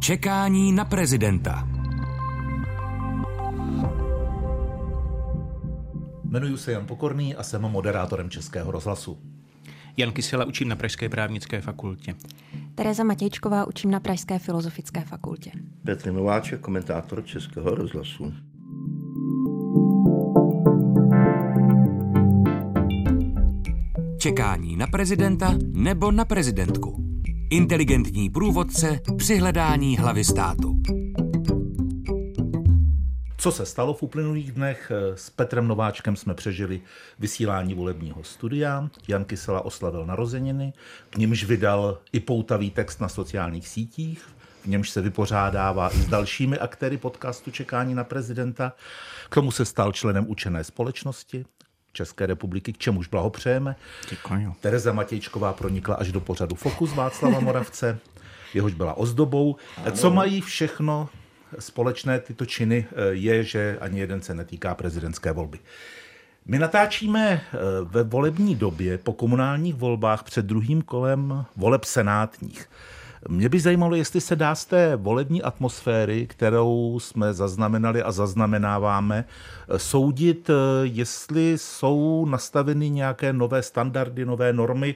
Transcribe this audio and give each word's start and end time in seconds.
Čekání 0.00 0.72
na 0.72 0.84
prezidenta. 0.84 1.68
Jmenuji 6.24 6.56
se 6.56 6.72
Jan 6.72 6.86
Pokorný 6.86 7.34
a 7.34 7.42
jsem 7.42 7.62
moderátorem 7.62 8.30
Českého 8.30 8.70
rozhlasu. 8.70 9.18
Jan 9.96 10.12
Kysela 10.12 10.44
učím 10.44 10.68
na 10.68 10.76
Pražské 10.76 11.08
právnické 11.08 11.60
fakultě. 11.60 12.14
Tereza 12.74 13.04
Matějčková 13.04 13.64
učím 13.64 13.90
na 13.90 14.00
Pražské 14.00 14.38
filozofické 14.38 15.00
fakultě. 15.00 15.50
Petr 15.84 16.12
Nováček, 16.12 16.60
komentátor 16.60 17.24
Českého 17.24 17.74
rozhlasu. 17.74 18.32
Čekání 24.18 24.76
na 24.76 24.86
prezidenta 24.86 25.54
nebo 25.72 26.10
na 26.10 26.24
prezidentku. 26.24 27.07
Inteligentní 27.50 28.30
průvodce 28.30 29.00
při 29.16 29.36
hledání 29.36 29.98
hlavy 29.98 30.24
státu. 30.24 30.76
Co 33.36 33.52
se 33.52 33.66
stalo 33.66 33.94
v 33.94 34.02
uplynulých 34.02 34.52
dnech? 34.52 34.92
S 35.14 35.30
Petrem 35.30 35.68
Nováčkem 35.68 36.16
jsme 36.16 36.34
přežili 36.34 36.80
vysílání 37.18 37.74
volebního 37.74 38.24
studia. 38.24 38.88
Jan 39.08 39.24
Kysela 39.24 39.64
oslavil 39.64 40.06
narozeniny, 40.06 40.72
k 41.10 41.16
němž 41.16 41.44
vydal 41.44 41.98
i 42.12 42.20
poutavý 42.20 42.70
text 42.70 43.00
na 43.00 43.08
sociálních 43.08 43.68
sítích, 43.68 44.28
v 44.62 44.66
němž 44.66 44.90
se 44.90 45.02
vypořádává 45.02 45.90
i 45.94 45.96
s 45.96 46.06
dalšími 46.06 46.58
aktéry 46.58 46.96
podcastu 46.96 47.50
Čekání 47.50 47.94
na 47.94 48.04
prezidenta. 48.04 48.72
K 49.28 49.34
tomu 49.34 49.50
se 49.50 49.64
stal 49.64 49.92
členem 49.92 50.24
učené 50.28 50.64
společnosti. 50.64 51.44
České 51.98 52.26
republiky, 52.26 52.72
k 52.72 52.78
čemuž 52.78 53.08
blahopřejeme. 53.08 53.76
Děkuji. 54.10 54.54
Tereza 54.60 54.92
Matějčková 54.92 55.52
pronikla 55.52 55.94
až 55.94 56.12
do 56.12 56.20
pořadu 56.20 56.54
Fokus 56.56 56.94
Václava 56.94 57.40
Moravce, 57.40 57.98
jehož 58.54 58.74
byla 58.74 58.94
ozdobou. 58.94 59.56
Ano. 59.76 59.90
Co 59.90 60.10
mají 60.10 60.40
všechno 60.40 61.08
společné 61.58 62.18
tyto 62.18 62.46
činy, 62.46 62.86
je, 63.10 63.44
že 63.44 63.78
ani 63.80 64.00
jeden 64.00 64.22
se 64.22 64.34
netýká 64.34 64.74
prezidentské 64.74 65.32
volby. 65.32 65.58
My 66.46 66.58
natáčíme 66.58 67.40
ve 67.84 68.02
volební 68.02 68.54
době 68.54 68.98
po 68.98 69.12
komunálních 69.12 69.74
volbách 69.74 70.22
před 70.22 70.46
druhým 70.46 70.82
kolem 70.82 71.44
voleb 71.56 71.84
senátních. 71.84 72.70
Mě 73.28 73.48
by 73.48 73.60
zajímalo, 73.60 73.94
jestli 73.94 74.20
se 74.20 74.36
dá 74.36 74.54
z 74.54 74.64
té 74.64 74.96
volební 74.96 75.42
atmosféry, 75.42 76.26
kterou 76.26 76.98
jsme 77.00 77.34
zaznamenali 77.34 78.02
a 78.02 78.12
zaznamenáváme, 78.12 79.24
soudit, 79.76 80.50
jestli 80.82 81.58
jsou 81.58 82.26
nastaveny 82.30 82.90
nějaké 82.90 83.32
nové 83.32 83.62
standardy, 83.62 84.24
nové 84.24 84.52
normy, 84.52 84.94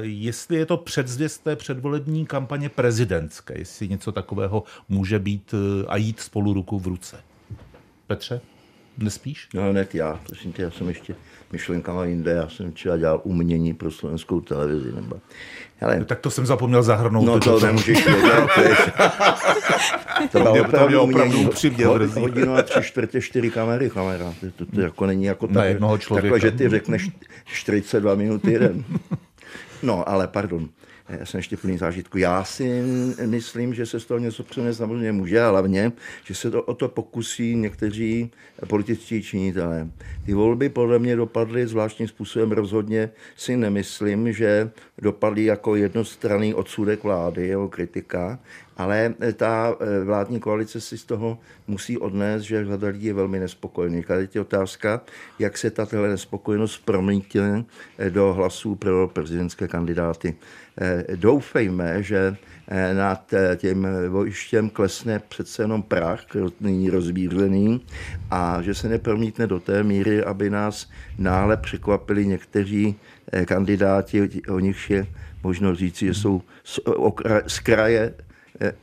jestli 0.00 0.56
je 0.56 0.66
to 0.66 0.76
předzvěst 0.76 1.44
té 1.44 1.56
předvolební 1.56 2.26
kampaně 2.26 2.68
prezidentské, 2.68 3.58
jestli 3.58 3.88
něco 3.88 4.12
takového 4.12 4.62
může 4.88 5.18
být 5.18 5.54
a 5.88 5.96
jít 5.96 6.20
spolu 6.20 6.52
ruku 6.52 6.78
v 6.78 6.86
ruce. 6.86 7.16
Petře? 8.06 8.40
Nespíš? 8.98 9.48
No 9.54 9.70
hned 9.70 9.94
já, 9.94 10.20
prosím 10.26 10.52
tě, 10.52 10.62
já 10.62 10.70
jsem 10.70 10.88
ještě 10.88 11.14
myšlenkama 11.52 12.04
jinde, 12.04 12.30
já 12.30 12.48
jsem 12.48 12.72
třeba 12.72 12.96
dělal 12.96 13.20
umění 13.24 13.74
pro 13.74 13.90
slovenskou 13.90 14.40
televizi. 14.40 14.92
Nebo... 14.92 15.16
Hele, 15.76 15.98
no, 15.98 16.04
tak 16.04 16.20
to 16.20 16.30
jsem 16.30 16.46
zapomněl 16.46 16.82
zahrnout. 16.82 17.26
No 17.26 17.40
to 17.40 17.60
nemůžeš 17.60 18.06
vědět. 18.06 18.32
to 20.32 20.40
bylo 20.40 20.60
opravdu, 20.60 21.00
opravdu 21.00 21.40
upřímně 21.40 21.86
Hodinu 21.86 22.54
a 22.54 22.62
tři 22.62 22.82
čtvrtě 22.82 23.20
čtyři 23.20 23.50
kamery, 23.50 23.90
kamera. 23.90 24.34
To, 24.40 24.64
to, 24.64 24.72
to 24.72 24.80
jako 24.80 25.06
není 25.06 25.24
jako 25.24 25.46
tak, 25.46 25.68
jednoho 25.68 25.98
člověka. 25.98 26.34
takhle, 26.34 26.50
že 26.50 26.56
ty 26.56 26.68
řekneš 26.68 27.10
42 27.44 28.14
minut 28.14 28.44
jeden. 28.44 28.84
No, 29.82 30.08
ale 30.08 30.28
pardon 30.28 30.68
jsem 31.24 31.38
ještě 31.38 31.56
plný 31.56 31.78
zážitku. 31.78 32.18
Já 32.18 32.44
si 32.44 32.82
myslím, 33.26 33.74
že 33.74 33.86
se 33.86 34.00
z 34.00 34.04
toho 34.04 34.18
něco 34.18 34.42
přinést 34.42 34.76
samozřejmě 34.76 35.12
může, 35.12 35.40
a 35.40 35.50
hlavně, 35.50 35.92
že 36.24 36.34
se 36.34 36.50
to 36.50 36.62
o 36.62 36.74
to 36.74 36.88
pokusí 36.88 37.56
někteří 37.56 38.30
političtí 38.66 39.22
činitelé. 39.22 39.88
Ty 40.26 40.34
volby 40.34 40.68
podle 40.68 40.98
mě 40.98 41.16
dopadly 41.16 41.66
zvláštním 41.66 42.08
způsobem 42.08 42.52
rozhodně 42.52 43.10
si 43.36 43.56
nemyslím, 43.56 44.32
že 44.32 44.70
dopadly 44.98 45.44
jako 45.44 45.76
jednostranný 45.76 46.54
odsudek 46.54 47.02
vlády, 47.02 47.46
jeho 47.46 47.68
kritika, 47.68 48.38
ale 48.78 49.14
ta 49.36 49.76
eh, 49.80 50.04
vládní 50.04 50.40
koalice 50.40 50.80
si 50.80 50.98
z 50.98 51.04
toho 51.04 51.38
musí 51.66 51.98
odnést, 51.98 52.42
že 52.42 52.64
řada 52.64 52.88
lidí 52.88 53.06
je 53.06 53.14
velmi 53.14 53.38
nespokojený. 53.38 54.02
Tady 54.02 54.28
je 54.34 54.40
otázka, 54.40 55.00
jak 55.38 55.58
se 55.58 55.70
tato 55.70 56.06
nespokojenost 56.06 56.84
promítne 56.84 57.64
eh, 57.98 58.10
do 58.10 58.32
hlasů 58.34 58.74
pro 58.74 59.08
prezidentské 59.08 59.68
kandidáty. 59.68 60.36
Doufejme, 61.14 62.02
že 62.02 62.36
nad 62.92 63.34
tím 63.56 63.86
vojištěm 64.08 64.70
klesne 64.70 65.18
přece 65.28 65.62
jenom 65.62 65.82
prach, 65.82 66.24
nyní 66.60 66.90
rozbířený, 66.90 67.80
a 68.30 68.62
že 68.62 68.74
se 68.74 68.88
nepromítne 68.88 69.46
do 69.46 69.60
té 69.60 69.82
míry, 69.82 70.24
aby 70.24 70.50
nás 70.50 70.90
náhle 71.18 71.56
překvapili 71.56 72.26
někteří 72.26 72.96
kandidáti, 73.44 74.28
o 74.48 74.58
nich 74.58 74.90
je 74.90 75.06
možno 75.42 75.74
říci, 75.74 76.06
že 76.06 76.14
jsou 76.14 76.42
z 77.46 77.58
kraje 77.58 78.14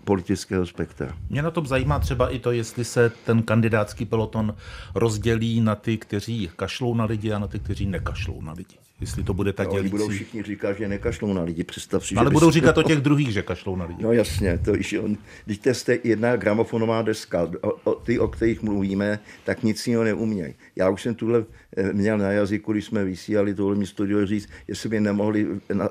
politického 0.03 0.66
spektra. 0.66 1.18
Mě 1.30 1.41
na 1.41 1.52
tom 1.52 1.68
zajímá 1.68 2.00
třeba 2.00 2.30
i 2.30 2.40
to, 2.40 2.52
jestli 2.52 2.86
se 2.86 3.12
ten 3.25 3.44
kandidátský 3.44 4.06
peloton 4.06 4.56
rozdělí 4.96 5.62
na 5.62 5.75
ty, 5.75 5.97
kteří 5.97 6.50
kašlou 6.56 6.96
na 6.96 7.06
lidi 7.06 7.31
a 7.31 7.40
na 7.40 7.47
ty, 7.47 7.59
kteří 7.59 7.86
nekašlou 7.86 8.41
na 8.41 8.52
lidi. 8.52 8.75
Jestli 9.01 9.23
to 9.23 9.33
bude 9.33 9.53
tak 9.53 9.67
no, 9.67 9.73
dělící. 9.73 9.91
budou 9.91 10.09
všichni 10.09 10.44
říkat, 10.44 10.78
že 10.78 10.88
nekašlou 10.88 11.33
na 11.33 11.44
lidi. 11.44 11.63
Představ 11.63 12.07
si, 12.07 12.16
no, 12.16 12.22
ale 12.22 12.29
že 12.29 12.33
budou 12.33 12.51
říkat 12.51 12.78
o 12.78 12.83
těch 12.83 12.97
druhých, 12.97 13.33
že 13.33 13.41
kašlou 13.41 13.75
na 13.75 13.85
lidi. 13.85 14.03
No 14.03 14.11
jasně, 14.11 14.57
to 14.57 14.75
již 14.75 14.94
on, 14.94 15.17
když 15.45 15.57
to 15.57 15.91
je 15.91 16.00
jedna 16.03 16.35
gramofonová 16.35 17.01
deska, 17.01 17.50
o, 17.61 17.72
o, 17.83 17.95
ty, 17.95 18.19
o 18.19 18.28
kterých 18.28 18.61
mluvíme, 18.61 19.19
tak 19.44 19.63
nic 19.63 19.88
jiného 19.88 20.03
neumějí. 20.03 20.53
Já 20.75 20.89
už 20.89 21.01
jsem 21.01 21.16
tuhle 21.16 21.45
eh, 21.78 21.94
měl 21.94 22.17
na 22.17 22.31
jazyku, 22.31 22.72
když 22.72 22.85
jsme 22.85 23.03
vysílali 23.03 23.56
tohle 23.56 23.75
mi 23.75 23.88
studio 23.88 24.25
říct, 24.25 24.50
jestli 24.67 24.89
by 24.89 25.00
nemohli 25.00 25.47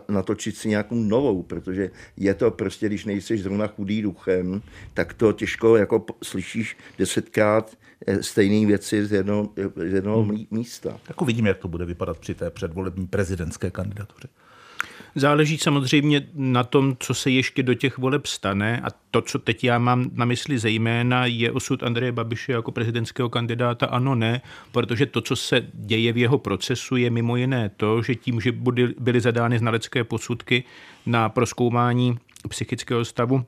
natočit 0.08 0.56
si 0.56 0.68
nějakou 0.68 0.94
novou, 0.94 1.42
protože 1.42 1.90
je 2.16 2.34
to 2.34 2.50
prostě, 2.50 2.86
když 2.86 3.04
nejsi 3.04 3.38
zrovna 3.38 3.66
chudý 3.66 4.02
duchem, 4.02 4.62
tak 4.94 5.14
to 5.14 5.32
těžko 5.32 5.76
jako 5.76 6.04
slyšíš 6.22 6.76
desetkrát 6.98 7.76
stejné 8.20 8.66
věci 8.66 9.06
z 9.06 9.12
jednoho, 9.12 9.48
z 9.76 9.92
jednoho 9.92 10.22
hmm. 10.22 10.44
místa. 10.50 11.00
Tak 11.02 11.22
uvidíme, 11.22 11.48
jak 11.48 11.58
to 11.58 11.68
bude 11.68 11.84
vypadat 11.84 12.18
při 12.18 12.34
té 12.34 12.50
předvolební 12.50 13.06
prezidentské 13.06 13.70
kandidatuře. 13.70 14.28
Záleží 15.16 15.58
samozřejmě 15.58 16.28
na 16.34 16.64
tom, 16.64 16.96
co 16.98 17.14
se 17.14 17.30
ještě 17.30 17.62
do 17.62 17.74
těch 17.74 17.98
voleb 17.98 18.26
stane 18.26 18.80
a 18.80 18.86
to, 19.10 19.22
co 19.22 19.38
teď 19.38 19.64
já 19.64 19.78
mám 19.78 20.10
na 20.12 20.24
mysli 20.24 20.58
zejména, 20.58 21.26
je 21.26 21.52
osud 21.52 21.82
Andreje 21.82 22.12
Babiše 22.12 22.52
jako 22.52 22.72
prezidentského 22.72 23.28
kandidáta, 23.28 23.86
ano, 23.86 24.14
ne, 24.14 24.40
protože 24.72 25.06
to, 25.06 25.20
co 25.20 25.36
se 25.36 25.66
děje 25.74 26.12
v 26.12 26.16
jeho 26.16 26.38
procesu, 26.38 26.96
je 26.96 27.10
mimo 27.10 27.36
jiné 27.36 27.70
to, 27.76 28.02
že 28.02 28.14
tím, 28.14 28.40
že 28.40 28.52
byly 28.98 29.20
zadány 29.20 29.58
znalecké 29.58 30.04
posudky 30.04 30.64
na 31.06 31.28
proskoumání 31.28 32.18
psychického 32.48 33.04
stavu 33.04 33.44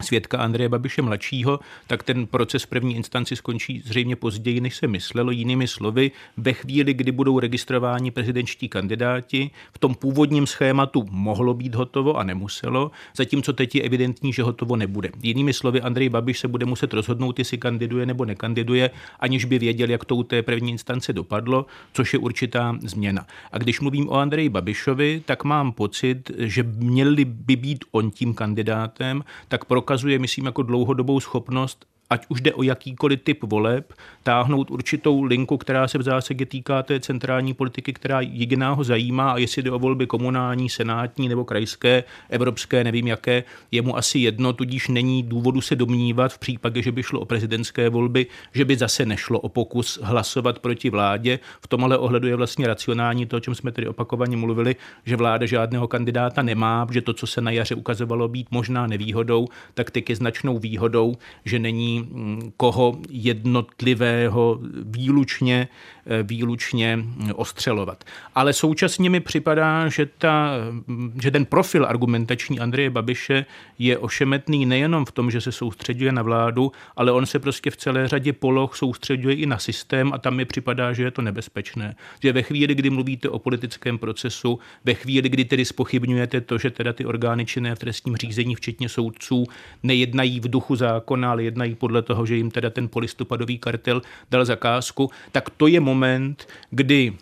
svědka 0.00 0.38
Andreje 0.38 0.68
Babiše 0.68 1.02
mladšího, 1.02 1.60
tak 1.86 2.02
ten 2.02 2.26
proces 2.26 2.66
první 2.66 2.96
instanci 2.96 3.36
skončí 3.36 3.82
zřejmě 3.84 4.16
později, 4.16 4.60
než 4.60 4.76
se 4.76 4.86
myslelo. 4.88 5.30
Jinými 5.30 5.68
slovy, 5.68 6.10
ve 6.36 6.52
chvíli, 6.52 6.94
kdy 6.94 7.12
budou 7.12 7.38
registrováni 7.38 8.10
prezidentští 8.10 8.68
kandidáti, 8.68 9.50
v 9.72 9.78
tom 9.78 9.94
původním 9.94 10.46
schématu 10.46 11.06
mohlo 11.10 11.54
být 11.54 11.74
hotovo 11.74 12.16
a 12.16 12.22
nemuselo, 12.22 12.90
zatímco 13.16 13.52
teď 13.52 13.74
je 13.74 13.82
evidentní, 13.82 14.32
že 14.32 14.42
hotovo 14.42 14.76
nebude. 14.76 15.10
Jinými 15.22 15.52
slovy, 15.52 15.80
Andrej 15.80 16.08
Babiš 16.08 16.38
se 16.38 16.48
bude 16.48 16.66
muset 16.66 16.92
rozhodnout, 16.92 17.38
jestli 17.38 17.58
kandiduje 17.58 18.06
nebo 18.06 18.24
nekandiduje, 18.24 18.90
aniž 19.20 19.44
by 19.44 19.58
věděl, 19.58 19.90
jak 19.90 20.04
to 20.04 20.16
u 20.16 20.22
té 20.22 20.42
první 20.42 20.70
instance 20.70 21.12
dopadlo, 21.12 21.66
což 21.92 22.12
je 22.12 22.18
určitá 22.18 22.78
změna. 22.82 23.26
A 23.52 23.58
když 23.58 23.80
mluvím 23.80 24.08
o 24.08 24.14
Andreji 24.14 24.48
Babišovi, 24.48 25.22
tak 25.26 25.44
mám 25.44 25.72
pocit, 25.72 26.30
že 26.38 26.62
měli 26.62 27.24
by 27.24 27.56
být 27.56 27.84
on 27.90 28.10
tím 28.10 28.34
kandidátem, 28.34 29.24
tak 29.48 29.64
pro 29.64 29.83
prokazuje, 29.84 30.18
myslím, 30.18 30.46
jako 30.46 30.62
dlouhodobou 30.62 31.20
schopnost 31.20 31.86
ať 32.10 32.26
už 32.28 32.40
jde 32.40 32.54
o 32.54 32.62
jakýkoliv 32.62 33.20
typ 33.22 33.42
voleb, 33.42 33.92
táhnout 34.22 34.70
určitou 34.70 35.22
linku, 35.22 35.56
která 35.56 35.88
se 35.88 35.98
v 35.98 36.02
zásadě 36.02 36.46
týká 36.46 36.82
té 36.82 37.00
centrální 37.00 37.54
politiky, 37.54 37.92
která 37.92 38.20
jediná 38.20 38.72
ho 38.72 38.84
zajímá 38.84 39.30
a 39.30 39.38
jestli 39.38 39.62
jde 39.62 39.70
o 39.70 39.78
volby 39.78 40.06
komunální, 40.06 40.70
senátní 40.70 41.28
nebo 41.28 41.44
krajské, 41.44 42.04
evropské, 42.30 42.84
nevím 42.84 43.06
jaké, 43.06 43.44
je 43.70 43.82
mu 43.82 43.96
asi 43.96 44.18
jedno, 44.18 44.52
tudíž 44.52 44.88
není 44.88 45.22
důvodu 45.22 45.60
se 45.60 45.76
domnívat 45.76 46.32
v 46.32 46.38
případě, 46.38 46.82
že 46.82 46.92
by 46.92 47.02
šlo 47.02 47.20
o 47.20 47.24
prezidentské 47.24 47.88
volby, 47.88 48.26
že 48.54 48.64
by 48.64 48.76
zase 48.76 49.06
nešlo 49.06 49.40
o 49.40 49.48
pokus 49.48 49.98
hlasovat 50.02 50.58
proti 50.58 50.90
vládě. 50.90 51.38
V 51.60 51.68
tomhle 51.68 51.98
ohledu 51.98 52.28
je 52.28 52.36
vlastně 52.36 52.66
racionální 52.66 53.26
to, 53.26 53.36
o 53.36 53.40
čem 53.40 53.54
jsme 53.54 53.72
tedy 53.72 53.88
opakovaně 53.88 54.36
mluvili, 54.36 54.76
že 55.04 55.16
vláda 55.16 55.46
žádného 55.46 55.88
kandidáta 55.88 56.42
nemá, 56.42 56.86
že 56.90 57.02
to, 57.02 57.12
co 57.12 57.26
se 57.26 57.40
na 57.40 57.50
jaře 57.50 57.74
ukazovalo 57.74 58.28
být 58.28 58.46
možná 58.50 58.86
nevýhodou, 58.86 59.48
tak 59.74 59.90
teď 59.90 60.10
je 60.10 60.16
značnou 60.16 60.58
výhodou, 60.58 61.14
že 61.44 61.58
není 61.58 62.03
koho 62.56 62.98
jednotlivého 63.10 64.58
výlučně, 64.84 65.68
výlučně 66.22 66.98
ostřelovat. 67.34 68.04
Ale 68.34 68.52
současně 68.52 69.10
mi 69.10 69.20
připadá, 69.20 69.88
že, 69.88 70.06
ta, 70.06 70.50
že 71.22 71.30
ten 71.30 71.44
profil 71.44 71.86
argumentační 71.86 72.60
Andreje 72.60 72.90
Babiše 72.90 73.46
je 73.78 73.98
ošemetný 73.98 74.66
nejenom 74.66 75.04
v 75.04 75.12
tom, 75.12 75.30
že 75.30 75.40
se 75.40 75.52
soustředuje 75.52 76.12
na 76.12 76.22
vládu, 76.22 76.72
ale 76.96 77.12
on 77.12 77.26
se 77.26 77.38
prostě 77.38 77.70
v 77.70 77.76
celé 77.76 78.08
řadě 78.08 78.32
poloh 78.32 78.76
soustředuje 78.76 79.34
i 79.34 79.46
na 79.46 79.58
systém 79.58 80.12
a 80.12 80.18
tam 80.18 80.36
mi 80.36 80.44
připadá, 80.44 80.92
že 80.92 81.02
je 81.02 81.10
to 81.10 81.22
nebezpečné. 81.22 81.94
Že 82.22 82.32
ve 82.32 82.42
chvíli, 82.42 82.74
kdy 82.74 82.90
mluvíte 82.90 83.28
o 83.28 83.38
politickém 83.38 83.98
procesu, 83.98 84.58
ve 84.84 84.94
chvíli, 84.94 85.28
kdy 85.28 85.44
tedy 85.44 85.64
spochybňujete 85.64 86.40
to, 86.40 86.58
že 86.58 86.70
teda 86.70 86.92
ty 86.92 87.04
orgány 87.04 87.46
činné 87.46 87.74
v 87.74 87.78
trestním 87.78 88.16
řízení, 88.16 88.54
včetně 88.54 88.88
soudců, 88.88 89.44
nejednají 89.82 90.40
v 90.40 90.48
duchu 90.48 90.76
zákona, 90.76 91.30
ale 91.30 91.42
jednají 91.42 91.74
podle 91.74 92.02
toho, 92.02 92.26
že 92.26 92.36
jim 92.36 92.50
teda 92.50 92.70
ten 92.70 92.88
polistopadový 92.88 93.58
kartel 93.58 94.02
dal 94.30 94.44
zakázku, 94.44 95.10
tak 95.32 95.50
to 95.50 95.66
je 95.66 95.80
moment, 95.80 95.93
kdy 96.72 97.12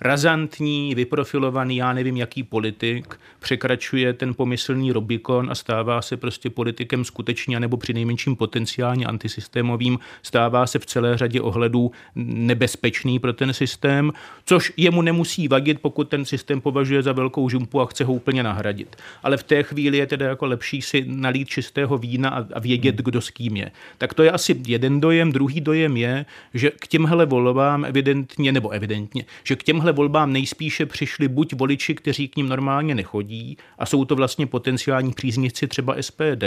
razantní, 0.00 0.94
vyprofilovaný, 0.94 1.76
já 1.76 1.92
nevím 1.92 2.16
jaký 2.16 2.42
politik, 2.42 3.20
překračuje 3.38 4.12
ten 4.12 4.34
pomyslný 4.34 4.92
Rubikon 4.92 5.50
a 5.50 5.54
stává 5.54 6.02
se 6.02 6.16
prostě 6.16 6.50
politikem 6.50 7.04
skutečně, 7.04 7.60
nebo 7.60 7.76
při 7.76 7.92
nejmenším 7.94 8.36
potenciálně 8.36 9.06
antisystémovým, 9.06 9.98
stává 10.22 10.66
se 10.66 10.78
v 10.78 10.86
celé 10.86 11.18
řadě 11.18 11.40
ohledů 11.40 11.92
nebezpečný 12.14 13.18
pro 13.18 13.32
ten 13.32 13.52
systém, 13.52 14.12
což 14.44 14.72
jemu 14.76 15.02
nemusí 15.02 15.48
vadit, 15.48 15.80
pokud 15.80 16.08
ten 16.08 16.24
systém 16.24 16.60
považuje 16.60 17.02
za 17.02 17.12
velkou 17.12 17.48
žumpu 17.48 17.80
a 17.80 17.86
chce 17.86 18.04
ho 18.04 18.12
úplně 18.12 18.42
nahradit. 18.42 18.96
Ale 19.22 19.36
v 19.36 19.42
té 19.42 19.62
chvíli 19.62 19.98
je 19.98 20.06
teda 20.06 20.26
jako 20.26 20.46
lepší 20.46 20.82
si 20.82 21.04
nalít 21.06 21.48
čistého 21.48 21.98
vína 21.98 22.46
a 22.54 22.60
vědět, 22.60 22.96
kdo 22.96 23.20
s 23.20 23.30
kým 23.30 23.56
je. 23.56 23.70
Tak 23.98 24.14
to 24.14 24.22
je 24.22 24.30
asi 24.30 24.60
jeden 24.66 25.00
dojem. 25.00 25.32
Druhý 25.32 25.60
dojem 25.60 25.96
je, 25.96 26.26
že 26.54 26.70
k 26.70 26.86
těmhle 26.86 27.26
volbám 27.26 27.84
evidentně, 27.84 28.52
nebo 28.52 28.70
evidentně, 28.70 29.24
že 29.44 29.56
k 29.56 29.62
těmhle 29.62 29.87
volbám 29.92 30.32
nejspíše 30.32 30.86
přišli 30.86 31.28
buď 31.28 31.54
voliči, 31.54 31.94
kteří 31.94 32.28
k 32.28 32.36
ním 32.36 32.48
normálně 32.48 32.94
nechodí 32.94 33.56
a 33.78 33.86
jsou 33.86 34.04
to 34.04 34.16
vlastně 34.16 34.46
potenciální 34.46 35.12
příznivci 35.12 35.66
třeba 35.66 35.96
SPD, 36.00 36.44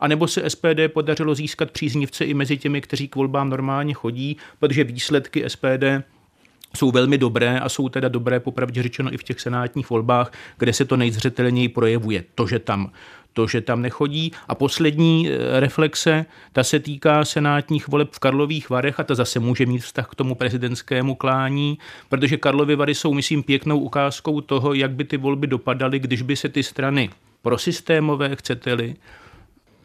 anebo 0.00 0.28
se 0.28 0.50
SPD 0.50 0.80
podařilo 0.88 1.34
získat 1.34 1.70
příznivce 1.70 2.24
i 2.24 2.34
mezi 2.34 2.56
těmi, 2.56 2.80
kteří 2.80 3.08
k 3.08 3.16
volbám 3.16 3.50
normálně 3.50 3.94
chodí, 3.94 4.36
protože 4.58 4.84
výsledky 4.84 5.44
SPD 5.48 5.84
jsou 6.76 6.90
velmi 6.90 7.18
dobré 7.18 7.58
a 7.58 7.68
jsou 7.68 7.88
teda 7.88 8.08
dobré 8.08 8.40
popravdě 8.40 8.82
řečeno 8.82 9.14
i 9.14 9.16
v 9.16 9.22
těch 9.22 9.40
senátních 9.40 9.90
volbách, 9.90 10.32
kde 10.58 10.72
se 10.72 10.84
to 10.84 10.96
nejzřetelněji 10.96 11.68
projevuje. 11.68 12.24
To, 12.34 12.46
že 12.46 12.58
tam 12.58 12.90
to, 13.32 13.46
že 13.46 13.60
tam 13.60 13.82
nechodí. 13.82 14.32
A 14.48 14.54
poslední 14.54 15.28
eh, 15.28 15.60
reflexe, 15.60 16.26
ta 16.52 16.64
se 16.64 16.80
týká 16.80 17.24
senátních 17.24 17.88
voleb 17.88 18.08
v 18.12 18.18
Karlových 18.18 18.70
Varech 18.70 19.00
a 19.00 19.04
ta 19.04 19.14
zase 19.14 19.40
může 19.40 19.66
mít 19.66 19.78
vztah 19.78 20.08
k 20.08 20.14
tomu 20.14 20.34
prezidentskému 20.34 21.14
klání, 21.14 21.78
protože 22.08 22.36
Karlovy 22.36 22.76
Vary 22.76 22.94
jsou, 22.94 23.14
myslím, 23.14 23.42
pěknou 23.42 23.78
ukázkou 23.78 24.40
toho, 24.40 24.74
jak 24.74 24.90
by 24.90 25.04
ty 25.04 25.16
volby 25.16 25.46
dopadaly, 25.46 25.98
když 25.98 26.22
by 26.22 26.36
se 26.36 26.48
ty 26.48 26.62
strany 26.62 27.10
prosystémové, 27.42 28.36
chcete-li, 28.36 28.94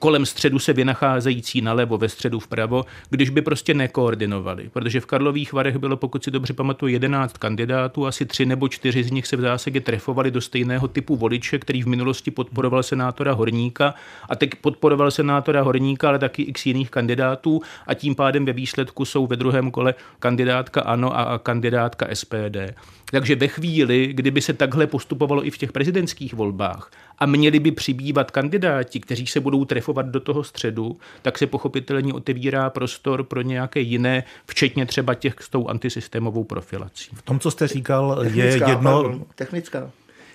kolem 0.06 0.25
středu 0.25 0.60
se 0.60 0.74
vynacházející 0.74 1.62
nalevo, 1.62 1.98
ve 1.98 2.10
středu 2.10 2.40
vpravo, 2.40 2.86
když 3.10 3.30
by 3.30 3.42
prostě 3.42 3.74
nekoordinovali. 3.74 4.69
Protože 4.74 5.00
v 5.00 5.06
Karlových 5.06 5.54
Varech 5.54 5.78
bylo, 5.78 5.98
pokud 5.98 6.24
si 6.24 6.31
dobře 6.31 6.54
pamatuju, 6.54 6.94
11 6.94 7.38
kandidátů, 7.38 8.07
asi 8.07 8.25
tři 8.25 8.46
nebo 8.46 8.68
čtyři 8.68 9.04
z 9.04 9.12
nich 9.12 9.28
se 9.28 9.38
v 9.38 9.42
zásadě 9.42 9.81
trefovali 9.81 10.31
do 10.31 10.42
stejného 10.42 10.88
typu 10.88 11.16
voliče, 11.16 11.60
který 11.60 11.84
v 11.84 11.88
minulosti 11.88 12.31
podporoval 12.31 12.84
senátora 12.84 13.34
Horníka 13.34 13.94
a 14.30 14.36
teď 14.36 14.56
podporoval 14.56 15.12
senátora 15.12 15.62
Horníka, 15.62 16.08
ale 16.08 16.19
taky 16.19 16.42
x 16.42 16.66
jiných 16.66 16.90
kandidátů 16.90 17.62
a 17.88 17.94
tím 17.94 18.16
pádem 18.16 18.46
ve 18.46 18.54
výsledku 18.54 19.06
jsou 19.06 19.28
ve 19.28 19.36
druhém 19.36 19.72
kole 19.72 19.94
kandidátka 20.19 20.81
ANO 20.81 21.18
a 21.18 21.40
kandidátka 21.40 22.08
SPD. 22.13 22.58
Takže 23.12 23.36
ve 23.36 23.48
chvíli, 23.48 24.10
kdyby 24.13 24.42
se 24.42 24.54
takhle 24.54 24.88
postupovalo 24.88 25.48
i 25.48 25.51
v 25.51 25.58
těch 25.58 25.72
prezidentských 25.72 26.34
volbách 26.34 26.92
a 27.20 27.26
měli 27.26 27.60
by 27.60 27.72
přibývat 27.72 28.32
kandidáti, 28.32 29.00
kteří 29.00 29.28
se 29.28 29.40
budou 29.40 29.66
trefovat 29.66 30.06
do 30.06 30.20
toho 30.20 30.44
středu, 30.44 30.98
tak 31.22 31.38
se 31.38 31.48
pochopitelně 31.48 32.14
otevírá 32.14 32.70
prostor 32.70 33.24
pro 33.24 33.42
nějaké 33.42 33.80
jiné, 33.80 34.24
včetně 34.48 34.86
třeba 34.86 35.14
těch 35.14 35.36
s 35.40 35.50
tou 35.50 35.68
antisystémovou 35.68 36.44
profilací. 36.44 37.12
V 37.16 37.22
tom, 37.22 37.40
co 37.40 37.52
jste 37.52 37.68
říkal, 37.68 38.16
technická, 38.24 38.68
je 38.68 38.72
jedno... 38.72 39.02
Pardon, 39.04 39.26
technická. 39.36 39.92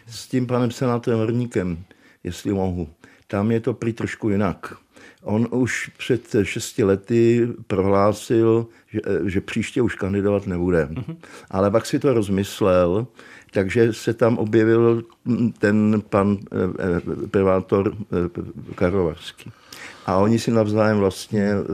S 0.06 0.28
tím 0.28 0.46
panem 0.46 0.70
senátorem 0.70 1.18
Horníkem, 1.18 1.84
jestli 2.24 2.52
mohu. 2.52 2.88
Tam 3.26 3.50
je 3.50 3.60
to 3.60 3.74
prý 3.74 3.92
trošku 3.92 4.30
jinak. 4.30 4.74
On 5.22 5.48
už 5.50 5.90
před 5.98 6.36
šesti 6.42 6.84
lety 6.84 7.48
prohlásil, 7.66 8.66
že, 8.88 9.00
že 9.26 9.40
příště 9.40 9.82
už 9.82 9.94
kandidovat 9.94 10.46
nebude. 10.46 10.84
Mm-hmm. 10.84 11.16
Ale 11.50 11.70
pak 11.70 11.86
si 11.86 11.98
to 11.98 12.14
rozmyslel, 12.14 13.06
takže 13.50 13.92
se 13.92 14.14
tam 14.14 14.38
objevil 14.38 15.02
ten 15.58 16.02
pan 16.08 16.38
eh, 16.52 16.56
eh, 17.24 17.26
privátor 17.26 17.94
eh, 17.94 18.74
Karlovarský. 18.74 19.50
A 20.06 20.16
oni 20.16 20.38
si 20.38 20.50
navzájem 20.50 20.98
vlastně 20.98 21.42
eh, 21.42 21.64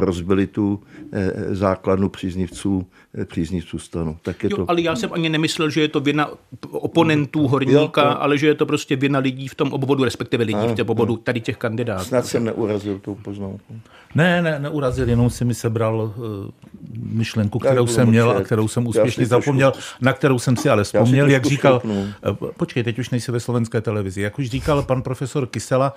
rozbili 0.00 0.46
tu 0.46 0.82
eh, 1.12 1.32
základnu 1.54 2.08
příznivců, 2.08 2.86
eh, 3.18 3.24
příznivců 3.24 3.78
stanu. 3.78 4.16
Tak 4.22 4.44
je 4.44 4.50
jo, 4.50 4.56
to... 4.56 4.70
ale 4.70 4.80
já 4.80 4.96
jsem 4.96 5.12
ani 5.12 5.28
nemyslel, 5.28 5.70
že 5.70 5.80
je 5.80 5.88
to 5.88 6.00
vina 6.00 6.30
oponentů 6.70 7.46
horníka, 7.46 8.02
jo, 8.02 8.16
ale 8.18 8.38
že 8.38 8.46
je 8.46 8.54
to 8.54 8.66
prostě 8.66 8.96
vina 8.96 9.18
lidí 9.18 9.48
v 9.48 9.54
tom 9.54 9.72
obvodu, 9.72 10.04
respektive 10.04 10.44
lidí 10.44 10.58
a, 10.58 10.72
v 10.72 10.74
tom 10.74 10.90
obvodu 10.90 11.16
tady 11.16 11.40
těch 11.40 11.56
kandidátů. 11.56 12.04
Snad 12.04 12.26
jsem 12.26 12.44
neurazil 12.44 12.98
tou 12.98 13.14
poznámkou. 13.14 13.74
Ne, 14.14 14.42
ne, 14.42 14.58
neurazil, 14.58 15.08
jenom 15.08 15.30
si 15.30 15.44
mi 15.44 15.54
sebral 15.54 16.12
uh, 16.16 16.24
myšlenku, 16.98 17.58
kterou 17.58 17.86
jsem 17.86 18.08
měl 18.08 18.30
a 18.30 18.40
kterou 18.40 18.68
jsem 18.68 18.86
úspěšně 18.86 19.26
zapomněl, 19.26 19.72
na 20.00 20.12
kterou 20.12 20.38
jsem 20.38 20.56
si 20.56 20.68
ale 20.68 20.84
vzpomněl, 20.84 21.30
jak 21.30 21.46
říkal, 21.46 21.82
uh, 21.84 22.48
počkej, 22.56 22.82
teď 22.82 22.98
už 22.98 23.10
nejsi 23.10 23.32
ve 23.32 23.40
slovenské 23.40 23.80
televizi, 23.80 24.22
jak 24.22 24.38
už 24.38 24.50
říkal 24.50 24.82
pan 24.82 25.02
profesor 25.02 25.46
Kysela, 25.46 25.94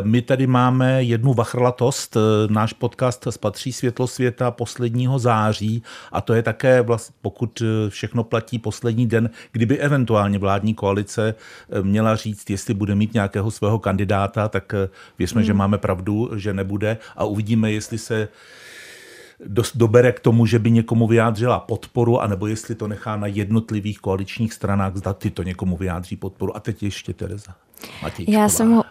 uh, 0.00 0.06
my 0.06 0.22
tady 0.22 0.46
máme 0.46 1.02
jednu 1.02 1.19
vachrlatost. 1.28 2.16
Eh, 2.16 2.20
náš 2.52 2.72
podcast 2.72 3.26
spatří 3.30 3.72
světlo 3.72 4.06
světa 4.06 4.50
posledního 4.50 5.18
září 5.18 5.82
a 6.12 6.20
to 6.20 6.34
je 6.34 6.42
také, 6.42 6.82
vlastně, 6.82 7.14
pokud 7.22 7.62
eh, 7.62 7.90
všechno 7.90 8.24
platí 8.24 8.58
poslední 8.58 9.06
den, 9.06 9.30
kdyby 9.52 9.78
eventuálně 9.78 10.38
vládní 10.38 10.74
koalice 10.74 11.34
eh, 11.34 11.82
měla 11.82 12.16
říct, 12.16 12.50
jestli 12.50 12.74
bude 12.74 12.94
mít 12.94 13.14
nějakého 13.14 13.50
svého 13.50 13.78
kandidáta, 13.78 14.48
tak 14.48 14.72
věřme, 15.18 15.40
hmm. 15.40 15.46
že 15.46 15.54
máme 15.54 15.78
pravdu, 15.78 16.30
že 16.36 16.54
nebude 16.54 16.98
a 17.16 17.24
uvidíme, 17.24 17.72
jestli 17.72 17.98
se 17.98 18.28
dost 19.46 19.76
dobere 19.76 20.12
k 20.12 20.20
tomu, 20.20 20.46
že 20.46 20.58
by 20.58 20.70
někomu 20.70 21.06
vyjádřila 21.06 21.60
podporu, 21.60 22.20
anebo 22.20 22.46
jestli 22.46 22.74
to 22.74 22.88
nechá 22.88 23.16
na 23.16 23.26
jednotlivých 23.26 23.98
koaličních 23.98 24.52
stranách, 24.52 24.96
zda 24.96 25.12
ty 25.12 25.30
to 25.30 25.42
někomu 25.42 25.76
vyjádří 25.76 26.16
podporu. 26.16 26.56
A 26.56 26.60
teď 26.60 26.82
ještě 26.82 27.14
Tereza. 27.14 27.54
Matíčková. 28.02 28.38
Já 28.38 28.48
jsem 28.48 28.72
uh, 28.72 28.82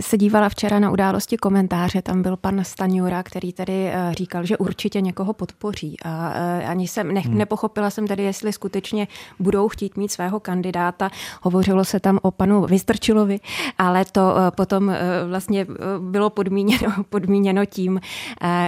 se 0.00 0.18
dívala 0.18 0.48
včera 0.48 0.78
na 0.78 0.90
události 0.90 1.36
komentáře, 1.36 2.02
tam 2.02 2.22
byl 2.22 2.36
pan 2.36 2.64
Staňura, 2.64 3.22
který 3.22 3.52
tady 3.52 3.84
uh, 3.86 4.12
říkal, 4.12 4.44
že 4.44 4.56
určitě 4.56 5.00
někoho 5.00 5.32
podpoří. 5.32 5.96
A 6.04 6.34
uh, 6.60 6.70
ani 6.70 6.88
jsem 6.88 7.14
ne, 7.14 7.20
hmm. 7.20 7.38
nepochopila 7.38 7.90
jsem 7.90 8.06
tady, 8.06 8.22
jestli 8.22 8.52
skutečně 8.52 9.08
budou 9.38 9.68
chtít 9.68 9.96
mít 9.96 10.12
svého 10.12 10.40
kandidáta. 10.40 11.10
Hovořilo 11.42 11.84
se 11.84 12.00
tam 12.00 12.18
o 12.22 12.30
panu 12.30 12.66
Vystrčilovi, 12.66 13.40
ale 13.78 14.04
to 14.04 14.34
potom 14.56 14.94
vlastně 15.28 15.66
bylo 15.98 16.30
podmíněno, 16.30 16.94
podmíněno 17.10 17.66
tím, 17.66 18.00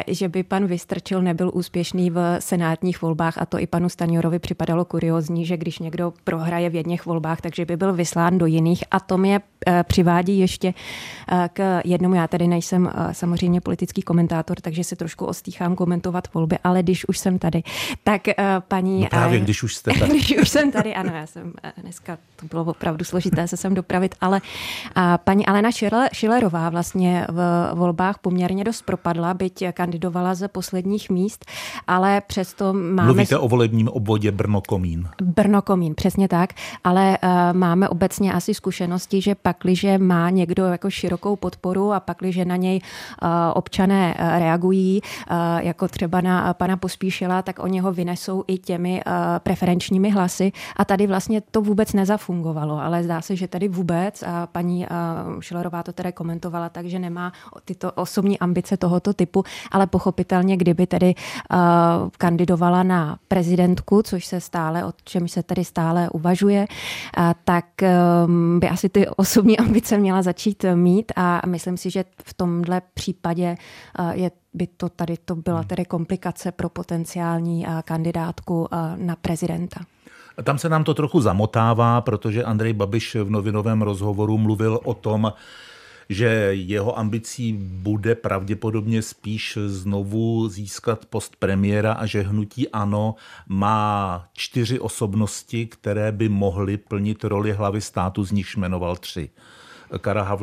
že 0.07 0.29
by 0.29 0.43
pan 0.43 0.67
Vystrčil 0.67 1.23
nebyl 1.23 1.51
úspěšný 1.55 2.11
v 2.11 2.37
senátních 2.39 3.03
volbách 3.03 3.39
a 3.39 3.47
to 3.47 3.59
i 3.59 3.67
panu 3.67 3.89
Staňurovi 3.89 4.39
připadalo 4.39 4.85
kuriozní, 4.85 5.47
že 5.47 5.57
když 5.57 5.79
někdo 5.79 6.13
prohraje 6.25 6.71
v 6.71 6.75
jedných 6.75 7.07
volbách, 7.07 7.41
takže 7.41 7.65
by 7.65 7.77
byl 7.77 7.93
vyslán 7.93 8.39
do 8.39 8.47
jiných 8.47 8.85
a 8.91 9.01
to 9.01 9.19
mě 9.19 9.41
Eh, 9.58 9.58
přivádí 9.83 10.39
ještě 10.39 10.75
eh, 11.33 11.49
k 11.53 11.81
jednomu. 11.85 12.15
Já 12.15 12.29
tady 12.29 12.47
nejsem 12.47 12.91
eh, 12.95 13.15
samozřejmě 13.15 13.61
politický 13.61 14.03
komentátor, 14.03 14.57
takže 14.61 14.85
se 14.85 14.97
trošku 14.97 15.25
ostýchám 15.25 15.77
komentovat 15.77 16.35
volby, 16.35 16.59
ale 16.65 16.83
když 16.83 17.09
už 17.09 17.19
jsem 17.19 17.39
tady, 17.39 17.63
tak 18.05 18.23
paní... 18.69 19.01
No 19.01 19.07
právě, 19.11 19.41
když 19.41 19.63
už 19.63 19.75
jste 19.75 19.91
tady. 19.99 20.11
když 20.19 20.39
už 20.39 20.49
jsem 20.49 20.73
tady, 20.73 20.95
ano, 20.95 21.13
já 21.15 21.27
jsem 21.27 21.53
dneska, 21.83 22.19
to 22.37 22.47
bylo 22.47 22.65
opravdu 22.65 23.05
složité 23.05 23.49
se 23.49 23.57
sem 23.57 23.75
dopravit, 23.75 24.15
ale 24.21 24.41
paní 25.25 25.47
Alena 25.47 25.71
Šilerová 26.13 26.71
vlastně 26.71 27.27
v 27.29 27.71
volbách 27.75 28.19
poměrně 28.19 28.65
dost 28.65 28.83
propadla, 28.83 29.35
byť 29.35 29.65
kandidovala 29.73 30.35
ze 30.35 30.49
posledních 30.49 31.11
míst, 31.11 31.45
ale 31.87 32.21
přesto 32.27 32.73
máme... 32.73 33.05
Mluvíte 33.05 33.39
o 33.39 33.49
volebním 33.49 33.89
obvodě 33.89 34.33
Brno-Komín. 34.33 35.09
Brno-Komín, 35.23 35.95
přesně 35.95 36.29
tak, 36.29 36.51
ale 36.85 37.19
máme 37.53 37.89
obecně 37.89 38.33
asi 38.33 38.55
zkušenosti, 38.55 39.23
že 39.23 39.35
pakliže 39.49 39.99
má 39.99 40.31
někdo 40.31 40.65
jako 40.65 40.91
širokou 40.91 41.37
podporu 41.37 41.93
a 41.93 42.01
pakliže 42.01 42.45
na 42.45 42.57
něj 42.57 42.81
občané 43.55 44.15
reagují, 44.19 45.01
jako 45.59 45.89
třeba 45.89 46.21
na 46.21 46.55
pana 46.55 46.77
Pospíšila, 46.77 47.43
tak 47.43 47.59
oni 47.59 47.81
ho 47.81 47.93
vynesou 47.93 48.45
i 48.47 48.59
těmi 48.59 49.03
preferenčními 49.39 50.11
hlasy. 50.11 50.53
A 50.77 50.85
tady 50.85 51.07
vlastně 51.07 51.41
to 51.41 51.63
vůbec 51.63 51.93
nezafungovalo, 51.93 52.81
ale 52.81 53.03
zdá 53.03 53.21
se, 53.21 53.37
že 53.37 53.49
tady 53.49 53.69
vůbec 53.69 54.23
a 54.23 54.47
paní 54.47 54.87
Šilerová 55.41 55.83
to 55.83 55.93
tedy 55.93 56.13
komentovala, 56.13 56.69
takže 56.69 56.99
nemá 56.99 57.33
tyto 57.65 57.93
osobní 57.93 58.39
ambice 58.39 58.77
tohoto 58.77 59.13
typu, 59.13 59.45
ale 59.73 59.87
pochopitelně, 59.87 60.57
kdyby 60.57 60.87
tedy 60.87 61.15
kandidovala 62.19 62.83
na 62.83 63.19
prezidentku, 63.29 64.03
což 64.03 64.27
se 64.27 64.41
stále, 64.41 64.85
o 64.85 64.93
čem 65.05 65.29
se 65.29 65.43
tedy 65.43 65.65
stále 65.65 66.11
uvažuje, 66.11 66.67
tak 67.45 67.65
by 68.59 68.69
asi 68.69 68.89
ty 68.89 69.09
osobní 69.09 69.38
ambice 69.59 69.99
měla 69.99 70.23
začít 70.23 70.65
mít 70.75 71.13
a 71.17 71.43
myslím 71.47 71.77
si, 71.77 71.91
že 71.91 72.05
v 72.25 72.35
tomhle 72.35 72.83
případě 72.95 73.57
je 74.13 74.31
by 74.55 74.67
to 74.67 74.89
tady 74.89 75.17
to 75.25 75.37
byla 75.37 75.63
tedy 75.63 75.85
komplikace 75.85 76.53
pro 76.53 76.69
potenciální 76.69 77.67
kandidátku 77.85 78.69
na 78.97 79.17
prezidenta. 79.17 79.81
Tam 80.45 80.59
se 80.59 80.69
nám 80.69 80.85
to 80.85 80.95
trochu 80.95 81.21
zamotává, 81.21 82.01
protože 82.01 82.45
Andrej 82.45 82.73
Babiš 82.73 83.15
v 83.15 83.31
novinovém 83.31 83.83
rozhovoru 83.83 84.39
mluvil 84.39 84.81
o 84.85 84.95
tom, 84.95 85.33
že 86.09 86.27
jeho 86.53 86.99
ambicí 86.99 87.53
bude 87.61 88.15
pravděpodobně 88.15 89.03
spíš 89.03 89.59
znovu 89.67 90.49
získat 90.49 91.07
post 91.07 91.37
premiéra 91.37 91.93
a 91.93 92.07
že 92.07 92.23
hnutí 92.23 92.69
ANO 92.69 93.15
má 93.47 94.25
čtyři 94.33 94.81
osobnosti, 94.81 95.67
které 95.67 96.13
by 96.13 96.29
mohly 96.29 96.77
plnit 96.77 97.25
roli 97.25 97.53
hlavy 97.53 97.81
státu, 97.81 98.25
z 98.25 98.33
nichž 98.33 98.57
jmenoval 98.57 98.97
tři. 98.97 99.31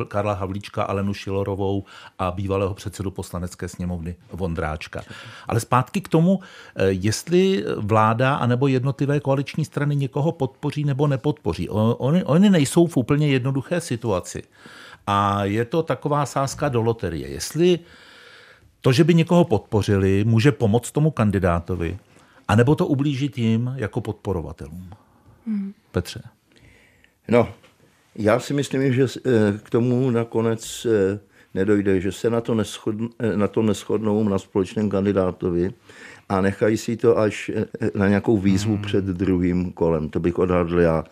Karla 0.08 0.34
Havlíčka, 0.34 0.84
Alenu 0.84 1.14
Šilorovou 1.14 1.84
a 2.20 2.32
bývalého 2.32 2.74
předsedu 2.74 3.12
poslanecké 3.12 3.68
sněmovny 3.68 4.16
Vondráčka. 4.32 5.02
Ale 5.48 5.60
zpátky 5.60 6.02
k 6.02 6.08
tomu, 6.08 6.40
eh, 6.76 6.86
jestli 6.88 7.66
vláda 7.78 8.36
anebo 8.36 8.68
jednotlivé 8.68 9.20
koaliční 9.20 9.66
strany 9.66 9.96
někoho 9.96 10.32
podpoří 10.32 10.84
nebo 10.84 11.08
nepodpoří. 11.08 11.70
Oni, 11.70 12.24
oni 12.24 12.50
nejsou 12.50 12.88
v 12.88 12.98
úplně 12.98 13.28
jednoduché 13.28 13.82
situaci. 13.82 14.44
A 15.08 15.46
je 15.46 15.66
to 15.66 15.84
taková 15.84 16.26
sázka 16.26 16.70
do 16.70 16.82
loterie. 16.82 17.28
Jestli 17.28 17.80
to, 18.82 18.92
že 18.92 19.04
by 19.04 19.14
někoho 19.14 19.46
podpořili, 19.46 20.24
může 20.24 20.52
pomoct 20.52 20.92
tomu 20.92 21.12
kandidátovi, 21.12 21.98
anebo 22.48 22.76
to 22.76 22.88
ublížit 22.88 23.38
jim 23.38 23.74
jako 23.76 24.02
podporovatelům. 24.02 24.90
Hmm. 25.48 25.74
Petře. 25.92 26.22
No, 27.28 27.50
já 28.16 28.40
si 28.40 28.54
myslím, 28.54 28.94
že 28.94 29.04
eh, 29.04 29.30
k 29.64 29.70
tomu 29.70 30.10
nakonec 30.10 30.88
eh, 30.90 31.20
nedojde, 31.54 32.02
že 32.02 32.12
se 32.12 32.30
na 32.30 32.42
to, 32.42 32.56
neschodn, 32.56 33.06
eh, 33.20 33.38
na 33.38 33.48
to 33.48 33.62
neschodnou 33.62 34.30
na 34.30 34.40
společném 34.40 34.90
kandidátovi 34.90 35.74
a 36.30 36.42
nechají 36.42 36.78
si 36.78 36.98
to 36.98 37.18
až 37.18 37.52
na 37.96 38.08
nějakou 38.08 38.38
výzvu 38.38 38.74
hmm. 38.74 38.82
před 38.82 39.06
druhým 39.06 39.72
kolem. 39.72 40.10
To 40.10 40.20
bych 40.20 40.40
odhadl 40.40 40.80
já. 40.80 41.04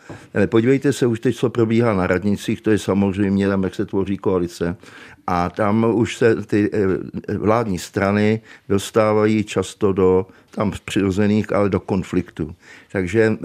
Podívejte 0.45 0.93
se 0.93 1.05
už 1.05 1.19
teď, 1.19 1.35
co 1.35 1.49
probíhá 1.49 1.93
na 1.93 2.07
radnicích, 2.07 2.61
to 2.61 2.71
je 2.71 2.77
samozřejmě 2.77 3.47
tam, 3.47 3.63
jak 3.63 3.75
se 3.75 3.85
tvoří 3.85 4.17
koalice. 4.17 4.75
A 5.27 5.49
tam 5.49 5.85
už 5.93 6.17
se 6.17 6.35
ty 6.45 6.71
vládní 7.37 7.79
strany 7.79 8.41
dostávají 8.69 9.43
často 9.43 9.93
do 9.93 10.27
tam 10.55 10.71
přirozených, 10.85 11.53
ale 11.53 11.69
do 11.69 11.79
konfliktu. 11.79 12.55
Takže 12.91 13.37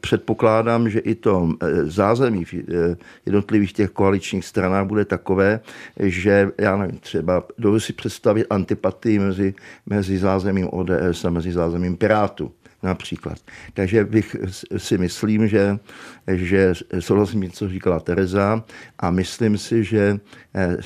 předpokládám, 0.00 0.90
že 0.90 0.98
i 0.98 1.14
to 1.14 1.48
eh, 1.62 1.84
zázemí 1.84 2.44
v 2.44 2.54
eh, 2.54 2.96
jednotlivých 3.26 3.72
těch 3.72 3.90
koaličních 3.90 4.44
stranách 4.44 4.86
bude 4.86 5.04
takové, 5.04 5.60
že 6.00 6.50
já 6.58 6.76
nevím, 6.76 6.98
třeba 6.98 7.44
dovedu 7.58 7.80
si 7.80 7.92
představit 7.92 8.46
antipatii 8.50 9.18
mezi, 9.18 9.54
mezi 9.86 10.18
zázemím 10.18 10.68
ODS 10.70 10.90
a 11.24 11.30
mezi 11.30 11.52
zázemím 11.52 11.96
Pirátů 11.96 12.52
například. 12.82 13.38
Takže 13.74 14.04
bych 14.04 14.36
si 14.76 14.98
myslím, 14.98 15.48
že, 15.48 15.78
že 16.28 16.74
souhlasím, 16.98 17.50
co 17.50 17.68
říkala 17.68 18.00
Tereza 18.00 18.64
a 18.98 19.10
myslím 19.10 19.58
si, 19.58 19.84
že 19.84 20.20
eh, 20.54 20.76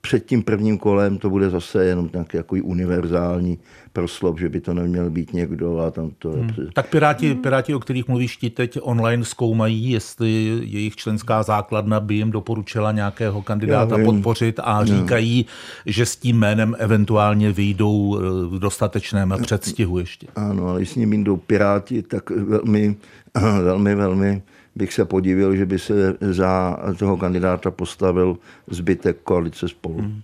před 0.00 0.26
tím 0.26 0.42
prvním 0.42 0.78
kolem 0.78 1.18
to 1.18 1.30
bude 1.30 1.50
zase 1.50 1.84
jenom 1.84 2.10
nějaký 2.32 2.62
univerzální 2.62 3.58
proslov, 3.94 4.38
že 4.38 4.48
by 4.48 4.60
to 4.60 4.74
neměl 4.74 5.10
být 5.10 5.32
někdo 5.32 5.78
a 5.78 5.90
tam 5.90 6.10
to... 6.18 6.30
Hmm. 6.30 6.50
Tak 6.72 6.90
Piráti, 6.90 7.30
hmm. 7.30 7.42
Piráti, 7.42 7.74
o 7.74 7.80
kterých 7.80 8.08
mluvíš, 8.08 8.36
ti 8.36 8.50
teď 8.50 8.78
online 8.82 9.24
zkoumají, 9.24 9.90
jestli 9.90 10.60
jejich 10.62 10.96
členská 10.96 11.42
základna 11.42 12.00
by 12.00 12.14
jim 12.14 12.30
doporučila 12.30 12.92
nějakého 12.92 13.42
kandidáta 13.42 13.96
podpořit 14.04 14.60
a 14.62 14.80
no. 14.80 14.86
říkají, 14.86 15.46
že 15.86 16.06
s 16.06 16.16
tím 16.16 16.38
jménem 16.38 16.76
eventuálně 16.78 17.52
vyjdou 17.52 18.18
v 18.48 18.58
dostatečném 18.58 19.34
předstihu 19.42 19.98
ještě. 19.98 20.26
Ano, 20.36 20.68
ale 20.68 20.84
s 20.84 20.94
ním 20.94 21.24
jdou 21.24 21.36
Piráti, 21.36 22.02
tak 22.02 22.30
velmi, 22.30 22.96
velmi, 23.62 23.94
velmi 23.94 24.42
bych 24.76 24.92
se 24.92 25.04
podívil, 25.04 25.56
že 25.56 25.66
by 25.66 25.78
se 25.78 26.16
za 26.20 26.78
toho 26.98 27.16
kandidáta 27.16 27.70
postavil 27.70 28.36
zbytek 28.66 29.16
koalice 29.22 29.68
spolu. 29.68 29.98
Hmm. 29.98 30.22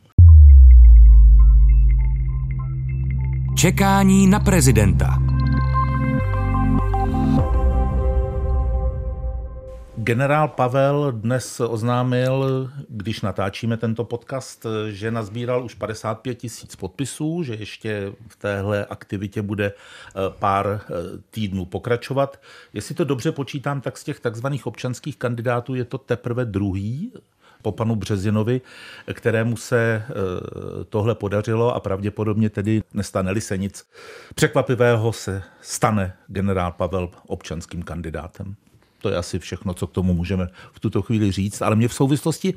Čekání 3.60 4.26
na 4.26 4.40
prezidenta. 4.40 5.18
Generál 9.96 10.48
Pavel 10.48 11.12
dnes 11.12 11.60
oznámil, 11.60 12.70
když 12.88 13.20
natáčíme 13.20 13.76
tento 13.76 14.04
podcast, 14.04 14.66
že 14.90 15.10
nazbíral 15.10 15.64
už 15.64 15.74
55 15.74 16.34
tisíc 16.34 16.76
podpisů, 16.76 17.42
že 17.42 17.54
ještě 17.54 18.12
v 18.28 18.36
téhle 18.36 18.86
aktivitě 18.86 19.42
bude 19.42 19.66
eh, 19.66 20.20
pár 20.38 20.66
eh, 20.82 20.92
týdnů 21.30 21.64
pokračovat. 21.64 22.40
Jestli 22.72 22.94
to 22.94 23.04
dobře 23.04 23.32
počítám, 23.32 23.80
tak 23.80 23.98
z 23.98 24.04
těch 24.04 24.20
takzvaných 24.20 24.66
občanských 24.66 25.16
kandidátů 25.16 25.74
je 25.74 25.84
to 25.84 25.98
teprve 25.98 26.44
druhý 26.44 27.12
po 27.62 27.72
panu 27.72 27.96
Březinovi, 27.96 28.60
kterému 29.12 29.56
se 29.56 29.80
e, 29.80 30.04
tohle 30.84 31.14
podařilo 31.14 31.74
a 31.74 31.80
pravděpodobně 31.80 32.50
tedy 32.50 32.82
nestane 32.94 33.40
se 33.40 33.58
nic 33.58 33.86
překvapivého, 34.34 35.12
se 35.12 35.42
stane 35.60 36.12
generál 36.26 36.72
Pavel 36.72 37.08
občanským 37.26 37.82
kandidátem. 37.82 38.54
To 39.02 39.08
je 39.08 39.16
asi 39.16 39.38
všechno, 39.38 39.74
co 39.74 39.86
k 39.86 39.92
tomu 39.92 40.14
můžeme 40.14 40.48
v 40.72 40.80
tuto 40.80 41.02
chvíli 41.02 41.32
říct. 41.32 41.62
Ale 41.62 41.76
mě 41.76 41.88
v 41.88 41.94
souvislosti 41.94 42.54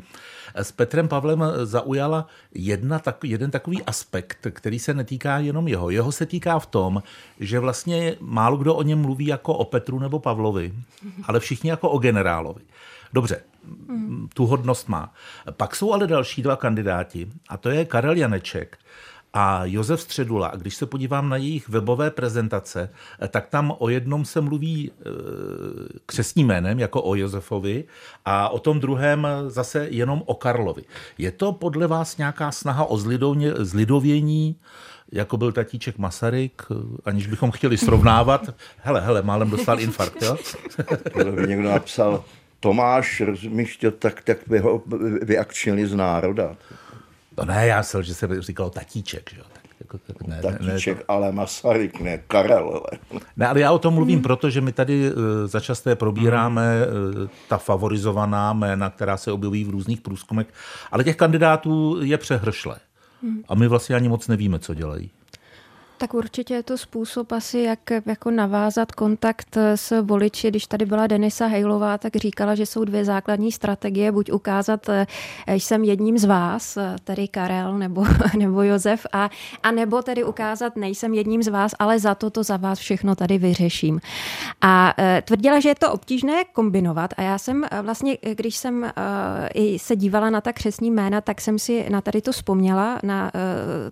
s 0.55 0.71
Petrem 0.71 1.07
Pavlem 1.07 1.43
zaujala 1.63 2.27
jedna, 2.53 2.99
tak, 2.99 3.23
jeden 3.23 3.51
takový 3.51 3.83
aspekt, 3.83 4.47
který 4.49 4.79
se 4.79 4.93
netýká 4.93 5.39
jenom 5.39 5.67
jeho. 5.67 5.89
Jeho 5.89 6.11
se 6.11 6.25
týká 6.25 6.59
v 6.59 6.65
tom, 6.65 7.03
že 7.39 7.59
vlastně 7.59 8.15
málo 8.19 8.57
kdo 8.57 8.75
o 8.75 8.83
něm 8.83 8.99
mluví 9.01 9.25
jako 9.25 9.53
o 9.53 9.65
Petru 9.65 9.99
nebo 9.99 10.19
Pavlovi, 10.19 10.73
ale 11.23 11.39
všichni 11.39 11.69
jako 11.69 11.89
o 11.89 11.97
generálovi. 11.97 12.61
Dobře, 13.13 13.41
hmm. 13.87 14.27
tu 14.33 14.45
hodnost 14.45 14.89
má. 14.89 15.13
Pak 15.51 15.75
jsou 15.75 15.93
ale 15.93 16.07
další 16.07 16.41
dva 16.41 16.55
kandidáti, 16.55 17.29
a 17.49 17.57
to 17.57 17.69
je 17.69 17.85
Karel 17.85 18.17
Janeček 18.17 18.77
a 19.33 19.65
Josef 19.65 20.01
Středula. 20.01 20.47
A 20.47 20.55
když 20.55 20.75
se 20.75 20.85
podívám 20.85 21.29
na 21.29 21.37
jejich 21.37 21.69
webové 21.69 22.11
prezentace, 22.11 22.89
tak 23.29 23.47
tam 23.47 23.73
o 23.79 23.89
jednom 23.89 24.25
se 24.25 24.41
mluví 24.41 24.91
e, 24.91 25.09
křesním 26.05 26.47
jménem, 26.47 26.79
jako 26.79 27.01
o 27.01 27.15
Josefovi, 27.15 27.83
a 28.25 28.49
o 28.49 28.59
tom 28.59 28.79
druhém 28.79 29.27
zase 29.47 29.87
jenom 29.89 30.23
o 30.25 30.33
Karlovi. 30.33 30.83
Je 31.17 31.31
to 31.31 31.51
podle 31.51 31.87
vás 31.87 32.17
nějaká 32.17 32.51
snaha 32.51 32.85
o 32.85 32.97
zlidovění, 33.57 34.55
jako 35.11 35.37
byl 35.37 35.51
tatíček 35.51 35.97
Masaryk, 35.97 36.61
aniž 37.05 37.27
bychom 37.27 37.51
chtěli 37.51 37.77
srovnávat. 37.77 38.49
Hele, 38.77 39.01
hele, 39.01 39.21
málem 39.21 39.49
dostal 39.49 39.79
infarkt, 39.79 40.21
jo? 40.21 40.37
Někdo 41.47 41.69
napsal 41.69 42.23
Tomáš, 42.63 43.21
rozumíš 43.21 43.77
to, 43.77 43.91
tak, 43.91 44.21
tak 44.21 44.37
by 44.47 44.59
ho 44.59 44.83
vyakčnili 45.21 45.87
z 45.87 45.95
národa. 45.95 46.55
No 47.37 47.45
ne, 47.45 47.67
já 47.67 47.83
jsem, 47.83 48.03
že 48.03 48.13
se 48.13 48.41
říkal 48.41 48.69
tatíček, 48.69 49.29
že 49.33 49.39
jo. 49.39 49.45
Tak, 49.53 49.63
jako, 49.79 49.97
tak 49.97 50.27
ne, 50.27 50.41
tatíček, 50.41 50.97
ne, 50.97 51.03
to... 51.03 51.11
ale 51.11 51.31
Masaryk, 51.31 51.99
ne 51.99 52.17
Karel. 52.17 52.69
Ale. 52.69 53.19
Ne, 53.37 53.47
ale 53.47 53.59
já 53.59 53.71
o 53.71 53.79
tom 53.79 53.93
mluvím, 53.93 54.15
hmm. 54.15 54.23
protože 54.23 54.61
my 54.61 54.71
tady 54.71 55.11
uh, 55.11 55.17
začasté 55.45 55.95
probíráme 55.95 56.87
uh, 56.87 57.27
ta 57.49 57.57
favorizovaná 57.57 58.53
jména, 58.53 58.89
která 58.89 59.17
se 59.17 59.31
objeví 59.31 59.63
v 59.63 59.69
různých 59.69 60.01
průzkumech, 60.01 60.47
ale 60.91 61.03
těch 61.03 61.15
kandidátů 61.15 61.97
je 62.01 62.17
přehršle. 62.17 62.75
Hmm. 63.23 63.43
A 63.47 63.55
my 63.55 63.67
vlastně 63.67 63.95
ani 63.95 64.09
moc 64.09 64.27
nevíme, 64.27 64.59
co 64.59 64.73
dělají. 64.73 65.11
Tak 65.97 66.13
určitě 66.13 66.53
je 66.53 66.63
to 66.63 66.77
způsob 66.77 67.31
asi, 67.31 67.59
jak 67.59 67.79
jako 68.05 68.31
navázat 68.31 68.91
kontakt 68.91 69.57
s 69.75 70.01
voliči. 70.01 70.49
Když 70.49 70.67
tady 70.67 70.85
byla 70.85 71.07
Denisa 71.07 71.47
Hejlová, 71.47 71.97
tak 71.97 72.15
říkala, 72.15 72.55
že 72.55 72.65
jsou 72.65 72.83
dvě 72.83 73.05
základní 73.05 73.51
strategie. 73.51 74.11
Buď 74.11 74.31
ukázat, 74.31 74.89
eh, 74.89 75.05
jsem 75.47 75.83
jedním 75.83 76.17
z 76.17 76.25
vás, 76.25 76.77
eh, 76.77 76.95
tedy 77.03 77.27
Karel 77.27 77.77
nebo, 77.77 78.05
nebo 78.37 78.63
Josef, 78.63 79.05
a, 79.13 79.29
a 79.63 79.71
nebo 79.71 80.01
tedy 80.01 80.23
ukázat, 80.23 80.75
nejsem 80.75 81.13
jedním 81.13 81.43
z 81.43 81.47
vás, 81.47 81.71
ale 81.79 81.99
za 81.99 82.15
to 82.15 82.29
to 82.29 82.43
za 82.43 82.57
vás 82.57 82.79
všechno 82.79 83.15
tady 83.15 83.37
vyřeším. 83.37 84.01
A 84.61 84.93
eh, 84.97 85.21
tvrdila, 85.25 85.59
že 85.59 85.69
je 85.69 85.75
to 85.75 85.91
obtížné 85.91 86.43
kombinovat. 86.53 87.13
A 87.17 87.21
já 87.21 87.37
jsem 87.37 87.65
vlastně, 87.81 88.17
když 88.33 88.55
jsem 88.57 88.91
i 89.53 89.79
se 89.79 89.95
dívala 89.95 90.29
na 90.29 90.41
ta 90.41 90.53
křesní 90.53 90.91
jména, 90.91 91.21
tak 91.21 91.41
jsem 91.41 91.59
si 91.59 91.89
na 91.89 92.01
tady 92.01 92.21
to 92.21 92.31
vzpomněla, 92.31 92.99
na 93.03 93.31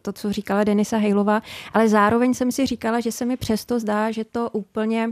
to, 0.02 0.14
co 0.14 0.32
říkala 0.34 0.64
Denisa 0.64 0.98
Hejlová, 0.98 1.42
ale 1.74 1.90
zároveň 1.90 2.01
jsem 2.10 2.52
si 2.52 2.66
říkala, 2.66 3.00
že 3.00 3.12
se 3.12 3.26
mi 3.26 3.38
přesto 3.38 3.80
zdá, 3.80 4.12
že 4.12 4.24
to 4.24 4.50
úplně 4.50 5.10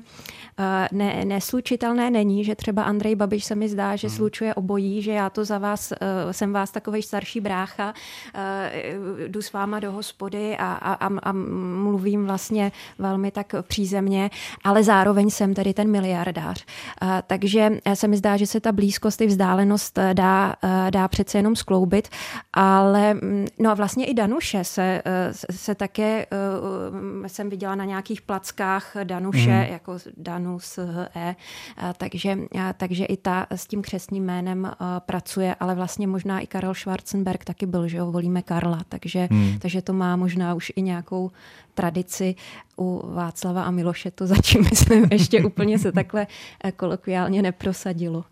eh, 0.60 0.88
ne, 0.92 1.26
neslučitelné 1.26 2.12
není, 2.12 2.44
že 2.46 2.56
třeba 2.56 2.84
Andrej 2.84 3.16
Babiš 3.16 3.46
se 3.46 3.56
mi 3.56 3.70
zdá, 3.70 3.96
že 3.96 4.08
hmm. 4.08 4.18
slučuje 4.18 4.54
obojí, 4.54 5.02
že 5.02 5.12
já 5.12 5.30
to 5.30 5.46
za 5.46 5.58
vás, 5.58 5.92
eh, 5.92 5.98
jsem 6.34 6.54
vás 6.54 6.72
takový 6.72 7.02
starší 7.02 7.40
brácha, 7.40 7.94
eh, 8.34 8.72
jdu 9.28 9.42
s 9.42 9.54
váma 9.54 9.80
do 9.80 9.92
hospody 9.92 10.58
a, 10.58 10.74
a, 10.74 11.10
a 11.24 11.32
mluvím 11.32 12.26
vlastně 12.26 12.72
velmi 13.00 13.32
tak 13.32 13.56
přízemně, 13.62 14.30
ale 14.64 14.84
zároveň 14.84 15.30
jsem 15.30 15.54
tedy 15.54 15.74
ten 15.74 15.92
miliardář. 15.92 16.66
Takže 17.28 17.72
se 17.94 18.08
mi 18.08 18.18
zdá, 18.18 18.38
že 18.38 18.48
se 18.48 18.60
ta 18.60 18.72
blízkost 18.72 19.22
i 19.22 19.28
vzdálenost 19.28 20.00
dá, 20.14 20.56
dá 20.90 21.08
přece 21.08 21.38
jenom 21.38 21.56
skloubit, 21.56 22.10
ale 22.54 23.14
mm, 23.14 23.48
no 23.60 23.72
a 23.72 23.74
vlastně 23.74 24.06
i 24.06 24.14
Danuše 24.14 24.64
se, 24.64 25.02
se 25.52 25.76
také 25.76 26.26
jsem 27.28 27.50
viděla 27.50 27.76
na 27.76 27.86
nějakých 27.86 28.22
plackách 28.22 28.96
Danuše, 29.04 29.66
mm. 29.66 29.72
jako 29.72 29.98
Danus 30.18 30.80
E, 31.16 31.36
takže, 31.98 32.38
takže 32.78 33.06
i 33.06 33.18
ta 33.18 33.48
s 33.50 33.68
tím 33.68 33.82
křesním 33.82 34.26
jménem 34.26 34.66
eh, 34.66 34.76
pracuje, 35.00 35.56
ale 35.60 35.76
vlastně 35.76 36.08
možná 36.08 36.40
i 36.40 36.48
Karel 36.48 36.74
Schwarzenberg 36.74 37.46
taky 37.46 37.66
byl, 37.66 37.88
že 37.88 37.98
jo, 37.98 38.12
volíme 38.12 38.42
Karla, 38.42 38.82
takže, 38.90 39.28
mm. 39.32 39.60
takže 39.60 39.82
to 39.82 39.94
má 39.94 40.16
možná 40.16 40.54
už 40.54 40.72
i 40.76 40.82
nějakou 40.82 41.32
tradici 41.74 42.36
u 42.78 43.14
Václava 43.14 43.64
a 43.64 43.72
Miloše, 43.72 44.12
to 44.12 44.28
zatím 44.28 44.64
myslím 44.70 45.08
ještě 45.12 45.44
úplně 45.44 45.80
se 45.80 45.92
takhle 45.92 46.28
eh, 46.64 46.72
kolokviálně 46.72 47.42
neprosadilo. 47.42 48.26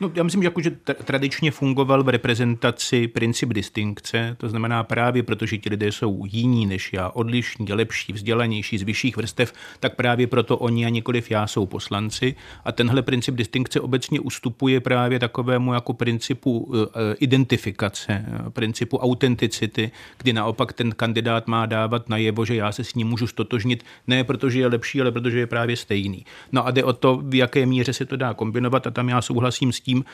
No, 0.00 0.12
já 0.14 0.22
myslím, 0.22 0.42
že, 0.42 0.46
jako, 0.46 0.60
že 0.60 0.70
tradičně 1.04 1.50
fungoval 1.50 2.02
v 2.02 2.08
reprezentaci 2.08 3.08
princip 3.08 3.52
distinkce, 3.52 4.36
to 4.38 4.48
znamená 4.48 4.84
právě 4.84 5.22
protože 5.22 5.58
ti 5.58 5.70
lidé 5.70 5.92
jsou 5.92 6.24
jiní 6.26 6.66
než 6.66 6.92
já, 6.92 7.08
odlišní, 7.08 7.72
lepší, 7.72 8.12
vzdělanější, 8.12 8.78
z 8.78 8.82
vyšších 8.82 9.16
vrstev, 9.16 9.52
tak 9.80 9.96
právě 9.96 10.26
proto 10.26 10.58
oni 10.58 10.86
a 10.86 10.88
nikoliv 10.88 11.30
já 11.30 11.46
jsou 11.46 11.66
poslanci. 11.66 12.34
A 12.64 12.72
tenhle 12.72 13.02
princip 13.02 13.34
distinkce 13.34 13.80
obecně 13.80 14.20
ustupuje 14.20 14.80
právě 14.80 15.18
takovému 15.18 15.74
jako 15.74 15.92
principu 15.92 16.72
eh, 16.74 17.14
identifikace, 17.18 18.24
principu 18.48 18.98
autenticity, 18.98 19.90
kdy 20.18 20.32
naopak 20.32 20.72
ten 20.72 20.92
kandidát 20.92 21.46
má 21.46 21.66
dávat 21.66 22.08
najevo, 22.08 22.44
že 22.44 22.54
já 22.54 22.72
se 22.72 22.84
s 22.84 22.94
ním 22.94 23.08
můžu 23.08 23.26
stotožnit, 23.26 23.84
ne 24.06 24.24
protože 24.24 24.60
je 24.60 24.66
lepší, 24.66 25.00
ale 25.00 25.12
protože 25.12 25.38
je 25.38 25.46
právě 25.46 25.76
stejný. 25.76 26.24
No 26.52 26.66
a 26.66 26.70
jde 26.70 26.84
o 26.84 26.92
to, 26.92 27.20
v 27.24 27.34
jaké 27.34 27.66
míře 27.66 27.92
se 27.92 28.04
to 28.04 28.16
dá 28.16 28.34
kombinovat 28.34 28.86
a 28.86 28.90
tam 28.90 29.08
já 29.08 29.22
souhlasím 29.22 29.71
s 29.72 29.80
tím, 29.80 30.04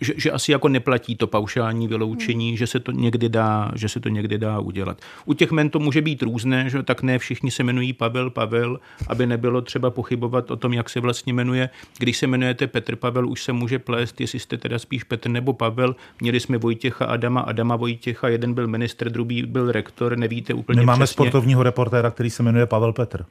že, 0.00 0.12
že 0.16 0.30
asi 0.30 0.52
jako 0.52 0.68
neplatí 0.68 1.16
to 1.16 1.26
paušální 1.26 1.88
vyloučení, 1.88 2.48
hmm. 2.48 2.56
že 2.56 2.66
se 2.66 2.80
to 2.80 2.92
někdy 2.92 3.28
dá, 3.28 3.72
že 3.74 3.88
se 3.88 4.00
to 4.00 4.08
někdy 4.08 4.38
dá 4.38 4.58
udělat. 4.58 5.00
U 5.24 5.34
těch 5.34 5.50
men 5.50 5.70
to 5.70 5.78
může 5.78 6.02
být 6.02 6.22
různé, 6.22 6.70
že 6.70 6.82
tak 6.82 7.02
ne 7.02 7.18
všichni 7.18 7.50
se 7.50 7.62
jmenují 7.62 7.92
Pavel 7.92 8.30
Pavel, 8.30 8.80
aby 9.08 9.26
nebylo 9.26 9.60
třeba 9.60 9.90
pochybovat 9.90 10.50
o 10.50 10.56
tom, 10.56 10.72
jak 10.72 10.90
se 10.90 11.00
vlastně 11.00 11.32
jmenuje. 11.32 11.70
Když 11.98 12.18
se 12.18 12.26
jmenujete 12.26 12.66
Petr 12.66 12.96
Pavel, 12.96 13.28
už 13.28 13.42
se 13.42 13.52
může 13.52 13.78
plést, 13.78 14.20
jestli 14.20 14.38
jste 14.38 14.56
teda 14.58 14.78
spíš 14.78 15.04
Petr 15.04 15.30
nebo 15.30 15.52
Pavel. 15.52 15.96
Měli 16.20 16.40
jsme 16.40 16.58
Vojtěcha 16.58 17.04
Adama, 17.04 17.40
Adama 17.40 17.76
Vojtěcha, 17.76 18.28
jeden 18.28 18.54
byl 18.54 18.66
ministr, 18.66 19.10
druhý 19.10 19.42
byl 19.42 19.72
rektor, 19.72 20.18
nevíte 20.18 20.54
úplně 20.54 20.80
Nemáme 20.80 21.04
přesně. 21.04 21.12
sportovního 21.12 21.62
reportéra, 21.62 22.10
který 22.10 22.30
se 22.30 22.42
jmenuje 22.42 22.66
Pavel 22.66 22.92
Petr. 22.92 23.24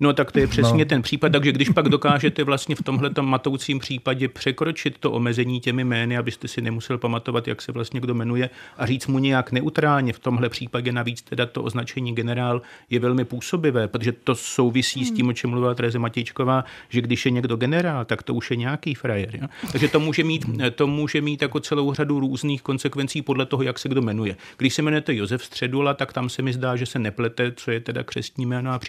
No 0.00 0.12
tak 0.12 0.32
to 0.32 0.38
je 0.38 0.46
přesně 0.46 0.84
no. 0.84 0.88
ten 0.88 1.02
případ. 1.02 1.32
Takže 1.32 1.52
když 1.52 1.68
pak 1.68 1.88
dokážete 1.88 2.44
vlastně 2.44 2.74
v 2.74 2.82
tomhle 2.82 3.10
matoucím 3.20 3.78
případě 3.78 4.28
překročit 4.28 4.98
to 4.98 5.12
omezení 5.12 5.60
těmi 5.60 5.84
jmény, 5.84 6.18
abyste 6.18 6.48
si 6.48 6.60
nemusel 6.60 6.98
pamatovat, 6.98 7.48
jak 7.48 7.62
se 7.62 7.72
vlastně 7.72 8.00
kdo 8.00 8.14
jmenuje 8.14 8.50
a 8.78 8.86
říct 8.86 9.06
mu 9.06 9.18
nějak 9.18 9.52
neutrálně, 9.52 10.12
v 10.12 10.18
tomhle 10.18 10.48
případě 10.48 10.92
navíc 10.92 11.22
teda 11.22 11.46
to 11.46 11.62
označení 11.62 12.14
generál 12.14 12.62
je 12.90 13.00
velmi 13.00 13.24
působivé, 13.24 13.88
protože 13.88 14.12
to 14.12 14.34
souvisí 14.34 15.00
hmm. 15.00 15.08
s 15.08 15.12
tím, 15.12 15.28
o 15.28 15.32
čem 15.32 15.50
mluvila 15.50 15.74
Tereze 15.74 15.98
Matějčková, 15.98 16.64
že 16.88 17.00
když 17.00 17.24
je 17.24 17.30
někdo 17.30 17.56
generál, 17.56 18.04
tak 18.04 18.22
to 18.22 18.34
už 18.34 18.50
je 18.50 18.56
nějaký 18.56 18.94
frajer. 18.94 19.36
Jo? 19.36 19.48
Takže 19.72 19.88
to 19.88 20.00
může, 20.00 20.24
mít, 20.24 20.46
to 20.74 20.86
může 20.86 21.20
mít 21.20 21.42
jako 21.42 21.60
celou 21.60 21.94
řadu 21.94 22.20
různých 22.20 22.62
konsekvencí 22.62 23.22
podle 23.22 23.46
toho, 23.46 23.62
jak 23.62 23.78
se 23.78 23.88
kdo 23.88 24.02
jmenuje. 24.02 24.36
Když 24.56 24.74
se 24.74 24.82
jmenujete 24.82 25.14
Josef 25.14 25.44
Středula, 25.44 25.94
tak 25.94 26.12
tam 26.12 26.28
se 26.28 26.42
mi 26.42 26.52
zdá, 26.52 26.76
že 26.76 26.86
se 26.86 26.98
neplete, 26.98 27.52
co 27.56 27.70
je 27.70 27.80
teda 27.80 28.02
křestní 28.02 28.46
jméno 28.46 28.70
a 28.70 28.80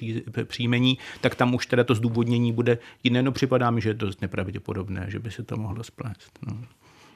příjmení 0.43 0.94
tak 1.21 1.35
tam 1.35 1.53
už 1.55 1.65
teda 1.65 1.83
to 1.83 1.95
zdůvodnění 1.95 2.53
bude 2.53 2.77
jiné. 3.03 3.23
No 3.23 3.31
připadá 3.31 3.71
mi, 3.71 3.81
že 3.81 3.89
je 3.89 3.93
dost 3.93 4.21
nepravděpodobné, 4.21 5.05
že 5.07 5.19
by 5.19 5.31
se 5.31 5.43
to 5.43 5.57
mohlo 5.57 5.83
splést. 5.83 6.39
No. 6.47 6.57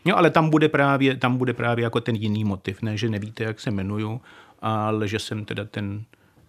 No, 0.06 0.18
ale 0.18 0.30
tam 0.30 0.50
bude, 0.50 0.70
právě, 0.70 1.16
tam 1.18 1.38
bude 1.38 1.54
právě 1.54 1.84
jako 1.84 2.02
ten 2.02 2.16
jiný 2.16 2.44
motiv, 2.44 2.82
ne, 2.82 2.98
že 2.98 3.10
nevíte, 3.10 3.44
jak 3.44 3.60
se 3.60 3.70
jmenuju, 3.70 4.22
ale 4.62 5.08
že 5.08 5.20
jsem 5.20 5.46
teda 5.46 5.66
ten 5.66 6.04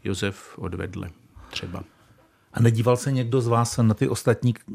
Josef 0.04 0.58
odvedle 0.58 1.10
třeba. 1.50 1.84
A 2.52 2.60
nedíval 2.60 2.96
se 2.96 3.12
někdo 3.12 3.40
z 3.40 3.46
vás 3.46 3.76
na 3.76 3.94
ty 3.94 4.08
ostatní 4.08 4.54
eh, 4.58 4.74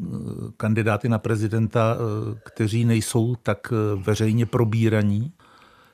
kandidáty 0.58 1.10
na 1.10 1.20
prezidenta, 1.20 1.96
eh, 1.96 2.40
kteří 2.44 2.86
nejsou 2.86 3.36
tak 3.36 3.74
eh, 3.74 4.02
veřejně 4.04 4.46
probíraní? 4.46 5.32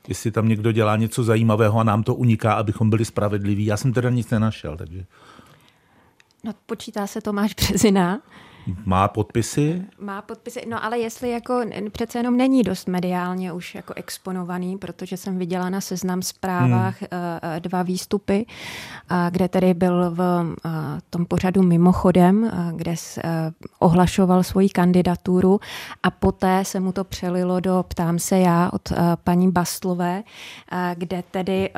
Jestli 0.07 0.31
tam 0.31 0.47
někdo 0.47 0.71
dělá 0.71 0.97
něco 0.97 1.23
zajímavého 1.23 1.79
a 1.79 1.83
nám 1.83 2.03
to 2.03 2.15
uniká, 2.15 2.53
abychom 2.53 2.89
byli 2.89 3.05
spravedliví. 3.05 3.65
Já 3.65 3.77
jsem 3.77 3.93
teda 3.93 4.09
nic 4.09 4.29
nenašel, 4.29 4.77
takže... 4.77 5.05
No, 6.43 6.53
počítá 6.65 7.07
se 7.07 7.21
Tomáš 7.21 7.53
Březina. 7.53 8.21
Má 8.85 9.07
podpisy? 9.07 9.85
Má 9.99 10.21
podpisy, 10.21 10.61
no 10.69 10.83
ale 10.83 10.99
jestli 10.99 11.31
jako 11.31 11.61
přece 11.91 12.19
jenom 12.19 12.37
není 12.37 12.63
dost 12.63 12.87
mediálně 12.87 13.53
už 13.53 13.75
jako 13.75 13.93
exponovaný, 13.95 14.77
protože 14.77 15.17
jsem 15.17 15.37
viděla 15.37 15.69
na 15.69 15.81
seznam 15.81 16.21
zprávách 16.21 17.01
hmm. 17.01 17.07
Eh, 17.11 17.39
eh, 17.57 17.59
dva 17.59 17.83
výstupy, 17.83 18.45
kde 19.29 19.47
tedy 19.47 19.73
byl 19.73 20.11
v 20.11 20.21
eh, 20.65 20.69
tom 21.09 21.25
pořadu 21.25 21.61
mimochodem, 21.61 22.51
kde 22.75 22.95
ohlašoval 23.79 24.43
svoji 24.43 24.69
kandidaturu 24.69 25.59
a 26.03 26.11
poté 26.11 26.65
se 26.65 26.79
mu 26.79 26.91
to 26.91 27.03
přelilo 27.03 27.59
do 27.59 27.85
Ptám 27.87 28.19
se 28.19 28.39
já 28.39 28.69
od 28.73 28.91
paní 29.23 29.51
Bastlové, 29.51 30.23
kde 30.95 31.23
tedy 31.31 31.69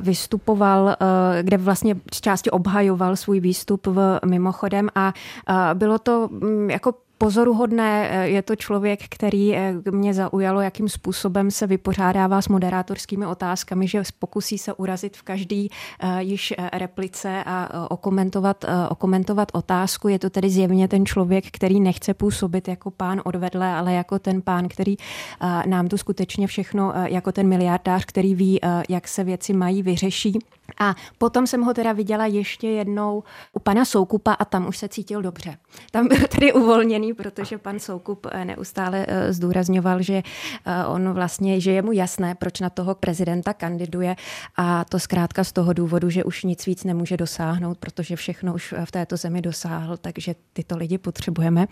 vystupoval, 0.00 0.96
kde 1.42 1.56
vlastně 1.56 1.96
z 2.14 2.20
části 2.20 2.50
obhajoval 2.50 3.16
svůj 3.16 3.40
výstup 3.40 3.86
v 3.86 4.20
mimochodem 4.24 4.88
a 4.94 5.12
bylo 5.84 5.98
to 5.98 6.28
mm, 6.28 6.70
jako 6.70 6.94
pozoruhodné. 7.18 8.08
Eh, 8.10 8.28
je 8.28 8.42
to 8.42 8.56
člověk, 8.56 9.00
který 9.08 9.56
eh, 9.56 9.74
mě 9.90 10.14
zaujalo, 10.14 10.60
jakým 10.60 10.88
způsobem 10.88 11.50
se 11.50 11.66
vypořádává 11.66 12.42
s 12.42 12.48
moderátorskými 12.48 13.26
otázkami, 13.26 13.88
že 13.88 14.02
pokusí 14.18 14.58
se 14.58 14.72
urazit 14.72 15.16
v 15.16 15.22
každý 15.22 15.70
uh, 15.70 16.18
již 16.18 16.54
replice 16.72 17.44
a 17.46 17.86
okomentovat, 17.90 18.64
okomentovat 18.88 19.48
otázku. 19.52 20.08
Je 20.08 20.18
to 20.18 20.30
tedy 20.30 20.50
zjevně 20.50 20.88
ten 20.88 21.06
člověk, 21.06 21.44
který 21.52 21.80
nechce 21.80 22.14
působit 22.14 22.68
jako 22.68 22.90
pán 22.90 23.20
odvedle, 23.24 23.66
ale 23.66 23.92
jako 23.92 24.18
ten 24.18 24.42
pán, 24.42 24.68
který 24.68 24.96
nám 25.66 25.88
tu 25.88 25.96
skutečně 25.96 26.46
všechno, 26.46 26.92
jako 27.04 27.32
ten 27.32 27.48
miliardář, 27.48 28.04
který 28.04 28.34
ví, 28.34 28.60
jak 28.88 29.08
se 29.08 29.24
věci 29.24 29.52
mají, 29.52 29.82
vyřeší. 29.82 30.38
A 30.80 30.94
potom 31.18 31.46
jsem 31.46 31.62
ho 31.62 31.74
teda 31.74 31.92
viděla 31.92 32.26
ještě 32.26 32.68
jednou 32.68 33.22
u 33.52 33.58
pana 33.58 33.84
Soukupa 33.84 34.32
a 34.32 34.44
tam 34.44 34.68
už 34.68 34.78
se 34.78 34.88
cítil 34.88 35.22
dobře. 35.22 35.56
Tam 35.90 36.08
byl 36.08 36.18
tedy 36.28 36.52
uvolněný, 36.52 37.14
protože 37.14 37.58
pan 37.58 37.78
Soukup 37.78 38.26
eh, 38.30 38.44
neustále 38.44 39.06
eh, 39.08 39.32
zdůrazňoval, 39.32 40.02
že 40.02 40.22
eh, 40.66 40.84
on 40.86 41.12
vlastně, 41.12 41.60
že 41.60 41.72
je 41.72 41.82
mu 41.82 41.92
jasné, 41.92 42.34
proč 42.34 42.60
na 42.60 42.70
toho 42.70 42.94
prezidenta 42.94 43.52
kandiduje 43.52 44.16
a 44.56 44.84
to 44.84 44.98
zkrátka 44.98 45.44
z 45.44 45.52
toho 45.52 45.72
důvodu, 45.72 46.10
že 46.10 46.24
už 46.24 46.44
nic 46.44 46.66
víc 46.66 46.84
nemůže 46.84 47.16
dosáhnout, 47.16 47.78
protože 47.78 48.16
všechno 48.16 48.54
už 48.54 48.74
v 48.84 48.92
této 48.92 49.16
zemi 49.16 49.42
dosáhl, 49.42 49.96
takže 49.96 50.34
tyto 50.52 50.76
lidi 50.76 50.98
potřebujeme. 50.98 51.66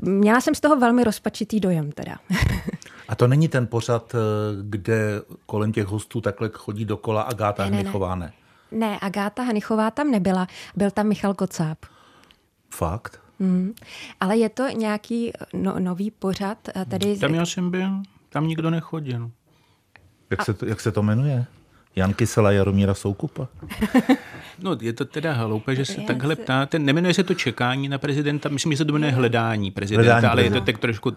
Měla 0.00 0.40
jsem 0.40 0.54
z 0.54 0.60
toho 0.60 0.76
velmi 0.76 1.04
rozpačitý 1.04 1.60
dojem 1.60 1.92
teda. 1.92 2.16
A 3.08 3.14
to 3.14 3.26
není 3.26 3.48
ten 3.48 3.66
pořad, 3.66 4.14
kde 4.62 5.22
kolem 5.46 5.72
těch 5.72 5.86
hostů 5.86 6.20
takhle 6.20 6.50
chodí 6.52 6.84
dokola 6.84 7.22
Agáta 7.22 7.64
Hnichová 7.64 8.14
ne? 8.14 8.32
Ne, 8.70 8.98
Agáta 9.00 9.42
Hanichová 9.42 9.90
tam 9.90 10.10
nebyla, 10.10 10.46
byl 10.76 10.90
tam 10.90 11.06
Michal 11.06 11.34
Kocáb. 11.34 11.78
Fakt? 12.70 13.20
Mm. 13.38 13.74
Ale 14.20 14.36
je 14.36 14.48
to 14.48 14.68
nějaký 14.68 15.32
no, 15.52 15.78
nový 15.78 16.10
pořad? 16.10 16.58
Tady... 16.88 17.18
Tam 17.18 17.34
já 17.34 17.46
jsem 17.46 17.70
byl, 17.70 17.90
tam 18.28 18.46
nikdo 18.46 18.70
nechodil. 18.70 19.30
Jak, 20.30 20.40
A... 20.40 20.44
se 20.44 20.54
to, 20.54 20.66
jak 20.66 20.80
se 20.80 20.92
to 20.92 21.02
jmenuje? 21.02 21.46
Jan 21.96 22.14
Kysela 22.14 22.52
Jaromíra 22.52 22.94
Soukupa? 22.94 23.48
No, 24.62 24.76
je 24.80 24.92
to 24.92 25.04
teda 25.04 25.32
hloupé, 25.32 25.76
že 25.76 25.84
se 25.84 26.00
takhle 26.00 26.36
ptáte. 26.36 26.78
Nemenuje 26.78 27.14
se 27.14 27.24
to 27.24 27.34
čekání 27.34 27.88
na 27.88 27.98
prezidenta, 27.98 28.48
myslím, 28.48 28.72
že 28.72 28.78
se 28.78 28.84
to 28.84 28.92
jmenuje 28.92 29.12
hledání 29.12 29.70
prezidenta, 29.70 30.12
hledání 30.12 30.26
ale 30.26 30.42
prezidenta. 30.42 30.56
je 30.56 30.60
to 30.60 30.66
tak 30.66 30.78
trošku 30.80 31.10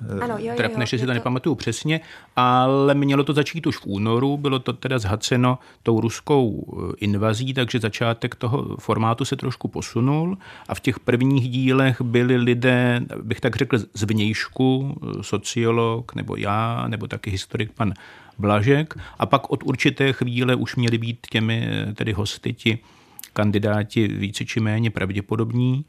trefné, 0.58 0.86
že 0.86 0.98
si 0.98 1.04
to, 1.04 1.08
to 1.08 1.14
nepamatuju 1.14 1.56
přesně, 1.56 2.02
ale 2.36 2.94
mělo 2.94 3.24
to 3.24 3.34
začít 3.34 3.68
už 3.68 3.78
v 3.78 3.86
únoru, 3.86 4.38
bylo 4.38 4.60
to 4.60 4.74
teda 4.74 5.00
zhaceno 5.00 5.60
tou 5.84 6.02
ruskou 6.02 6.66
eh, 6.92 6.96
invazí, 6.98 7.54
takže 7.54 7.80
začátek 7.80 8.36
toho 8.36 8.78
formátu 8.80 9.26
se 9.26 9.36
trošku 9.36 9.68
posunul 9.68 10.38
a 10.68 10.76
v 10.76 10.80
těch 10.80 11.00
prvních 11.00 11.50
dílech 11.50 12.02
byli 12.02 12.36
lidé, 12.36 13.02
bych 13.22 13.42
tak 13.42 13.56
řekl, 13.56 13.78
z 13.94 14.04
vnějšku, 14.04 14.98
eh, 15.02 15.24
sociolog 15.24 16.16
nebo 16.16 16.36
já, 16.36 16.88
nebo 16.88 17.08
taky 17.08 17.30
historik 17.30 17.72
pan 17.72 17.94
Blažek 18.40 18.94
a 19.20 19.26
pak 19.26 19.52
od 19.52 19.64
určité 19.64 20.14
chvíle 20.14 20.56
už 20.56 20.76
měli 20.76 20.98
být 20.98 21.28
těmi 21.32 21.68
eh, 21.70 21.94
tedy 21.94 22.14
hosty 22.14 22.54
ti 22.54 22.80
kandidáti 23.34 24.08
více 24.08 24.46
či 24.46 24.60
méně 24.60 24.92
pravděpodobní 24.92 25.86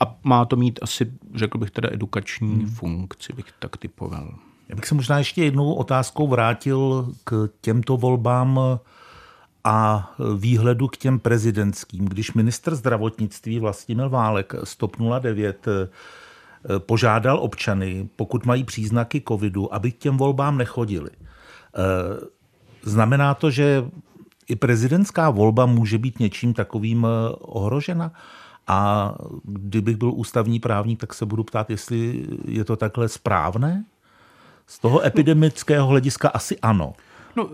a 0.00 0.16
má 0.24 0.44
to 0.44 0.56
mít 0.56 0.78
asi, 0.82 1.12
řekl 1.34 1.58
bych 1.58 1.70
teda, 1.70 1.88
edukační 1.92 2.54
hmm. 2.54 2.66
funkci, 2.66 3.32
bych 3.32 3.46
tak 3.58 3.76
typoval. 3.76 4.34
Já 4.68 4.76
bych 4.76 4.86
se 4.86 4.94
možná 4.94 5.18
ještě 5.18 5.44
jednou 5.44 5.74
otázkou 5.74 6.28
vrátil 6.28 7.12
k 7.24 7.48
těmto 7.60 7.96
volbám 7.96 8.60
a 9.64 10.10
výhledu 10.36 10.88
k 10.88 10.96
těm 10.96 11.18
prezidentským. 11.18 12.04
Když 12.04 12.32
minister 12.32 12.74
zdravotnictví 12.74 13.58
Vlastimil 13.58 14.10
Válek 14.10 14.54
z 14.64 14.76
TOP 14.76 14.96
09 15.20 15.66
eh, 15.68 15.88
požádal 16.78 17.38
občany, 17.38 18.08
pokud 18.16 18.46
mají 18.46 18.64
příznaky 18.64 19.22
covidu, 19.28 19.74
aby 19.74 19.92
k 19.92 19.98
těm 19.98 20.16
volbám 20.16 20.58
nechodili. 20.58 21.10
Eh, 21.76 22.26
znamená 22.82 23.34
to, 23.34 23.50
že 23.50 23.84
i 24.48 24.56
prezidentská 24.56 25.30
volba 25.30 25.66
může 25.66 25.98
být 25.98 26.18
něčím 26.18 26.54
takovým 26.54 27.06
eh, 27.06 27.34
ohrožena? 27.40 28.12
A 28.66 29.14
kdybych 29.44 29.96
byl 29.96 30.12
ústavní 30.14 30.60
právník, 30.60 31.00
tak 31.00 31.14
se 31.14 31.26
budu 31.26 31.44
ptát, 31.44 31.70
jestli 31.70 32.26
je 32.44 32.64
to 32.64 32.76
takhle 32.76 33.08
správné? 33.08 33.84
Z 34.66 34.78
toho 34.78 35.06
epidemického 35.06 35.86
hlediska 35.86 36.28
asi 36.28 36.58
ano. 36.58 36.92
No, 37.36 37.48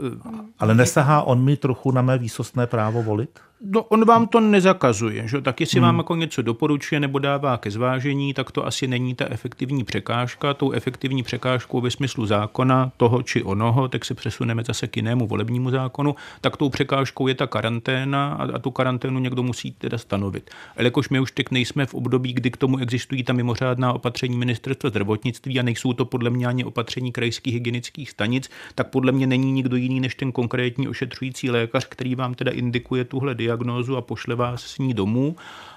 Ale 0.59 0.75
nesahá 0.75 1.23
on 1.23 1.45
mi 1.45 1.57
trochu 1.57 1.91
na 1.91 2.03
mé 2.03 2.19
výsostné 2.19 2.67
právo 2.67 3.03
volit? 3.03 3.41
No, 3.65 3.83
on 3.83 4.05
vám 4.05 4.27
to 4.27 4.41
nezakazuje, 4.41 5.29
že? 5.29 5.41
tak 5.41 5.61
jestli 5.61 5.79
hmm. 5.79 5.87
vám 5.87 5.99
jako 5.99 6.17
něco 6.17 6.43
doporučuje 6.43 7.01
nebo 7.01 7.19
dává 7.19 7.57
ke 7.57 7.71
zvážení, 7.71 8.35
tak 8.35 8.51
to 8.51 8.67
asi 8.67 8.87
není 8.87 9.15
ta 9.15 9.27
efektivní 9.31 9.85
překážka. 9.85 10.55
Tou 10.55 10.73
efektivní 10.73 11.23
překážkou 11.23 11.81
ve 11.81 11.91
smyslu 11.91 12.27
zákona 12.27 12.93
toho 12.97 13.23
či 13.23 13.43
onoho, 13.43 13.89
tak 13.89 14.05
se 14.05 14.15
přesuneme 14.15 14.65
zase 14.65 14.87
k 14.87 14.97
jinému 14.97 15.27
volebnímu 15.27 15.71
zákonu, 15.71 16.15
tak 16.41 16.57
tou 16.57 16.69
překážkou 16.69 17.29
je 17.29 17.35
ta 17.35 17.47
karanténa 17.47 18.33
a, 18.33 18.43
a 18.55 18.59
tu 18.59 18.71
karanténu 18.71 19.19
někdo 19.19 19.43
musí 19.43 19.73
teda 19.73 19.99
stanovit. 19.99 20.51
Ale 20.77 20.85
jakož 20.85 21.09
my 21.09 21.21
už 21.21 21.33
teď 21.33 21.51
nejsme 21.51 21.87
v 21.87 21.95
období, 21.95 22.33
kdy 22.33 22.51
k 22.51 22.57
tomu 22.57 22.79
existují 22.79 23.23
ta 23.23 23.33
mimořádná 23.33 23.93
opatření 23.93 24.37
ministerstva 24.37 24.91
zdravotnictví 24.91 25.61
a 25.61 25.63
nejsou 25.63 25.93
to 25.93 26.05
podle 26.05 26.31
mě 26.31 26.47
ani 26.47 26.65
opatření 26.65 27.13
krajských 27.13 27.55
hygienických 27.55 28.11
stanic, 28.11 28.51
tak 28.75 28.91
podle 28.91 29.13
mě 29.13 29.27
není 29.27 29.53
nikdo 29.53 29.77
jiný 29.77 30.01
než 30.01 30.15
ten 30.15 30.33
konkrétní 30.33 30.89
ošetřující 30.89 31.51
lékař, 31.51 31.87
který 31.89 32.15
vám 32.15 32.35
teda 32.35 32.51
indikuje 32.51 33.05
tuhle 33.05 33.35
diagnozu 33.35 33.52
diagnózu 33.53 33.97
a 33.97 34.01
pošle 34.01 34.35
vás 34.35 34.63
s 34.63 34.79
ní 34.79 34.95
domů 34.95 35.37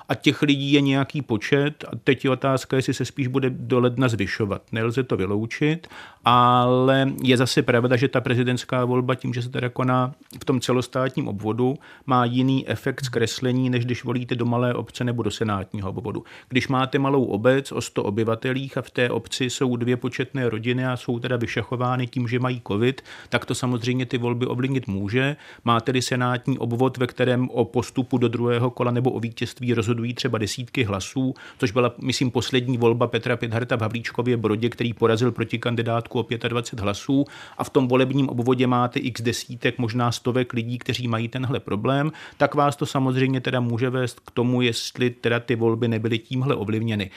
a 0.09 0.15
těch 0.15 0.41
lidí 0.41 0.71
je 0.71 0.81
nějaký 0.81 1.21
počet 1.21 1.85
a 1.87 1.91
teď 2.03 2.25
je 2.25 2.31
otázka, 2.31 2.75
jestli 2.75 2.93
se 2.93 3.05
spíš 3.05 3.27
bude 3.27 3.49
do 3.49 3.79
ledna 3.79 4.07
zvyšovat. 4.07 4.61
Nelze 4.71 5.03
to 5.03 5.17
vyloučit, 5.17 5.87
ale 6.25 7.13
je 7.23 7.37
zase 7.37 7.61
pravda, 7.61 7.95
že 7.95 8.07
ta 8.07 8.21
prezidentská 8.21 8.85
volba 8.85 9.15
tím, 9.15 9.33
že 9.33 9.41
se 9.41 9.49
teda 9.49 9.69
koná 9.69 10.13
v 10.41 10.45
tom 10.45 10.61
celostátním 10.61 11.27
obvodu, 11.27 11.75
má 12.05 12.25
jiný 12.25 12.69
efekt 12.69 13.05
zkreslení, 13.05 13.69
než 13.69 13.85
když 13.85 14.03
volíte 14.03 14.35
do 14.35 14.45
malé 14.45 14.73
obce 14.73 15.03
nebo 15.03 15.23
do 15.23 15.31
senátního 15.31 15.89
obvodu. 15.89 16.23
Když 16.49 16.67
máte 16.67 16.99
malou 16.99 17.25
obec 17.25 17.71
o 17.71 17.81
100 17.81 18.03
obyvatelích 18.03 18.77
a 18.77 18.81
v 18.81 18.91
té 18.91 19.09
obci 19.09 19.49
jsou 19.49 19.75
dvě 19.75 19.97
početné 19.97 20.49
rodiny 20.49 20.85
a 20.85 20.97
jsou 20.97 21.19
teda 21.19 21.37
vyšachovány 21.37 22.07
tím, 22.07 22.27
že 22.27 22.39
mají 22.39 22.61
covid, 22.67 23.01
tak 23.29 23.45
to 23.45 23.55
samozřejmě 23.55 24.05
ty 24.05 24.17
volby 24.17 24.45
ovlivnit 24.45 24.87
může. 24.87 25.35
Máte 25.65 25.85
tedy 25.85 26.01
senátní 26.01 26.57
obvod, 26.57 26.97
ve 26.97 27.07
kterém 27.07 27.49
o 27.49 27.65
postupu 27.65 28.17
do 28.17 28.27
druhého 28.27 28.71
kola 28.71 28.91
nebo 28.91 29.11
o 29.11 29.19
vítězství 29.19 29.73
rozhoduje 29.73 29.94
rozhodují 29.95 30.13
třeba 30.13 30.37
desítky 30.37 30.83
hlasů, 30.83 31.33
což 31.57 31.71
byla, 31.71 31.93
myslím, 32.01 32.31
poslední 32.31 32.77
volba 32.77 33.07
Petra 33.07 33.37
Pětharta 33.37 33.75
v 33.75 33.81
Havlíčkově 33.81 34.37
Brodě, 34.37 34.69
který 34.69 34.93
porazil 34.93 35.31
proti 35.31 35.59
kandidátku 35.59 36.19
o 36.19 36.25
25 36.47 36.83
hlasů 36.83 37.25
a 37.57 37.63
v 37.63 37.69
tom 37.69 37.87
volebním 37.87 38.29
obvodě 38.29 38.67
máte 38.67 38.99
x 38.99 39.21
desítek, 39.21 39.77
možná 39.77 40.11
stovek 40.11 40.53
lidí, 40.53 40.77
kteří 40.77 41.07
mají 41.07 41.27
tenhle 41.27 41.59
problém, 41.59 42.11
tak 42.37 42.55
vás 42.55 42.75
to 42.75 42.85
samozřejmě 42.85 43.41
teda 43.41 43.59
může 43.59 43.89
vést 43.89 44.19
k 44.19 44.31
tomu, 44.31 44.61
jestli 44.61 45.09
teda 45.09 45.39
ty 45.39 45.55
volby 45.55 45.87
nebyly 45.87 46.19
tímhle 46.19 46.55
ovlivněny. 46.55 47.11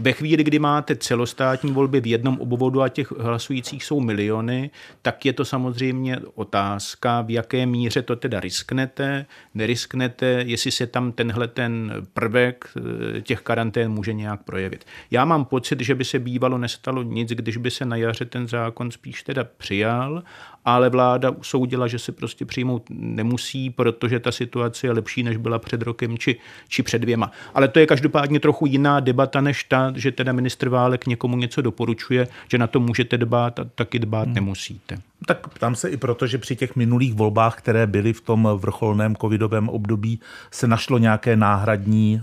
Ve 0.00 0.12
chvíli, 0.12 0.44
kdy 0.44 0.58
máte 0.58 0.96
celostátní 0.96 1.72
volby 1.72 2.00
v 2.00 2.06
jednom 2.06 2.40
obvodu 2.40 2.82
a 2.82 2.88
těch 2.88 3.12
hlasujících 3.12 3.84
jsou 3.84 4.00
miliony, 4.00 4.70
tak 5.02 5.26
je 5.26 5.32
to 5.32 5.44
samozřejmě 5.44 6.18
otázka, 6.34 7.20
v 7.20 7.30
jaké 7.30 7.66
míře 7.66 8.02
to 8.02 8.16
teda 8.16 8.40
risknete, 8.40 9.26
nerisknete, 9.54 10.26
jestli 10.46 10.70
se 10.70 10.86
tam 10.86 11.12
tenhle 11.12 11.48
ten 11.48 11.92
prvek 12.12 12.64
eh, 12.76 13.20
těch 13.20 13.40
karantén 13.40 13.92
může 13.92 14.12
nějak 14.12 14.42
projevit. 14.42 14.84
Já 15.10 15.24
mám 15.24 15.44
pocit, 15.44 15.80
že 15.80 15.94
by 15.94 16.04
se 16.04 16.18
bývalo 16.18 16.58
nestalo 16.58 17.02
nic, 17.02 17.30
když 17.30 17.56
by 17.56 17.70
se 17.70 17.84
na 17.84 17.96
jaře 17.96 18.24
ten 18.24 18.48
zákon 18.48 18.90
spíš 18.90 19.22
teda 19.22 19.44
přijal 19.44 20.22
ale 20.64 20.90
vláda 20.90 21.30
usoudila, 21.30 21.86
že 21.86 21.98
se 21.98 22.12
prostě 22.12 22.44
přijmout 22.44 22.82
nemusí, 22.90 23.70
protože 23.70 24.20
ta 24.20 24.32
situace 24.32 24.86
je 24.86 24.92
lepší, 24.92 25.22
než 25.22 25.36
byla 25.36 25.58
před 25.58 25.82
rokem 25.82 26.18
či, 26.18 26.36
či 26.68 26.82
před 26.82 26.98
dvěma. 26.98 27.30
Ale 27.54 27.68
to 27.68 27.78
je 27.78 27.86
každopádně 27.86 28.40
trochu 28.40 28.66
jiná 28.66 29.00
debata 29.00 29.40
než 29.40 29.64
ta, 29.64 29.92
že 29.96 30.12
teda 30.12 30.32
ministr 30.32 30.68
Válek 30.68 31.06
někomu 31.06 31.36
něco 31.36 31.62
doporučuje, 31.62 32.28
že 32.48 32.58
na 32.58 32.66
to 32.66 32.80
můžete 32.80 33.18
dbát 33.18 33.58
a 33.58 33.64
taky 33.64 33.98
dbát 33.98 34.24
hmm. 34.24 34.34
nemusíte. 34.34 34.98
Tak 35.26 35.48
ptám 35.48 35.74
se 35.74 35.88
i 35.88 35.96
proto, 35.96 36.26
že 36.26 36.38
při 36.38 36.56
těch 36.56 36.76
minulých 36.76 37.14
volbách, 37.14 37.58
které 37.58 37.86
byly 37.86 38.12
v 38.12 38.20
tom 38.20 38.48
vrcholném 38.56 39.16
covidovém 39.16 39.68
období, 39.68 40.20
se 40.50 40.66
našlo 40.66 40.98
nějaké 40.98 41.36
náhradní, 41.36 42.22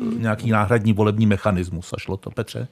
hmm. 0.00 0.22
nějaký 0.22 0.50
náhradní 0.50 0.92
volební 0.92 1.26
mechanismus. 1.26 1.92
A 1.92 1.96
šlo 1.98 2.16
to, 2.16 2.30
Petře? 2.30 2.68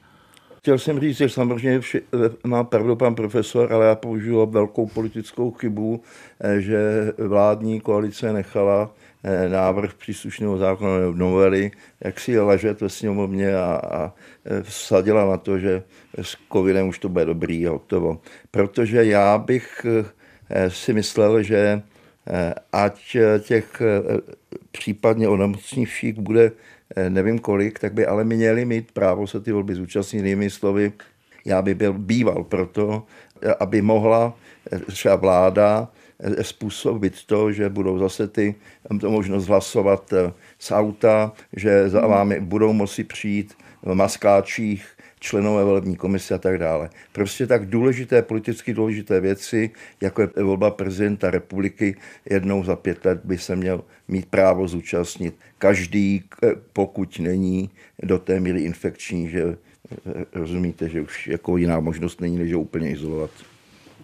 Chtěl 0.62 0.78
jsem 0.78 1.00
říct, 1.00 1.16
že 1.16 1.28
samozřejmě 1.28 1.80
vši, 1.80 1.98
eh, 1.98 2.48
má 2.48 2.64
pravdu 2.64 2.96
pan 2.96 3.14
profesor, 3.14 3.72
ale 3.72 3.86
já 3.86 3.94
použiju 3.94 4.46
velkou 4.46 4.86
politickou 4.86 5.50
chybu, 5.50 6.02
eh, 6.40 6.60
že 6.60 6.78
vládní 7.18 7.80
koalice 7.80 8.32
nechala 8.32 8.94
eh, 9.24 9.48
návrh 9.48 9.94
příslušného 9.94 10.58
zákona 10.58 11.10
novely, 11.14 11.70
jak 12.04 12.20
si 12.20 12.40
ležet 12.40 12.80
ve 12.80 12.88
sněmovně 12.88 13.56
a, 13.56 13.80
a 13.90 14.12
vsadila 14.62 15.30
na 15.30 15.36
to, 15.36 15.58
že 15.58 15.82
s 16.22 16.36
covidem 16.52 16.88
už 16.88 16.98
to 16.98 17.08
bude 17.08 17.24
dobrý 17.24 17.66
a 17.66 17.70
hotovo. 17.70 18.20
Protože 18.50 19.04
já 19.04 19.38
bych 19.38 19.86
si 20.68 20.92
myslel, 20.92 21.42
že 21.42 21.82
ať 22.72 23.16
těch 23.40 23.82
případně 24.72 25.28
onemocněvších 25.28 26.18
bude 26.18 26.52
nevím 27.08 27.38
kolik, 27.38 27.78
tak 27.78 27.92
by 27.92 28.06
ale 28.06 28.24
měli 28.24 28.64
mít 28.64 28.92
právo 28.92 29.26
se 29.26 29.40
ty 29.40 29.52
volby 29.52 29.74
zúčastnit. 29.74 30.18
Jinými 30.18 30.50
slovy, 30.50 30.92
já 31.44 31.62
by 31.62 31.74
byl 31.74 31.92
býval 31.92 32.44
proto, 32.44 33.02
eh, 33.42 33.54
aby 33.60 33.82
mohla 33.82 34.34
eh, 34.72 34.78
třeba 34.78 35.16
vláda 35.16 35.88
způsobit 36.42 37.26
to, 37.26 37.52
že 37.52 37.68
budou 37.68 37.98
zase 37.98 38.28
ty 38.28 38.54
to 39.00 39.10
možnost 39.10 39.46
hlasovat 39.46 40.14
z 40.58 40.72
auta, 40.72 41.32
že 41.56 41.88
za 41.88 42.06
vámi 42.06 42.40
budou 42.40 42.72
moci 42.72 43.04
přijít 43.04 43.54
v 43.82 43.94
maskáčích 43.94 44.86
členové 45.22 45.64
volební 45.64 45.96
komise 45.96 46.34
a 46.34 46.38
tak 46.38 46.58
dále. 46.58 46.90
Prostě 47.12 47.46
tak 47.46 47.66
důležité, 47.66 48.22
politicky 48.22 48.74
důležité 48.74 49.20
věci, 49.20 49.70
jako 50.00 50.22
je 50.22 50.28
volba 50.42 50.70
prezidenta 50.70 51.30
republiky, 51.30 51.96
jednou 52.30 52.64
za 52.64 52.76
pět 52.76 53.04
let 53.04 53.20
by 53.24 53.38
se 53.38 53.56
měl 53.56 53.84
mít 54.08 54.26
právo 54.26 54.68
zúčastnit 54.68 55.34
každý, 55.58 56.24
pokud 56.72 57.18
není 57.18 57.70
do 58.02 58.18
té 58.18 58.40
míry 58.40 58.60
infekční, 58.62 59.28
že 59.28 59.56
rozumíte, 60.32 60.88
že 60.88 61.00
už 61.00 61.28
jako 61.28 61.56
jiná 61.56 61.80
možnost 61.80 62.20
není, 62.20 62.38
než 62.38 62.52
ho 62.52 62.60
úplně 62.60 62.90
izolovat. 62.90 63.30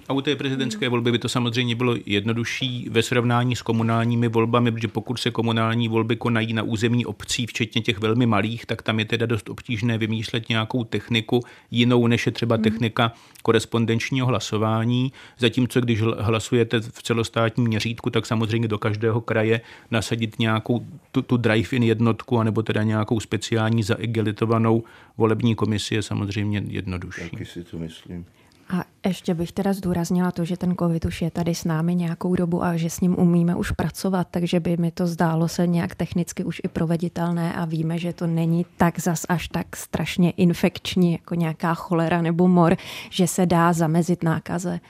A 0.08 0.12
u 0.12 0.20
té 0.20 0.36
prezidentské 0.36 0.88
volby 0.88 1.12
by 1.12 1.18
to 1.18 1.28
samozřejmě 1.28 1.74
bylo 1.74 1.96
jednodušší 2.06 2.88
ve 2.90 3.02
srovnání 3.02 3.56
s 3.56 3.62
komunálními 3.62 4.28
volbami, 4.28 4.72
protože 4.72 4.88
pokud 4.88 5.18
se 5.18 5.30
komunální 5.30 5.88
volby 5.88 6.16
konají 6.16 6.52
na 6.52 6.62
území 6.62 7.06
obcí, 7.06 7.46
včetně 7.46 7.82
těch 7.82 7.98
velmi 7.98 8.26
malých, 8.26 8.66
tak 8.66 8.82
tam 8.82 8.98
je 8.98 9.04
teda 9.04 9.26
dost 9.26 9.48
obtížné 9.48 9.98
vymýšlet 9.98 10.48
nějakou 10.48 10.84
techniku 10.84 11.40
jinou, 11.70 12.06
než 12.06 12.26
je 12.26 12.32
třeba 12.32 12.58
technika 12.58 13.12
korespondenčního 13.42 14.26
hlasování. 14.26 15.12
Zatímco 15.38 15.80
když 15.80 16.00
hlasujete 16.02 16.80
v 16.80 17.02
celostátním 17.02 17.66
měřítku, 17.66 18.10
tak 18.10 18.26
samozřejmě 18.26 18.68
do 18.68 18.78
každého 18.78 19.20
kraje 19.20 19.60
nasadit 19.90 20.38
nějakou 20.38 20.86
tu, 21.12 21.22
tu 21.22 21.36
drive-in 21.36 21.82
jednotku, 21.82 22.38
anebo 22.38 22.62
teda 22.62 22.82
nějakou 22.82 23.20
speciální 23.20 23.82
zaegelitovanou 23.82 24.84
volební 25.16 25.54
komisi 25.54 25.94
je 25.94 26.02
samozřejmě 26.02 26.62
jednodušší. 26.68 27.30
Taky 27.30 27.44
si 27.44 27.64
to 27.64 27.78
myslím. 27.78 28.24
A 28.70 28.84
ještě 29.06 29.34
bych 29.34 29.52
teda 29.52 29.72
zdůraznila 29.72 30.30
to, 30.30 30.44
že 30.44 30.56
ten 30.56 30.76
covid 30.76 31.04
už 31.04 31.22
je 31.22 31.30
tady 31.30 31.54
s 31.54 31.64
námi 31.64 31.94
nějakou 31.94 32.34
dobu 32.34 32.64
a 32.64 32.76
že 32.76 32.90
s 32.90 33.00
ním 33.00 33.18
umíme 33.18 33.56
už 33.56 33.70
pracovat, 33.70 34.28
takže 34.30 34.60
by 34.60 34.76
mi 34.76 34.90
to 34.90 35.06
zdálo 35.06 35.48
se 35.48 35.66
nějak 35.66 35.94
technicky 35.94 36.44
už 36.44 36.60
i 36.64 36.68
proveditelné 36.68 37.54
a 37.54 37.64
víme, 37.64 37.98
že 37.98 38.12
to 38.12 38.26
není 38.26 38.66
tak 38.76 39.00
zas 39.00 39.26
až 39.28 39.48
tak 39.48 39.76
strašně 39.76 40.30
infekční 40.30 41.12
jako 41.12 41.34
nějaká 41.34 41.74
cholera 41.74 42.22
nebo 42.22 42.48
mor, 42.48 42.76
že 43.10 43.26
se 43.26 43.46
dá 43.46 43.72
zamezit 43.72 44.22
nákaze. 44.22 44.80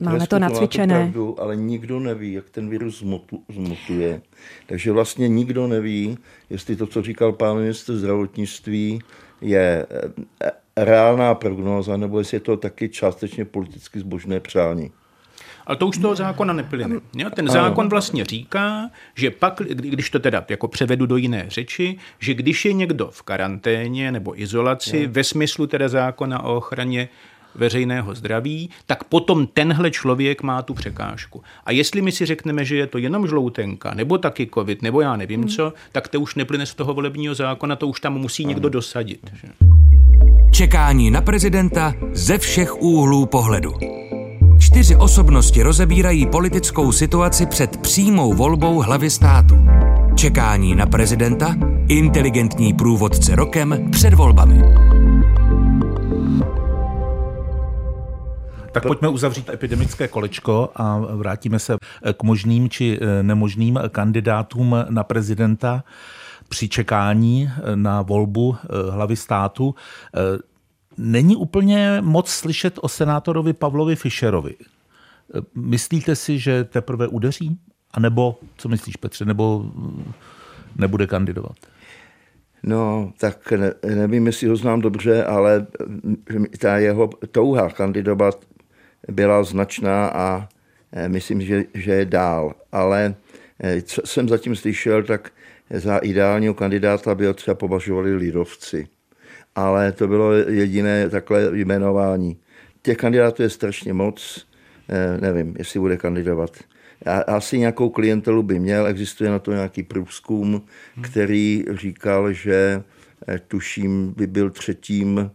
Máme 0.00 0.26
to 0.26 0.38
nacvičené. 0.38 0.94
Pravdu, 0.94 1.40
ale 1.40 1.56
nikdo 1.56 2.00
neví, 2.00 2.32
jak 2.32 2.50
ten 2.50 2.68
virus 2.68 3.04
zmutuje. 3.48 4.22
Takže 4.66 4.92
vlastně 4.92 5.28
nikdo 5.28 5.66
neví, 5.66 6.18
jestli 6.50 6.76
to, 6.76 6.86
co 6.86 7.02
říkal 7.02 7.32
pán 7.32 7.56
ministr 7.56 7.96
zdravotnictví, 7.96 9.00
je 9.44 9.86
eh, 10.44 10.50
reálná 10.76 11.34
prognóza, 11.34 11.96
nebo 11.96 12.18
jestli 12.18 12.36
je 12.36 12.40
to 12.40 12.56
taky 12.56 12.88
částečně 12.88 13.44
politicky 13.44 14.00
zbožné 14.00 14.40
přání. 14.40 14.90
Ale 15.66 15.76
to 15.76 15.86
už 15.86 15.98
toho 15.98 16.14
zákona 16.14 16.52
neplyne. 16.52 17.00
Ten 17.34 17.48
zákon 17.48 17.88
vlastně 17.88 18.24
říká, 18.24 18.90
že 19.14 19.30
pak, 19.30 19.60
když 19.66 20.10
to 20.10 20.18
teda 20.18 20.44
jako 20.48 20.68
převedu 20.68 21.06
do 21.06 21.16
jiné 21.16 21.44
řeči, 21.48 21.98
že 22.18 22.34
když 22.34 22.64
je 22.64 22.72
někdo 22.72 23.08
v 23.10 23.22
karanténě 23.22 24.12
nebo 24.12 24.40
izolaci, 24.40 24.96
je. 24.96 25.08
ve 25.08 25.24
smyslu 25.24 25.66
teda 25.66 25.88
zákona 25.88 26.42
o 26.42 26.56
ochraně 26.56 27.08
veřejného 27.54 28.14
zdraví, 28.14 28.70
tak 28.86 29.04
potom 29.04 29.46
tenhle 29.46 29.90
člověk 29.90 30.42
má 30.42 30.62
tu 30.62 30.74
překážku. 30.74 31.42
A 31.64 31.72
jestli 31.72 32.02
my 32.02 32.12
si 32.12 32.26
řekneme, 32.26 32.64
že 32.64 32.76
je 32.76 32.86
to 32.86 32.98
jenom 32.98 33.26
žloutenka, 33.26 33.94
nebo 33.94 34.18
taky 34.18 34.50
covid, 34.54 34.82
nebo 34.82 35.00
já 35.00 35.16
nevím 35.16 35.40
hmm. 35.40 35.48
co, 35.48 35.72
tak 35.92 36.08
to 36.08 36.20
už 36.20 36.34
neplyne 36.34 36.66
z 36.66 36.74
toho 36.74 36.94
volebního 36.94 37.34
zákona, 37.34 37.76
to 37.76 37.88
už 37.88 38.00
tam 38.00 38.18
musí 38.18 38.44
někdo 38.44 38.68
dosadit. 38.68 39.30
Že? 39.32 39.48
Čekání 40.50 41.10
na 41.10 41.20
prezidenta 41.20 41.94
ze 42.12 42.38
všech 42.38 42.82
úhlů 42.82 43.26
pohledu. 43.26 43.74
Čtyři 44.58 44.96
osobnosti 44.96 45.62
rozebírají 45.62 46.26
politickou 46.26 46.92
situaci 46.92 47.46
před 47.46 47.76
přímou 47.76 48.32
volbou 48.32 48.78
hlavy 48.78 49.10
státu. 49.10 49.58
Čekání 50.16 50.74
na 50.74 50.86
prezidenta, 50.86 51.56
inteligentní 51.88 52.74
průvodce 52.74 53.36
rokem 53.36 53.88
před 53.90 54.14
volbami. 54.14 54.62
Tak 58.74 58.82
pojďme 58.86 59.08
uzavřít 59.08 59.48
epidemické 59.48 60.08
kolečko 60.08 60.70
a 60.76 60.98
vrátíme 60.98 61.58
se 61.58 61.76
k 62.16 62.22
možným 62.22 62.70
či 62.70 63.00
nemožným 63.22 63.80
kandidátům 63.88 64.76
na 64.88 65.04
prezidenta 65.04 65.84
při 66.48 66.68
čekání 66.68 67.50
na 67.74 68.02
volbu 68.02 68.56
hlavy 68.90 69.16
státu. 69.16 69.74
Není 70.98 71.36
úplně 71.36 71.98
moc 72.00 72.30
slyšet 72.30 72.78
o 72.82 72.88
senátorovi 72.88 73.52
Pavlovi 73.52 73.96
Fischerovi. 73.96 74.54
Myslíte 75.54 76.16
si, 76.16 76.38
že 76.38 76.64
teprve 76.64 77.08
udeří? 77.08 77.58
A 77.90 78.00
nebo, 78.00 78.38
co 78.56 78.68
myslíš 78.68 78.96
Petře, 78.96 79.24
nebo 79.24 79.72
nebude 80.76 81.06
kandidovat? 81.06 81.56
No, 82.62 83.12
tak 83.20 83.52
ne, 83.52 83.72
nevím, 83.94 84.26
jestli 84.26 84.48
ho 84.48 84.56
znám 84.56 84.80
dobře, 84.80 85.24
ale 85.24 85.66
ta 86.58 86.78
jeho 86.78 87.10
touha 87.32 87.68
kandidovat 87.68 88.44
byla 89.08 89.44
značná 89.44 90.08
a 90.08 90.48
eh, 90.92 91.08
myslím, 91.08 91.40
že, 91.40 91.64
že 91.74 91.92
je 91.92 92.04
dál. 92.04 92.54
Ale 92.72 93.14
eh, 93.60 93.82
co 93.82 94.02
jsem 94.04 94.28
zatím 94.28 94.56
slyšel, 94.56 95.02
tak 95.02 95.32
za 95.70 95.98
ideálního 95.98 96.54
kandidáta 96.54 97.14
by 97.14 97.26
ho 97.26 97.34
třeba 97.34 97.54
považovali 97.54 98.14
lidovci. 98.14 98.86
Ale 99.54 99.92
to 99.92 100.08
bylo 100.08 100.32
jediné 100.32 101.10
takhle 101.10 101.50
jmenování. 101.52 102.36
Těch 102.82 102.96
kandidátů 102.96 103.42
je 103.42 103.50
strašně 103.50 103.92
moc, 103.92 104.46
eh, 104.88 105.20
nevím, 105.20 105.54
jestli 105.58 105.80
bude 105.80 105.96
kandidovat. 105.96 106.50
Asi 107.26 107.58
nějakou 107.58 107.90
klientelu 107.90 108.42
by 108.42 108.58
měl, 108.58 108.86
existuje 108.86 109.30
na 109.30 109.38
to 109.38 109.52
nějaký 109.52 109.82
průzkum, 109.82 110.66
který 111.02 111.64
říkal, 111.72 112.32
že 112.32 112.82
tuším 113.48 114.14
by 114.16 114.26
byl 114.26 114.50
třetím 114.50 115.30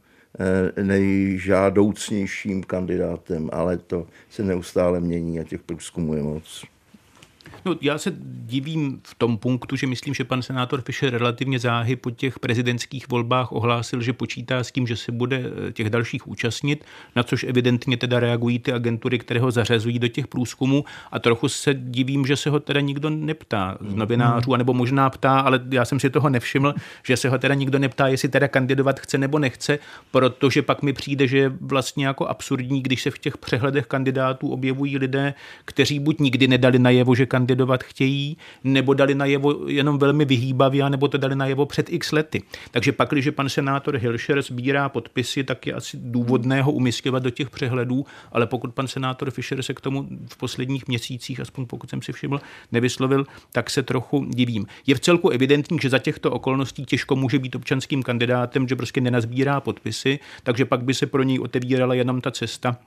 nejžádoucnějším 0.81 2.63
kandidátem, 2.63 3.49
ale 3.53 3.77
to 3.77 4.07
se 4.29 4.43
neustále 4.43 4.99
mění 4.99 5.39
a 5.39 5.43
těch 5.43 5.63
průzkumů 5.63 6.15
je 6.15 6.23
moc. 6.23 6.65
No, 7.65 7.75
já 7.81 7.97
se 7.97 8.13
divím 8.45 9.01
v 9.03 9.15
tom 9.15 9.37
punktu, 9.37 9.75
že 9.75 9.87
myslím, 9.87 10.13
že 10.13 10.23
pan 10.23 10.41
senátor 10.41 10.81
Fischer 10.81 11.13
relativně 11.13 11.59
záhy 11.59 11.95
po 11.95 12.11
těch 12.11 12.39
prezidentských 12.39 13.09
volbách 13.09 13.51
ohlásil, 13.51 14.01
že 14.01 14.13
počítá 14.13 14.63
s 14.63 14.71
tím, 14.71 14.87
že 14.87 14.95
se 14.95 15.11
bude 15.11 15.43
eh, 15.67 15.71
těch 15.71 15.89
dalších 15.89 16.27
účastnit, 16.27 16.85
na 17.15 17.23
což 17.23 17.43
evidentně 17.43 17.97
teda 17.97 18.19
reagují 18.19 18.59
ty 18.59 18.73
agentury, 18.73 19.19
které 19.19 19.39
ho 19.39 19.51
zařazují 19.51 19.99
do 19.99 20.07
těch 20.07 20.27
průzkumů. 20.27 20.85
A 21.11 21.19
trochu 21.19 21.49
se 21.49 21.73
divím, 21.73 22.25
že 22.25 22.35
se 22.35 22.49
ho 22.49 22.59
teda 22.59 22.81
nikdo 22.81 23.09
neptá 23.09 23.77
z 23.81 23.95
novinářů, 23.95 24.53
anebo 24.53 24.73
možná 24.73 25.09
ptá, 25.09 25.39
ale 25.39 25.59
já 25.71 25.85
jsem 25.85 25.99
si 25.99 26.09
toho 26.09 26.29
nevšiml, 26.29 26.73
že 27.03 27.17
se 27.17 27.29
ho 27.29 27.37
teda 27.37 27.55
nikdo 27.55 27.79
neptá, 27.79 28.07
jestli 28.07 28.29
teda 28.29 28.47
kandidovat 28.47 28.99
chce 28.99 29.17
nebo 29.17 29.39
nechce, 29.39 29.79
protože 30.11 30.61
pak 30.61 30.81
mi 30.81 30.93
přijde, 30.93 31.27
že 31.27 31.37
je 31.37 31.49
vlastně 31.61 32.07
jako 32.07 32.27
absurdní, 32.27 32.81
když 32.81 33.01
se 33.01 33.11
v 33.11 33.17
těch 33.17 33.37
přehledech 33.37 33.85
kandidátů 33.85 34.49
objevují 34.49 34.97
lidé, 34.97 35.33
kteří 35.65 35.99
buď 35.99 36.19
nikdy 36.19 36.47
nedali 36.47 36.79
najevo, 36.79 37.15
že 37.15 37.25
kandidovat 37.25 37.48
kandidovat 37.49 37.83
chtějí, 37.83 38.37
nebo 38.63 38.93
dali 38.93 39.15
najevo 39.15 39.67
jenom 39.67 39.99
velmi 39.99 40.25
vyhýbavě, 40.25 40.89
nebo 40.89 41.07
to 41.07 41.17
dali 41.17 41.35
najevo 41.35 41.65
před 41.65 41.89
x 41.89 42.11
lety. 42.11 42.41
Takže 42.71 42.91
pak, 42.91 43.09
když 43.09 43.29
pan 43.29 43.49
senátor 43.49 43.97
Hilšer 43.97 44.41
sbírá 44.41 44.89
podpisy, 44.89 45.43
tak 45.43 45.67
je 45.67 45.73
asi 45.73 45.97
důvodné 45.97 46.61
ho 46.61 46.71
umístěvat 46.71 47.23
do 47.23 47.29
těch 47.29 47.49
přehledů, 47.49 48.05
ale 48.31 48.47
pokud 48.47 48.73
pan 48.73 48.87
senátor 48.87 49.31
Fischer 49.31 49.63
se 49.63 49.73
k 49.73 49.81
tomu 49.81 50.07
v 50.29 50.37
posledních 50.37 50.87
měsících, 50.87 51.39
aspoň 51.39 51.65
pokud 51.65 51.89
jsem 51.89 52.01
si 52.01 52.11
všiml, 52.11 52.39
nevyslovil, 52.71 53.25
tak 53.51 53.69
se 53.69 53.83
trochu 53.83 54.25
divím. 54.25 54.65
Je 54.87 54.95
v 54.95 54.99
celku 54.99 55.29
evidentní, 55.29 55.79
že 55.81 55.89
za 55.89 55.99
těchto 55.99 56.31
okolností 56.31 56.85
těžko 56.85 57.15
může 57.15 57.39
být 57.39 57.55
občanským 57.55 58.03
kandidátem, 58.03 58.67
že 58.67 58.75
prostě 58.75 59.01
nenazbírá 59.01 59.61
podpisy, 59.61 60.19
takže 60.43 60.65
pak 60.65 60.83
by 60.83 60.93
se 60.93 61.05
pro 61.05 61.23
něj 61.23 61.39
otevírala 61.39 61.93
jenom 61.93 62.21
ta 62.21 62.31
cesta 62.31 62.77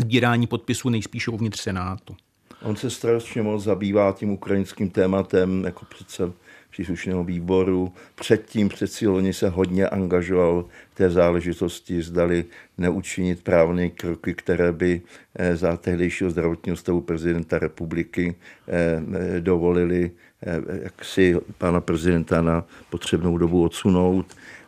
sbírání 0.00 0.46
podpisů 0.46 0.88
nejspíše 0.88 1.30
uvnitř 1.30 1.60
Senátu. 1.60 2.16
On 2.64 2.76
se 2.76 2.90
strašně 2.90 3.42
moc 3.42 3.64
zabývá 3.64 4.12
tím 4.12 4.30
ukrajinským 4.30 4.90
tématem 4.90 5.64
jako 5.64 5.84
přece 5.84 6.32
příslušného 6.70 7.24
výboru. 7.24 7.92
Předtím 8.14 8.68
přeci 8.68 9.06
loni 9.06 9.32
se 9.32 9.48
hodně 9.48 9.88
angažoval 9.88 10.64
v 10.92 10.94
té 10.94 11.10
záležitosti, 11.10 12.02
zdali 12.02 12.44
neučinit 12.78 13.42
právné 13.42 13.90
kroky, 13.90 14.34
které 14.34 14.72
by 14.72 15.02
eh, 15.36 15.56
za 15.56 15.76
tehdejšího 15.76 16.30
zdravotního 16.30 16.76
stavu 16.76 17.00
prezidenta 17.00 17.58
republiky 17.58 18.34
eh, 18.68 19.40
dovolili 19.40 20.10
eh, 20.42 20.60
jak 20.82 21.04
si 21.04 21.36
pana 21.58 21.80
prezidenta 21.80 22.42
na 22.42 22.64
potřebnou 22.90 23.38
dobu 23.38 23.64
odsunout. 23.64 24.26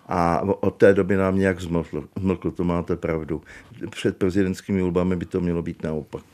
A 0.09 0.43
od 0.43 0.77
té 0.77 0.95
doby 0.95 1.17
nám 1.17 1.39
nějak 1.39 1.61
zmlkl, 1.61 2.51
to 2.55 2.65
máte 2.65 2.97
pravdu. 2.97 3.43
Před 3.91 4.17
prezidentskými 4.17 4.83
volbami 4.83 5.17
by 5.17 5.25
to 5.25 5.41
mělo 5.41 5.63
být 5.63 5.83
naopak. 5.83 6.25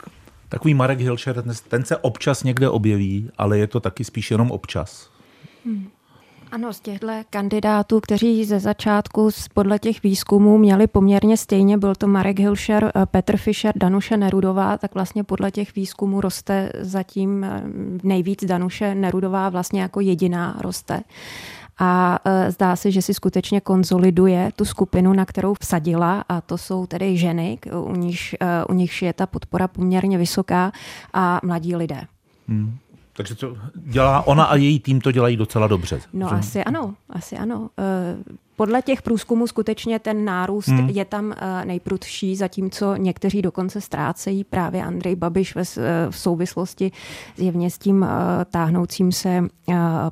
Takový 0.53 0.73
Marek 0.73 0.99
Hilšer, 0.99 1.43
ten 1.67 1.85
se 1.85 1.97
občas 1.97 2.43
někde 2.43 2.69
objeví, 2.69 3.29
ale 3.37 3.57
je 3.57 3.67
to 3.67 3.79
taky 3.79 4.03
spíš 4.03 4.31
jenom 4.31 4.51
občas. 4.51 5.09
Hmm. 5.65 5.87
Ano, 6.51 6.73
z 6.73 6.79
těchto 6.79 7.07
kandidátů, 7.29 7.99
kteří 7.99 8.45
ze 8.45 8.59
začátku 8.59 9.29
podle 9.53 9.79
těch 9.79 10.03
výzkumů 10.03 10.57
měli 10.57 10.87
poměrně 10.87 11.37
stejně, 11.37 11.77
byl 11.77 11.95
to 11.95 12.07
Marek 12.07 12.39
Hilšer, 12.39 12.91
eh, 12.95 13.05
Petr 13.05 13.37
Fischer, 13.37 13.73
Danuše 13.75 14.17
Nerudová, 14.17 14.77
tak 14.77 14.93
vlastně 14.93 15.23
podle 15.23 15.51
těch 15.51 15.75
výzkumů 15.75 16.21
roste 16.21 16.71
zatím 16.79 17.43
eh, 17.43 17.63
nejvíc 18.03 18.45
Danuše 18.45 18.95
Nerudová 18.95 19.49
vlastně 19.49 19.81
jako 19.81 19.99
jediná 19.99 20.57
roste 20.61 21.03
a 21.79 22.19
e, 22.25 22.51
zdá 22.51 22.75
se, 22.75 22.91
že 22.91 23.01
si 23.01 23.13
skutečně 23.13 23.61
konzoliduje 23.61 24.51
tu 24.55 24.65
skupinu, 24.65 25.13
na 25.13 25.25
kterou 25.25 25.53
vsadila 25.59 26.25
a 26.29 26.41
to 26.41 26.57
jsou 26.57 26.85
tedy 26.85 27.17
ženy, 27.17 27.59
u 27.73 27.95
nich, 27.95 28.35
e, 28.39 28.65
u 28.65 28.73
nich 28.73 29.01
je 29.01 29.13
ta 29.13 29.25
podpora 29.25 29.67
poměrně 29.67 30.17
vysoká 30.17 30.71
a 31.13 31.39
mladí 31.43 31.75
lidé. 31.75 32.01
Hmm. 32.47 32.77
Takže 33.15 33.35
to 33.35 33.57
dělá 33.75 34.27
ona 34.27 34.43
a 34.43 34.55
její 34.55 34.79
tým 34.79 35.01
to 35.01 35.11
dělají 35.11 35.37
docela 35.37 35.67
dobře. 35.67 36.01
No 36.13 36.29
že? 36.29 36.35
asi 36.35 36.63
ano, 36.63 36.93
asi 37.09 37.37
ano. 37.37 37.69
Podle 38.63 38.81
těch 38.81 39.01
průzkumů 39.01 39.47
skutečně 39.47 39.99
ten 39.99 40.25
nárůst 40.25 40.67
hmm. 40.67 40.89
je 40.89 41.05
tam 41.05 41.33
eh, 41.37 41.65
nejprudší, 41.65 42.35
zatímco 42.35 42.95
někteří 42.95 43.41
dokonce 43.41 43.81
ztrácejí 43.81 44.43
právě 44.43 44.83
Andrej 44.83 45.15
Babiš 45.15 45.55
ve, 45.55 45.61
eh, 45.61 46.07
v 46.09 46.17
souvislosti 46.17 46.91
zjevně 47.37 47.71
s 47.71 47.77
tím 47.77 48.03
eh, 48.03 48.45
táhnoucím 48.45 49.11
se 49.11 49.43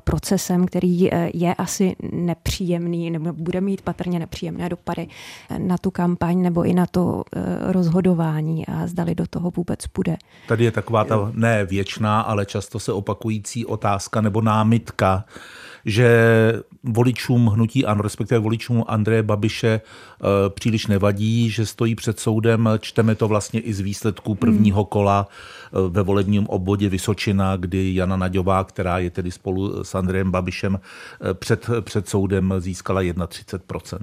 procesem, 0.04 0.66
který 0.66 1.10
je 1.34 1.54
asi 1.54 1.96
nepříjemný 2.12 3.10
nebo 3.10 3.32
bude 3.32 3.60
mít 3.60 3.82
patrně 3.82 4.18
nepříjemné 4.18 4.68
dopady 4.68 5.08
na 5.58 5.78
tu 5.78 5.90
kampaň 5.90 6.42
nebo 6.42 6.62
i 6.62 6.74
na 6.74 6.86
to 6.86 7.24
rozhodování 7.60 8.66
a 8.66 8.86
zdali 8.86 9.14
do 9.14 9.26
toho 9.26 9.50
vůbec 9.50 9.80
bude. 9.94 10.16
Tady 10.48 10.64
je 10.64 10.70
taková 10.70 11.04
ta 11.04 11.30
ne 11.34 11.64
věčná, 11.64 12.20
ale 12.20 12.46
často 12.46 12.78
se 12.78 12.92
opakující 12.92 13.66
otázka 13.66 14.20
nebo 14.20 14.40
námitka, 14.40 15.24
že 15.84 16.08
voličům 16.84 17.46
hnutí 17.46 17.86
ANO, 17.86 18.02
respektive 18.02 18.38
voličům 18.38 18.84
Andreje 18.86 19.22
Babiše 19.22 19.80
eh, 19.80 20.24
příliš 20.50 20.86
nevadí, 20.86 21.50
že 21.50 21.66
stojí 21.66 21.94
před 21.94 22.20
soudem. 22.20 22.68
Čteme 22.80 23.14
to 23.14 23.28
vlastně 23.28 23.60
i 23.60 23.72
z 23.72 23.80
výsledků 23.80 24.34
prvního 24.34 24.84
kola 24.84 25.28
eh, 25.28 25.76
ve 25.88 26.02
volebním 26.02 26.46
obvodě 26.46 26.88
Vysočina, 26.88 27.56
kdy 27.56 27.94
Jana 27.94 28.16
Naďová, 28.16 28.64
která 28.64 28.98
je 28.98 29.10
tedy 29.10 29.30
spolu 29.30 29.84
s 29.84 29.94
Andrejem 29.94 30.30
Babišem 30.30 30.80
eh, 30.80 31.34
před, 31.34 31.70
před 31.80 32.08
soudem, 32.08 32.54
získala 32.58 33.02
31%. 33.02 33.98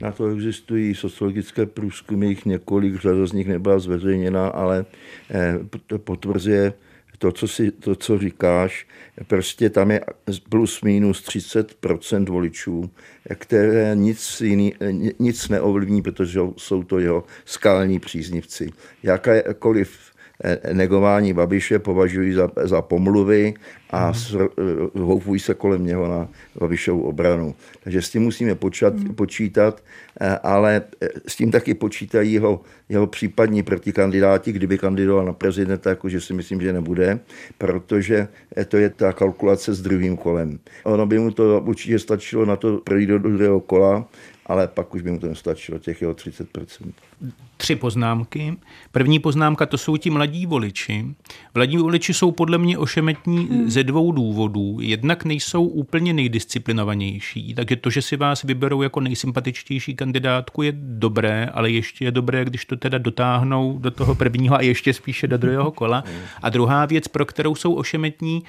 Na 0.00 0.12
to 0.12 0.26
existují 0.26 0.94
sociologické 0.94 1.66
průzkumy, 1.66 2.26
jich 2.26 2.44
několik, 2.44 3.00
řada 3.00 3.26
z 3.26 3.32
nich 3.32 3.48
nebyla 3.48 3.78
zveřejněna, 3.78 4.48
ale 4.48 4.84
potvrzuje 6.04 6.72
to, 7.18 7.32
co, 7.32 7.48
si, 7.48 7.70
to, 7.70 7.94
co 7.94 8.18
říkáš, 8.18 8.86
prostě 9.26 9.70
tam 9.70 9.90
je 9.90 10.00
plus 10.48 10.82
minus 10.82 11.22
30% 11.22 12.30
voličů, 12.30 12.90
které 13.34 13.90
nic, 13.94 14.40
jiný, 14.40 14.74
nic 15.18 15.48
neovlivní, 15.48 16.02
protože 16.02 16.40
jsou 16.56 16.82
to 16.82 16.98
jeho 16.98 17.24
skalní 17.44 18.00
příznivci. 18.00 18.70
Jakékoliv 19.02 20.13
negování 20.72 21.32
Babiše 21.32 21.78
považují 21.78 22.32
za, 22.32 22.48
za 22.62 22.82
pomluvy 22.82 23.54
a 23.90 24.12
mm. 24.12 25.02
houfují 25.02 25.40
se 25.40 25.54
kolem 25.54 25.86
něho 25.86 26.08
na 26.08 26.28
Babišovu 26.60 27.02
obranu. 27.02 27.54
Takže 27.84 28.02
s 28.02 28.10
tím 28.10 28.22
musíme 28.22 28.54
počat, 28.54 28.94
mm. 28.94 29.14
počítat, 29.14 29.82
eh, 30.20 30.38
ale 30.42 30.82
s 31.28 31.36
tím 31.36 31.50
taky 31.50 31.74
počítají 31.74 32.32
jeho, 32.32 32.60
jeho 32.88 33.06
případní 33.06 33.62
protikandidáti, 33.62 34.52
kdyby 34.52 34.78
kandidoval 34.78 35.24
na 35.24 35.32
prezidenta, 35.32 35.90
jakože 35.90 36.20
si 36.20 36.32
myslím, 36.32 36.60
že 36.60 36.72
nebude, 36.72 37.18
protože 37.58 38.28
to 38.68 38.76
je 38.76 38.90
ta 38.90 39.12
kalkulace 39.12 39.74
s 39.74 39.82
druhým 39.82 40.16
kolem. 40.16 40.58
Ono 40.84 41.06
by 41.06 41.18
mu 41.18 41.30
to 41.30 41.62
určitě 41.66 41.98
stačilo 41.98 42.44
na 42.44 42.56
to 42.56 42.78
projít 42.78 43.06
do 43.06 43.18
druhého 43.18 43.60
kola, 43.60 44.08
ale 44.46 44.68
pak 44.68 44.94
už 44.94 45.02
by 45.02 45.10
mu 45.10 45.18
to 45.18 45.26
nestačilo, 45.26 45.78
těch 45.78 46.00
jeho 46.00 46.12
30% 46.12 46.92
tři 47.56 47.76
poznámky. 47.76 48.56
První 48.92 49.18
poznámka 49.18 49.66
to 49.66 49.78
jsou 49.78 49.96
ti 49.96 50.10
mladí 50.10 50.46
voliči. 50.46 51.04
Mladí 51.54 51.76
voliči 51.76 52.14
jsou 52.14 52.30
podle 52.30 52.58
mě 52.58 52.78
ošemetní 52.78 53.36
hmm. 53.36 53.70
ze 53.70 53.84
dvou 53.84 54.12
důvodů. 54.12 54.78
Jednak 54.80 55.24
nejsou 55.24 55.64
úplně 55.64 56.12
nejdisciplinovanější, 56.12 57.54
takže 57.54 57.76
to, 57.76 57.90
že 57.90 58.02
si 58.02 58.16
vás 58.16 58.42
vyberou 58.42 58.82
jako 58.82 59.00
nejsympatičtější 59.00 59.94
kandidátku 59.94 60.62
je 60.62 60.72
dobré, 60.76 61.50
ale 61.52 61.70
ještě 61.70 62.04
je 62.04 62.10
dobré, 62.10 62.44
když 62.44 62.64
to 62.64 62.76
teda 62.76 62.98
dotáhnou 62.98 63.78
do 63.78 63.90
toho 63.90 64.14
prvního 64.14 64.56
a 64.56 64.62
ještě 64.62 64.92
spíše 64.92 65.26
do 65.26 65.38
druhého 65.38 65.70
kola. 65.70 66.04
Hmm. 66.06 66.20
A 66.42 66.48
druhá 66.48 66.86
věc, 66.86 67.08
pro 67.08 67.26
kterou 67.26 67.54
jsou 67.54 67.74
ošemetní, 67.74 68.42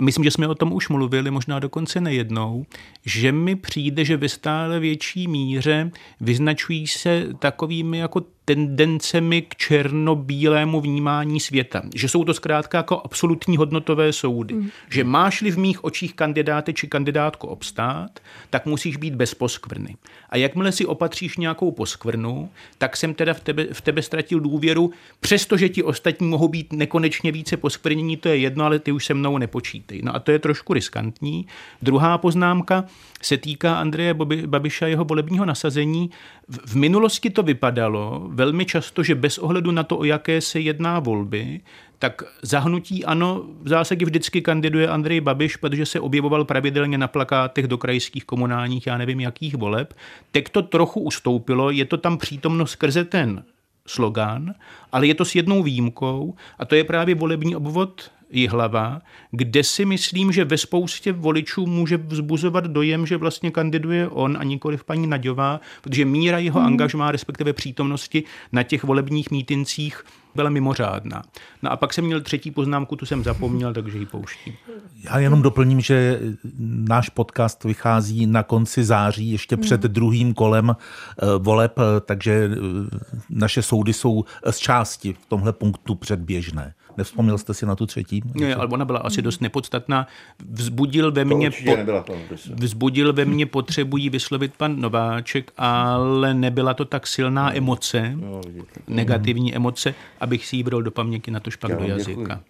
myslím, 0.00 0.24
že 0.24 0.30
jsme 0.30 0.48
o 0.48 0.54
tom 0.54 0.72
už 0.72 0.88
mluvili, 0.88 1.30
možná 1.30 1.58
dokonce 1.58 2.00
nejednou, 2.00 2.66
že 3.04 3.32
mi 3.32 3.56
přijde, 3.56 4.04
že 4.04 4.16
ve 4.16 4.28
stále 4.28 4.80
větší 4.80 5.28
míře 5.28 5.90
vyznačují 6.20 6.86
se 6.86 7.26
takovými 7.38 7.98
jako 7.98 8.20
tendencemi 8.44 9.42
k 9.42 9.56
černobílému 9.56 10.80
vnímání 10.80 11.40
světa. 11.40 11.82
Že 11.94 12.08
jsou 12.08 12.24
to 12.24 12.34
zkrátka 12.34 12.78
jako 12.78 13.00
absolutní 13.04 13.56
hodnotové 13.56 14.12
soudy. 14.12 14.54
Mm. 14.54 14.70
Že 14.90 15.04
máš-li 15.04 15.50
v 15.50 15.58
mých 15.58 15.84
očích 15.84 16.14
kandidáty 16.14 16.74
či 16.74 16.88
kandidátku 16.88 17.46
obstát, 17.46 18.20
tak 18.50 18.66
musíš 18.66 18.96
být 18.96 19.14
bez 19.14 19.34
poskvrny. 19.34 19.96
A 20.30 20.36
jakmile 20.36 20.72
si 20.72 20.86
opatříš 20.86 21.36
nějakou 21.36 21.70
poskvrnu, 21.70 22.50
tak 22.78 22.96
jsem 22.96 23.14
teda 23.14 23.34
v 23.34 23.40
tebe, 23.40 23.66
v 23.72 23.80
tebe 23.80 24.02
ztratil 24.02 24.40
důvěru, 24.40 24.90
přestože 25.20 25.68
ti 25.68 25.82
ostatní 25.82 26.28
mohou 26.28 26.48
být 26.48 26.72
nekonečně 26.72 27.32
více 27.32 27.56
poskvrnění, 27.56 28.16
to 28.16 28.28
je 28.28 28.36
jedno, 28.36 28.64
ale 28.64 28.78
ty 28.78 28.92
už 28.92 29.06
se 29.06 29.14
mnou 29.14 29.38
nepočítej. 29.38 30.00
No 30.02 30.16
a 30.16 30.18
to 30.18 30.30
je 30.30 30.38
trošku 30.38 30.74
riskantní. 30.74 31.46
Druhá 31.82 32.18
poznámka 32.18 32.84
se 33.24 33.36
týká 33.36 33.76
Andreje 33.76 34.14
Babiša 34.46 34.86
jeho 34.86 35.04
volebního 35.04 35.44
nasazení. 35.44 36.10
V 36.48 36.76
minulosti 36.76 37.30
to 37.30 37.42
vypadalo, 37.42 38.28
velmi 38.28 38.64
často, 38.64 39.02
že 39.02 39.14
bez 39.14 39.38
ohledu 39.38 39.70
na 39.70 39.82
to, 39.82 39.98
o 39.98 40.04
jaké 40.04 40.40
se 40.40 40.60
jedná 40.60 40.98
volby, 40.98 41.60
tak 41.98 42.22
zahnutí 42.42 43.04
ano, 43.04 43.42
v 43.62 43.68
zásadě 43.68 44.04
vždycky 44.06 44.42
kandiduje 44.42 44.88
Andrej 44.88 45.20
Babiš, 45.20 45.56
protože 45.56 45.86
se 45.86 46.00
objevoval 46.00 46.44
pravidelně 46.44 46.98
na 46.98 47.08
plakátech 47.08 47.66
do 47.66 47.78
krajských 47.78 48.24
komunálních, 48.24 48.86
já 48.86 48.98
nevím 48.98 49.20
jakých 49.20 49.54
voleb. 49.54 49.94
Teď 50.30 50.48
to 50.48 50.62
trochu 50.62 51.00
ustoupilo, 51.00 51.70
je 51.70 51.84
to 51.84 51.96
tam 51.96 52.18
přítomno 52.18 52.66
skrze 52.66 53.04
ten 53.04 53.44
slogán, 53.86 54.54
ale 54.92 55.06
je 55.06 55.14
to 55.14 55.24
s 55.24 55.34
jednou 55.34 55.62
výjimkou 55.62 56.34
a 56.58 56.64
to 56.64 56.74
je 56.74 56.84
právě 56.84 57.14
volební 57.14 57.56
obvod 57.56 58.10
Jihlava, 58.34 59.02
kde 59.30 59.64
si 59.64 59.84
myslím, 59.84 60.32
že 60.32 60.44
ve 60.44 60.58
spoustě 60.58 61.12
voličů 61.12 61.66
může 61.66 61.96
vzbuzovat 61.96 62.64
dojem, 62.64 63.06
že 63.06 63.16
vlastně 63.16 63.50
kandiduje 63.50 64.08
on 64.08 64.36
a 64.40 64.44
nikoliv 64.44 64.84
paní 64.84 65.06
Naďová, 65.06 65.60
protože 65.82 66.04
míra 66.04 66.38
jeho 66.38 66.60
hmm. 66.60 66.66
angažmá, 66.66 67.12
respektive 67.12 67.52
přítomnosti 67.52 68.24
na 68.52 68.62
těch 68.62 68.84
volebních 68.84 69.30
mítincích 69.30 70.04
byla 70.34 70.50
mimořádná. 70.50 71.22
No 71.62 71.72
a 71.72 71.76
pak 71.76 71.92
jsem 71.92 72.04
měl 72.04 72.20
třetí 72.20 72.50
poznámku, 72.50 72.96
tu 72.96 73.06
jsem 73.06 73.24
zapomněl, 73.24 73.74
takže 73.74 73.98
ji 73.98 74.06
pouštím. 74.06 74.54
Já 75.04 75.18
jenom 75.18 75.42
doplním, 75.42 75.80
že 75.80 76.20
náš 76.58 77.08
podcast 77.08 77.64
vychází 77.64 78.26
na 78.26 78.42
konci 78.42 78.84
září, 78.84 79.30
ještě 79.30 79.56
před 79.56 79.84
hmm. 79.84 79.92
druhým 79.92 80.34
kolem 80.34 80.70
eh, 80.76 81.26
voleb, 81.38 81.78
takže 82.00 82.50
eh, 82.52 82.56
naše 83.30 83.62
soudy 83.62 83.92
jsou 83.92 84.24
z 84.50 84.58
části 84.58 85.12
v 85.12 85.26
tomhle 85.26 85.52
punktu 85.52 85.94
předběžné. 85.94 86.74
Nevzpomněl 86.96 87.38
jste 87.38 87.54
si 87.54 87.66
na 87.66 87.76
tu 87.76 87.86
třetí? 87.86 88.22
Ne, 88.34 88.54
ale 88.54 88.66
ona 88.66 88.84
byla 88.84 88.98
asi 88.98 89.22
dost 89.22 89.40
nepodstatná. 89.40 90.06
Vzbudil 90.50 91.12
ve 91.12 91.24
mně, 91.24 91.50
po, 91.50 91.76
nebyla 91.76 92.04
vzbudil 92.54 93.12
ve 93.12 93.24
mně 93.24 93.46
potřebu 93.46 93.96
jí 93.96 94.10
vyslovit 94.10 94.52
pan 94.56 94.80
Nováček, 94.80 95.52
ale 95.58 96.34
nebyla 96.34 96.74
to 96.74 96.84
tak 96.84 97.06
silná 97.06 97.56
emoce, 97.56 98.12
no, 98.14 98.40
negativní 98.88 99.54
emoce, 99.56 99.94
abych 100.20 100.46
si 100.46 100.56
ji 100.56 100.62
bral 100.62 100.82
do 100.82 100.90
paměti 100.90 101.30
na 101.30 101.40
to 101.40 101.50
špak 101.50 101.78
do 101.78 101.84
jazyka. 101.84 102.40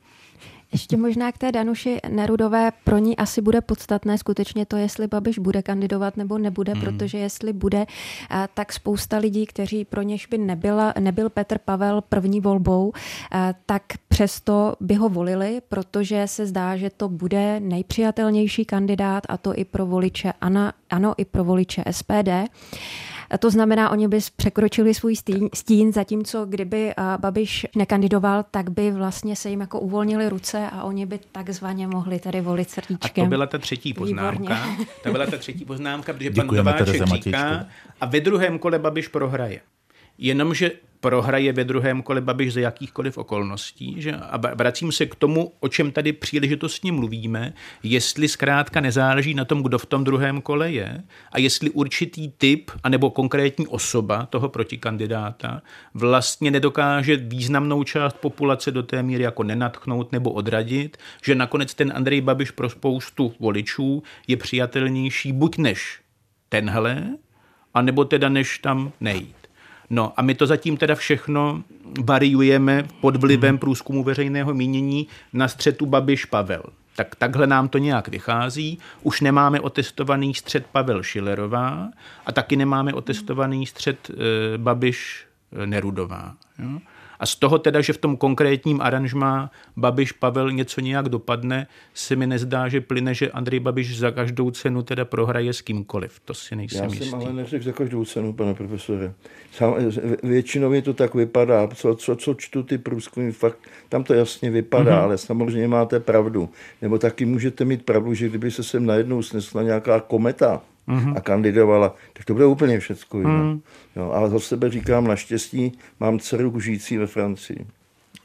Ještě 0.75 0.97
možná 0.97 1.33
k 1.33 1.39
té 1.39 1.53
Danuši 1.53 1.99
Nerudové, 2.09 2.73
pro 2.85 2.99
ní 2.99 3.17
asi 3.17 3.43
bude 3.43 3.61
podstatné 3.61 4.19
skutečně 4.19 4.67
to, 4.67 4.77
jestli 4.77 5.07
Babiš 5.07 5.39
bude 5.39 5.63
kandidovat 5.63 6.17
nebo 6.17 6.39
nebude, 6.39 6.73
hmm. 6.73 6.83
protože 6.83 7.19
jestli 7.19 7.53
bude, 7.53 7.87
tak 8.55 8.73
spousta 8.73 9.19
lidí, 9.19 9.47
kteří 9.47 9.85
pro 9.85 10.03
něž 10.03 10.27
by 10.27 10.39
nebyla, 10.39 10.95
nebyl 10.99 11.31
Petr 11.31 11.59
Pavel 11.59 12.01
první 12.01 12.41
volbou, 12.41 12.93
tak 13.67 13.83
přesto 14.09 14.75
by 14.81 14.95
ho 14.95 15.09
volili, 15.09 15.61
protože 15.69 16.23
se 16.27 16.47
zdá, 16.47 16.77
že 16.77 16.91
to 16.91 17.09
bude 17.09 17.61
nejpřijatelnější 17.61 18.65
kandidát 18.65 19.25
a 19.29 19.37
to 19.37 19.59
i 19.59 19.65
pro 19.65 19.87
voliče 19.87 20.33
ano, 20.41 20.71
ano 20.91 21.15
i 21.17 21.25
pro 21.25 21.45
voliče 21.45 21.85
SPD. 21.91 22.29
To 23.39 23.51
znamená, 23.51 23.91
oni 23.91 24.09
by 24.09 24.19
překročili 24.37 24.95
svůj 24.95 25.17
stín, 25.17 25.49
stín, 25.55 25.93
zatímco 25.93 26.47
kdyby 26.47 26.95
Babiš 27.21 27.67
nekandidoval, 27.77 28.45
tak 28.51 28.71
by 28.71 28.91
vlastně 28.91 29.37
se 29.37 29.51
jim 29.51 29.61
jako 29.61 29.81
uvolnili 29.81 30.29
ruce 30.29 30.69
a 30.73 30.83
oni 30.83 31.07
by 31.07 31.19
takzvaně 31.33 31.87
mohli 31.87 32.19
tady 32.19 32.41
volit 32.41 32.71
srdíčkem. 32.71 33.25
A 33.25 33.27
to 33.27 33.29
byla 33.29 33.47
ta 33.47 33.59
třetí 33.59 33.95
poznámka. 33.95 34.55
Výborně. 34.55 34.87
To 35.03 35.13
byla 35.13 35.27
ta 35.27 35.37
třetí 35.39 35.65
poznámka, 35.65 36.13
protože 36.13 36.31
Děkujeme 36.31 36.73
pan 36.73 36.87
Nováček 36.87 37.25
říká, 37.25 37.67
a 38.01 38.07
ve 38.07 38.21
druhém 38.21 38.59
kole 38.59 38.79
Babiš 38.79 39.09
prohraje. 39.09 39.61
Jenomže 40.19 40.71
prohraje 41.05 41.53
ve 41.53 41.65
druhém 41.65 42.03
kole 42.03 42.21
Babiš 42.21 42.53
za 42.53 42.61
jakýchkoliv 42.61 43.19
okolností. 43.19 43.95
Že? 43.99 44.13
A 44.13 44.55
vracím 44.55 44.93
se 44.93 45.07
k 45.07 45.15
tomu, 45.15 45.53
o 45.61 45.69
čem 45.69 45.93
tady 45.93 46.13
příležitostně 46.13 46.93
mluvíme, 46.93 47.53
jestli 47.83 48.29
zkrátka 48.29 48.81
nezáleží 48.81 49.35
na 49.35 49.45
tom, 49.45 49.63
kdo 49.63 49.79
v 49.79 49.87
tom 49.87 50.05
druhém 50.05 50.41
kole 50.41 50.73
je 50.73 51.03
a 51.33 51.39
jestli 51.39 51.71
určitý 51.71 52.29
typ 52.29 52.71
anebo 52.83 53.11
konkrétní 53.11 53.67
osoba 53.67 54.27
toho 54.27 54.49
protikandidáta 54.49 55.63
vlastně 55.95 56.51
nedokáže 56.51 57.17
významnou 57.17 57.85
část 57.85 58.17
populace 58.17 58.71
do 58.71 58.83
té 58.83 59.03
míry 59.03 59.23
jako 59.23 59.43
nenatchnout 59.43 60.13
nebo 60.13 60.31
odradit, 60.31 60.97
že 61.25 61.35
nakonec 61.35 61.75
ten 61.75 61.93
Andrej 61.97 62.21
Babiš 62.21 62.51
pro 62.51 62.71
spoustu 62.71 63.35
voličů 63.41 64.03
je 64.27 64.37
přijatelnější 64.37 65.33
buď 65.33 65.59
než 65.59 66.01
tenhle, 66.49 67.05
anebo 67.75 68.05
teda 68.05 68.29
než 68.29 68.59
tam 68.59 68.93
nejít. 69.01 69.44
No 69.91 70.13
a 70.17 70.23
my 70.23 70.35
to 70.35 70.47
zatím 70.47 70.77
teda 70.77 70.95
všechno 70.95 71.63
variujeme 72.05 72.89
pod 73.01 73.17
vlivem 73.17 73.51
hmm. 73.51 73.59
průzkumu 73.59 74.03
veřejného 74.05 74.55
mínění 74.55 75.07
na 75.33 75.49
střetu 75.49 75.87
Babiš-Pavel. 75.87 76.63
Tak 76.97 77.15
takhle 77.15 77.47
nám 77.47 77.69
to 77.69 77.79
nějak 77.79 78.09
vychází. 78.09 78.79
Už 79.03 79.21
nemáme 79.21 79.61
otestovaný 79.61 80.35
střed 80.35 80.67
Pavel 80.67 81.03
Šilerová 81.03 81.89
a 82.27 82.33
taky 82.33 82.57
nemáme 82.57 82.93
otestovaný 82.93 83.67
střed 83.67 84.11
e, 84.11 84.15
Babiš-Nerudová. 84.59 86.35
Jo? 86.59 86.79
A 87.25 87.27
z 87.27 87.37
toho 87.37 87.59
teda, 87.59 87.81
že 87.81 87.93
v 87.93 87.99
tom 87.99 88.17
konkrétním 88.17 88.81
aranžmá 88.81 89.51
Babiš 89.77 90.13
Pavel 90.13 90.53
něco 90.53 90.81
nějak 90.81 91.09
dopadne, 91.09 91.67
se 91.95 92.17
mi 92.17 92.27
nezdá, 92.27 92.69
že 92.69 92.81
plyne, 92.81 93.15
že 93.15 93.31
Andrej 93.31 93.61
Babiš 93.61 93.99
za 93.99 94.11
každou 94.11 94.51
cenu 94.51 94.83
teda 94.83 95.05
prohraje 95.05 95.53
s 95.53 95.61
kýmkoliv. 95.61 96.21
To 96.25 96.35
si 96.35 96.57
nejsem 96.57 96.85
Já 96.85 96.91
jistý. 96.91 97.05
jsem 97.05 97.15
ale 97.15 97.33
neřekl 97.33 97.65
za 97.65 97.73
každou 97.73 98.05
cenu, 98.05 98.33
pane 98.33 98.55
profesore. 98.55 99.13
Sám, 99.53 99.75
většinou 100.23 100.71
mi 100.71 100.83
to 100.83 100.95
tak 100.95 101.15
vypadá. 101.15 101.69
Co, 101.75 101.95
co, 101.95 102.17
co 102.17 102.35
čtu 102.35 102.63
ty 102.63 102.79
průzkumy, 102.79 103.33
fakt 103.33 103.59
tam 103.89 104.05
to 104.05 104.15
jasně 104.15 104.51
vypadá, 104.51 104.93
mm-hmm. 104.93 105.05
ale 105.05 105.19
samozřejmě 105.19 105.69
máte 105.69 106.01
pravdu. 106.01 106.49
Nebo 106.83 106.99
taky 106.99 107.25
můžete 107.25 107.65
mít 107.65 107.85
pravdu, 107.85 108.15
že 108.15 108.29
kdyby 108.29 108.51
se 108.51 108.63
sem 108.63 108.87
najednou 108.87 109.23
snesla 109.23 109.63
nějaká 109.63 110.01
kometa, 110.01 110.63
mm-hmm. 110.89 111.17
a 111.17 111.21
kandidovala, 111.21 111.95
tak 112.13 112.25
to 112.25 112.33
bude 112.33 112.47
úplně 112.47 112.81
všecko 112.81 113.19
jiné. 113.19 113.43
Mm. 113.43 113.61
Jo, 113.97 114.11
ale 114.11 114.31
za 114.31 114.41
sebe 114.41 114.71
říkám, 114.71 115.07
naštěstí 115.07 115.73
mám 116.01 116.19
dceru 116.19 116.61
žijící 116.61 116.97
ve 116.97 117.07
Francii. 117.07 117.67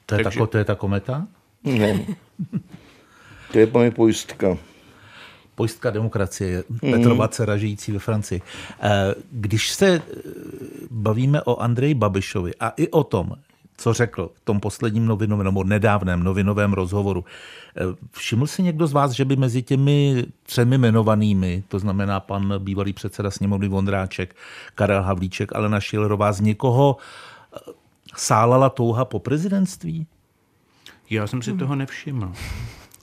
To 0.06 0.16
je, 0.16 0.24
Takže... 0.24 0.40
ta, 0.40 0.46
to 0.46 0.58
je 0.58 0.66
ta 0.66 0.76
kometa? 0.76 1.28
Ne. 1.64 2.06
To 3.52 3.60
je 3.60 3.70
moje 3.74 3.92
pojistka. 3.92 4.58
Pojistka 5.56 5.90
demokracie, 5.90 6.64
Petrova 6.80 7.28
dcera 7.28 7.58
žijící 7.58 7.92
ve 7.92 8.00
Francii. 8.00 8.42
Eh, 8.82 9.16
když 9.32 9.70
se 9.70 9.88
eh, 9.88 10.02
bavíme 10.92 11.42
o 11.42 11.58
Andreji 11.58 11.94
Babišovi 11.94 12.52
a 12.60 12.70
i 12.70 12.88
o 12.88 13.04
tom, 13.04 13.36
co 13.80 13.94
řekl 13.94 14.32
v 14.36 14.42
tom 14.46 14.60
posledním 14.60 15.06
novinovém 15.06 15.46
nebo 15.46 15.64
nedávném 15.64 16.24
novinovém 16.24 16.74
rozhovoru. 16.74 17.26
Eh, 17.78 17.82
všiml 18.12 18.48
si 18.48 18.64
někdo 18.64 18.88
z 18.88 18.94
vás, 18.94 19.12
že 19.12 19.26
by 19.26 19.36
mezi 19.36 19.62
těmi 19.62 20.26
třemi 20.44 20.76
jmenovanými, 20.76 21.64
to 21.68 21.80
znamená 21.80 22.20
pan 22.20 22.54
bývalý 22.58 22.94
předseda 22.94 23.32
sněmovny 23.32 23.68
Vondráček, 23.68 24.36
Karel 24.76 25.04
Havlíček, 25.04 25.56
Alena 25.56 25.80
Šilerová, 25.80 26.32
z 26.32 26.42
někoho 26.42 26.98
eh, 26.98 27.60
sálala 28.16 28.70
touha 28.70 29.06
po 29.06 29.20
prezidentství? 29.20 30.08
Já 31.10 31.28
jsem 31.28 31.42
si 31.42 31.54
toho 31.54 31.76
nevšiml 31.76 32.34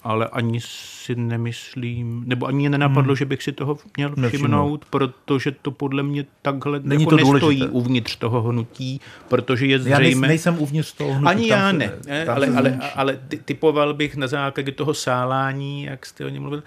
ale 0.07 0.28
ani 0.28 0.61
si 0.61 1.14
nemyslím, 1.14 2.22
nebo 2.26 2.46
ani 2.46 2.59
mě 2.59 2.70
nenapadlo, 2.70 3.11
hmm. 3.11 3.16
že 3.16 3.24
bych 3.24 3.42
si 3.42 3.52
toho 3.52 3.78
měl 3.96 4.14
všimnout, 4.28 4.84
protože 4.84 5.50
to 5.62 5.70
podle 5.70 6.02
mě 6.02 6.26
takhle 6.42 6.80
Není 6.82 7.02
jako 7.02 7.11
to 7.11 7.16
nestojí 7.16 7.40
důležité. 7.40 7.68
uvnitř 7.68 8.16
toho 8.16 8.42
hnutí, 8.42 9.00
protože 9.28 9.66
je 9.66 9.72
Já 9.72 9.78
zřejmé... 9.78 10.00
nejsem, 10.00 10.20
nejsem 10.20 10.59
uvnitř 10.59 10.92
toho 10.92 11.12
hnutí. 11.14 11.26
Ani 11.28 11.48
já 11.48 11.70
se- 11.70 11.76
ne, 11.76 11.92
tam 12.26 12.36
ale, 12.36 12.46
ale, 12.46 12.78
ale 12.94 13.20
ty- 13.28 13.36
typoval 13.38 13.94
bych 13.94 14.16
na 14.16 14.26
základě 14.26 14.72
toho 14.72 14.94
sálání, 14.94 15.84
jak 15.84 16.07
jste 16.07 16.26
o 16.26 16.28
něm 16.28 16.42
mluvil, 16.42 16.62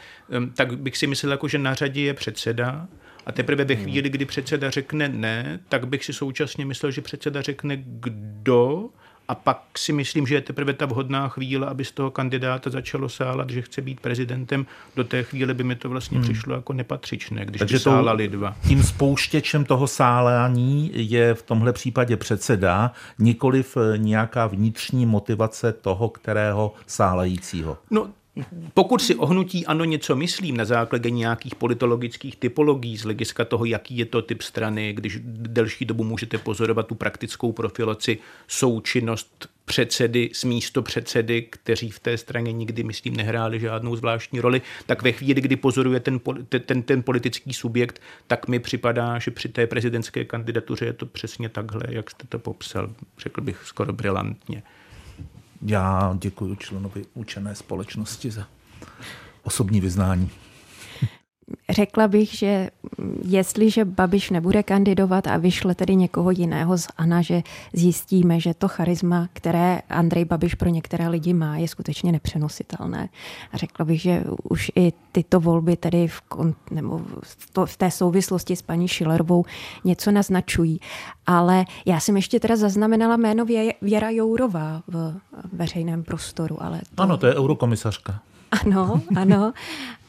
tak 0.55 0.79
bych 0.79 0.97
si 0.97 1.07
myslel, 1.07 1.31
jako, 1.31 1.47
že 1.47 1.57
na 1.57 1.73
řadě 1.73 2.01
je 2.01 2.13
předseda 2.13 2.87
a 3.25 3.31
teprve 3.31 3.65
ve 3.65 3.75
chvíli, 3.75 4.09
kdy 4.09 4.25
předseda 4.25 4.69
řekne 4.69 5.09
ne, 5.09 5.59
tak 5.69 5.87
bych 5.87 6.05
si 6.05 6.13
současně 6.13 6.65
myslel, 6.65 6.91
že 6.91 7.01
předseda 7.01 7.41
řekne 7.41 7.77
kdo 7.83 8.89
a 9.29 9.35
pak 9.35 9.61
si 9.77 9.93
myslím, 9.93 10.27
že 10.27 10.35
je 10.35 10.41
teprve 10.41 10.73
ta 10.73 10.85
vhodná 10.85 11.27
chvíle, 11.29 11.67
aby 11.67 11.85
z 11.85 11.91
toho 11.91 12.11
kandidáta 12.11 12.69
začalo 12.69 13.09
sálat, 13.09 13.49
že 13.49 13.61
chce 13.61 13.81
být 13.81 13.99
prezidentem. 13.99 14.65
Do 14.95 15.03
té 15.03 15.23
chvíle 15.23 15.53
by 15.53 15.63
mi 15.63 15.75
to 15.75 15.89
vlastně 15.89 16.19
přišlo 16.21 16.55
jako 16.55 16.73
nepatřičné, 16.73 17.45
když 17.45 17.59
Takže 17.59 17.75
by 17.75 17.79
to- 17.83 17.89
sálali 17.89 18.27
dva. 18.27 18.55
Tím 18.67 18.83
spouštěčem 18.83 19.65
toho 19.65 19.87
sálání 19.87 20.91
je 20.93 21.33
v 21.33 21.41
tomhle 21.41 21.73
případě 21.73 22.17
předseda, 22.17 22.91
nikoliv 23.19 23.77
eh, 23.77 23.97
nějaká 23.97 24.47
vnitřní 24.47 25.05
motivace 25.05 25.73
toho, 25.73 26.09
kterého 26.09 26.73
sálajícího. 26.87 27.77
No, 27.91 28.07
pokud 28.73 29.01
si 29.01 29.15
ohnutí 29.15 29.65
ano 29.65 29.85
něco 29.85 30.15
myslím 30.15 30.57
na 30.57 30.65
základě 30.65 31.09
nějakých 31.09 31.55
politologických 31.55 32.35
typologií 32.35 32.97
z 32.97 33.03
hlediska 33.03 33.45
toho, 33.45 33.65
jaký 33.65 33.97
je 33.97 34.05
to 34.05 34.21
typ 34.21 34.41
strany, 34.41 34.93
když 34.93 35.19
delší 35.25 35.85
dobu 35.85 36.03
můžete 36.03 36.37
pozorovat 36.37 36.87
tu 36.87 36.95
praktickou 36.95 37.51
profilaci, 37.51 38.17
součinnost 38.47 39.49
předsedy 39.65 40.29
s 40.33 40.43
místo 40.43 40.81
předsedy, 40.81 41.41
kteří 41.41 41.89
v 41.89 41.99
té 41.99 42.17
straně 42.17 42.51
nikdy, 42.51 42.83
myslím, 42.83 43.15
nehráli 43.15 43.59
žádnou 43.59 43.95
zvláštní 43.95 44.39
roli, 44.39 44.61
tak 44.85 45.01
ve 45.01 45.11
chvíli, 45.11 45.41
kdy 45.41 45.55
pozoruje 45.55 45.99
ten, 45.99 46.19
ten, 46.65 46.83
ten 46.83 47.03
politický 47.03 47.53
subjekt, 47.53 48.01
tak 48.27 48.47
mi 48.47 48.59
připadá, 48.59 49.19
že 49.19 49.31
při 49.31 49.49
té 49.49 49.67
prezidentské 49.67 50.25
kandidatuře 50.25 50.85
je 50.85 50.93
to 50.93 51.05
přesně 51.05 51.49
takhle, 51.49 51.83
jak 51.89 52.11
jste 52.11 52.27
to 52.27 52.39
popsal, 52.39 52.89
řekl 53.17 53.41
bych 53.41 53.61
skoro 53.65 53.93
brilantně. 53.93 54.63
Já 55.61 56.15
děkuji 56.21 56.55
členovi 56.55 57.05
učené 57.13 57.55
společnosti 57.55 58.31
za 58.31 58.47
osobní 59.43 59.81
vyznání. 59.81 60.29
Řekla 61.69 62.07
bych, 62.07 62.33
že 62.33 62.69
jestliže 63.25 63.85
Babiš 63.85 64.29
nebude 64.29 64.63
kandidovat 64.63 65.27
a 65.27 65.37
vyšle 65.37 65.75
tedy 65.75 65.95
někoho 65.95 66.31
jiného 66.31 66.77
z 66.77 66.87
ANA, 66.97 67.21
že 67.21 67.41
zjistíme, 67.73 68.39
že 68.39 68.53
to 68.53 68.67
charisma, 68.67 69.27
které 69.33 69.81
Andrej 69.89 70.25
Babiš 70.25 70.55
pro 70.55 70.69
některé 70.69 71.07
lidi 71.07 71.33
má, 71.33 71.57
je 71.57 71.67
skutečně 71.67 72.11
nepřenositelné. 72.11 73.09
A 73.51 73.57
řekla 73.57 73.85
bych, 73.85 74.01
že 74.01 74.23
už 74.43 74.71
i 74.75 74.93
tyto 75.11 75.39
volby 75.39 75.75
tedy 75.75 76.07
v, 76.07 76.21
nebo 76.71 77.01
v, 77.65 77.77
té 77.77 77.91
souvislosti 77.91 78.55
s 78.55 78.61
paní 78.61 78.87
Schillerovou 78.87 79.45
něco 79.83 80.11
naznačují. 80.11 80.79
Ale 81.25 81.65
já 81.85 81.99
jsem 81.99 82.15
ještě 82.15 82.39
teda 82.39 82.55
zaznamenala 82.55 83.17
jméno 83.17 83.45
Vě- 83.45 83.73
Věra 83.81 84.09
Jourová 84.09 84.83
v 84.87 85.13
veřejném 85.53 86.03
prostoru. 86.03 86.63
Ale 86.63 86.81
to, 86.95 87.03
Ano, 87.03 87.17
to 87.17 87.27
je 87.27 87.35
eurokomisařka. 87.35 88.21
Ano, 88.51 89.01
ano. 89.21 89.53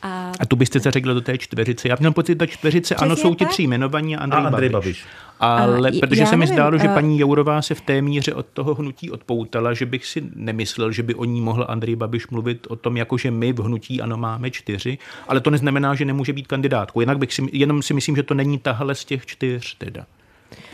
A 0.03 0.33
A 0.41 0.47
tu 0.47 0.57
byste 0.57 0.81
se 0.81 0.91
řekl 0.91 1.15
do 1.15 1.21
té 1.21 1.39
čtveřice. 1.39 1.89
Já 1.89 1.97
měl 1.99 2.13
pocit, 2.13 2.33
že 2.33 2.37
ta 2.37 2.47
čtveřice, 2.47 2.95
ano, 2.95 3.17
jsou 3.17 3.35
ti 3.35 3.47
tři 3.47 3.63
jmenovaní 3.63 4.17
a 4.17 4.21
Andrej, 4.21 4.43
A 4.43 4.47
Andrej 4.47 4.69
Babiš. 4.69 4.87
Babiš. 4.97 5.05
Ale 5.41 5.89
A 5.89 5.93
protože 6.01 6.27
se 6.27 6.37
mi 6.37 6.41
nevím, 6.41 6.55
zdálo, 6.55 6.79
že 6.79 6.85
eh, 6.89 6.95
paní 6.95 7.19
Jourová 7.19 7.63
se 7.63 7.75
v 7.75 7.81
té 7.81 8.03
míře 8.03 8.35
od 8.35 8.47
toho 8.47 8.75
hnutí 8.75 9.11
odpoutala, 9.11 9.75
že 9.75 9.87
bych 9.87 10.07
si 10.07 10.23
nemyslel, 10.35 10.93
že 10.93 11.03
by 11.03 11.15
o 11.15 11.25
ní 11.25 11.41
mohl 11.41 11.67
Andrej 11.69 11.97
Babiš 11.97 12.29
mluvit 12.29 12.67
o 12.71 12.77
tom, 12.77 12.97
jako 12.97 13.19
že 13.19 13.31
my 13.31 13.53
v 13.53 13.59
hnutí 13.61 14.03
ano 14.03 14.17
máme 14.17 14.51
čtyři, 14.51 14.99
ale 15.29 15.41
to 15.41 15.51
neznamená, 15.51 15.95
že 15.95 16.05
nemůže 16.05 16.33
být 16.33 16.47
kandidátkou. 16.47 17.01
Jinak 17.01 17.19
bych 17.19 17.35
si, 17.35 17.43
jenom 17.53 17.83
si 17.83 17.95
myslím, 17.95 18.17
že 18.17 18.23
to 18.23 18.35
není 18.35 18.59
tahle 18.59 18.95
z 18.95 19.05
těch 19.05 19.27
čtyř 19.27 19.75
teda. 19.79 20.07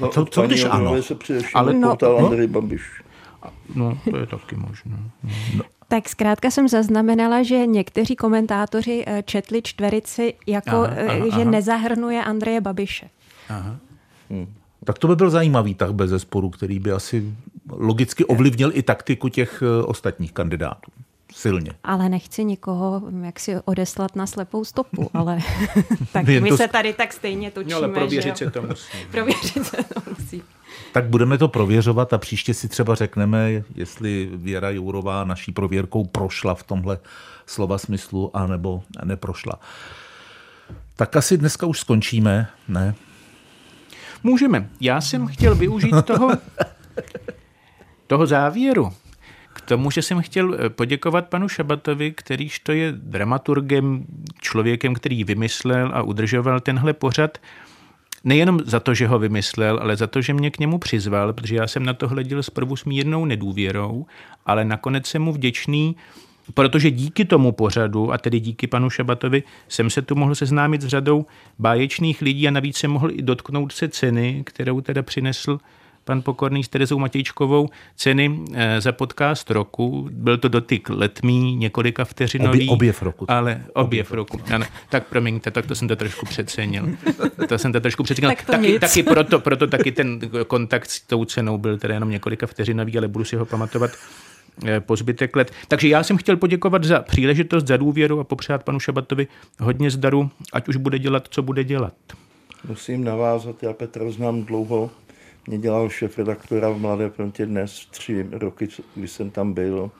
No, 0.00 0.08
co- 0.08 0.24
co 0.24 0.42
když 0.42 0.64
ano? 0.64 1.02
Se 1.02 1.14
Ale- 1.54 1.74
No. 1.74 1.92
odpoutal 1.92 2.24
Andrej 2.26 2.46
Babiš. 2.46 2.82
No, 3.74 3.98
to 4.10 4.16
je 4.16 4.26
taky 4.26 4.56
možné. 4.56 4.96
Tak 5.88 6.08
zkrátka 6.08 6.50
jsem 6.50 6.68
zaznamenala, 6.68 7.42
že 7.42 7.66
někteří 7.66 8.16
komentátoři 8.16 9.04
eh, 9.06 9.22
četli 9.22 9.62
čtverici 9.62 10.34
jako, 10.46 10.76
Aha, 10.76 10.90
eh, 10.96 11.06
aha, 11.06 11.24
že 11.24 11.42
aha. 11.42 11.50
nezahrnuje 11.50 12.24
Andreje 12.24 12.60
Babiše. 12.60 13.10
Tak 14.84 14.98
to 14.98 15.08
by 15.08 15.16
byl 15.16 15.30
zajímavý 15.30 15.74
tah 15.74 15.90
bez 15.90 16.10
zesporu, 16.10 16.50
který 16.50 16.78
by 16.78 16.92
asi 16.92 17.32
logicky 17.70 18.24
ovlivnil 18.24 18.70
i 18.74 18.82
taktiku 18.82 19.28
těch 19.28 19.62
eh, 19.62 19.84
ostatních 19.84 20.32
kandidátů. 20.32 20.90
Silně. 21.34 21.72
Ale 21.84 22.08
nechci 22.08 22.44
nikoho 22.44 23.00
hm, 23.00 23.24
jak 23.24 23.40
si 23.40 23.56
odeslat 23.64 24.16
na 24.16 24.26
slepou 24.26 24.64
stopu, 24.64 25.10
ale 25.14 25.38
tak 26.12 26.26
my 26.26 26.48
to 26.48 26.56
se 26.56 26.68
tady 26.68 26.92
tak 26.92 27.12
stejně 27.12 27.50
točíme. 27.50 27.72
No, 27.72 27.76
ale 27.76 27.88
že 27.88 27.94
prověřit 27.94 28.40
jo? 28.40 28.46
se 28.46 28.50
to 28.50 28.62
musí. 28.62 28.98
Prověřit 29.10 29.66
se 29.66 29.76
to 29.76 30.00
musí. 30.10 30.42
Tak 30.92 31.04
budeme 31.04 31.38
to 31.38 31.48
prověřovat 31.48 32.12
a 32.12 32.18
příště 32.18 32.54
si 32.54 32.68
třeba 32.68 32.94
řekneme, 32.94 33.62
jestli 33.74 34.30
Věra 34.32 34.70
Jourová 34.70 35.24
naší 35.24 35.52
prověrkou 35.52 36.04
prošla 36.04 36.54
v 36.54 36.62
tomhle 36.62 36.98
slova 37.46 37.78
smyslu, 37.78 38.36
anebo 38.36 38.82
neprošla. 39.04 39.52
Tak 40.96 41.16
asi 41.16 41.38
dneska 41.38 41.66
už 41.66 41.80
skončíme, 41.80 42.48
ne? 42.68 42.94
Můžeme. 44.22 44.68
Já 44.80 45.00
jsem 45.00 45.26
chtěl 45.26 45.54
využít 45.54 45.94
toho, 46.04 46.30
toho 48.06 48.26
závěru 48.26 48.92
k 49.56 49.60
tomu, 49.60 49.90
že 49.90 50.02
jsem 50.02 50.22
chtěl 50.22 50.54
eh, 50.54 50.68
poděkovat 50.70 51.28
panu 51.28 51.48
Šabatovi, 51.48 52.12
kterýž 52.12 52.58
to 52.58 52.72
je 52.72 52.92
dramaturgem, 52.92 54.06
člověkem, 54.40 54.94
který 54.94 55.24
vymyslel 55.24 55.90
a 55.94 56.02
udržoval 56.02 56.60
tenhle 56.60 56.92
pořad. 56.92 57.38
Nejenom 58.26 58.60
za 58.64 58.80
to, 58.80 58.94
že 58.94 59.06
ho 59.06 59.18
vymyslel, 59.18 59.78
ale 59.82 59.96
za 59.96 60.06
to, 60.06 60.22
že 60.22 60.34
mě 60.34 60.50
k 60.50 60.58
němu 60.58 60.78
přizval, 60.78 61.32
protože 61.32 61.56
já 61.56 61.66
jsem 61.66 61.84
na 61.84 61.94
to 61.94 62.08
hleděl 62.08 62.42
s 62.42 62.84
mírnou 62.84 63.24
nedůvěrou, 63.24 64.06
ale 64.46 64.64
nakonec 64.64 65.06
jsem 65.06 65.22
mu 65.22 65.32
vděčný, 65.32 65.96
protože 66.54 66.90
díky 66.90 67.24
tomu 67.24 67.52
pořadu, 67.52 68.12
a 68.12 68.18
tedy 68.18 68.40
díky 68.40 68.66
panu 68.66 68.90
Šabatovi, 68.90 69.42
jsem 69.68 69.90
se 69.90 70.02
tu 70.02 70.14
mohl 70.14 70.34
seznámit 70.34 70.82
s 70.82 70.86
řadou 70.86 71.26
báječných 71.58 72.22
lidí 72.22 72.48
a 72.48 72.50
navíc 72.50 72.76
jsem 72.76 72.90
mohl 72.90 73.10
i 73.10 73.22
dotknout 73.22 73.72
se 73.72 73.88
ceny, 73.88 74.42
kterou 74.46 74.80
teda 74.80 75.02
přinesl 75.02 75.58
pan 76.06 76.22
Pokorný 76.22 76.64
s 76.64 76.68
Terezou 76.68 76.98
Matějčkovou 76.98 77.68
ceny 77.96 78.40
eh, 78.54 78.80
za 78.80 78.92
podcast 78.92 79.50
roku. 79.50 80.08
Byl 80.12 80.38
to 80.38 80.48
dotyk 80.48 80.88
letmý, 80.88 81.56
několika 81.56 82.04
vteřinový. 82.04 82.68
Obě- 82.68 82.72
objev 82.72 83.02
roku. 83.02 83.24
Ale 83.28 83.62
objev 83.74 84.12
roku. 84.12 84.40
Ano, 84.54 84.66
tak 84.90 85.06
promiňte, 85.06 85.50
tak 85.50 85.66
to 85.66 85.74
jsem 85.74 85.88
to 85.88 85.96
trošku 85.96 86.26
přecenil. 86.26 86.88
To 87.48 87.58
jsem 87.58 87.72
to 87.72 87.80
trošku 87.80 88.02
přecenil. 88.02 88.30
Tak 88.30 88.46
to 88.46 88.52
taky, 88.52 88.66
nic. 88.66 88.80
taky 88.80 89.02
proto, 89.02 89.40
proto 89.40 89.66
taky 89.66 89.92
ten 89.92 90.20
kontakt 90.46 90.90
s 90.90 91.00
tou 91.00 91.24
cenou 91.24 91.58
byl 91.58 91.78
teda 91.78 91.94
jenom 91.94 92.10
několika 92.10 92.46
vteřinový, 92.46 92.98
ale 92.98 93.08
budu 93.08 93.24
si 93.24 93.36
ho 93.36 93.46
pamatovat 93.46 93.90
eh, 94.66 94.80
po 94.80 94.96
zbytek 94.96 95.36
let. 95.36 95.52
Takže 95.68 95.88
já 95.88 96.02
jsem 96.02 96.16
chtěl 96.16 96.36
poděkovat 96.36 96.84
za 96.84 97.00
příležitost, 97.00 97.66
za 97.66 97.76
důvěru 97.76 98.20
a 98.20 98.24
popřát 98.24 98.62
panu 98.62 98.80
Šabatovi 98.80 99.26
hodně 99.60 99.90
zdaru, 99.90 100.30
ať 100.52 100.68
už 100.68 100.76
bude 100.76 100.98
dělat, 100.98 101.26
co 101.30 101.42
bude 101.42 101.64
dělat. 101.64 101.94
Musím 102.68 103.04
navázat, 103.04 103.62
já 103.62 103.72
Petra 103.72 104.10
znám 104.10 104.42
dlouho, 104.42 104.90
mě 105.46 105.58
dělal 105.58 105.88
šéf 105.88 106.18
redaktora 106.18 106.70
v 106.70 106.78
Mladé 106.78 107.10
frontě 107.10 107.46
dnes 107.46 107.86
tři 107.90 108.26
roky, 108.32 108.68
kdy 108.94 109.08
jsem 109.08 109.30
tam 109.30 109.52
byl. 109.52 109.90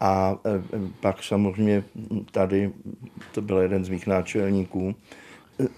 A 0.00 0.36
pak 1.00 1.22
samozřejmě 1.22 1.84
tady, 2.30 2.72
to 3.32 3.42
byl 3.42 3.58
jeden 3.58 3.84
z 3.84 3.88
mých 3.88 4.06
náčelníků, 4.06 4.94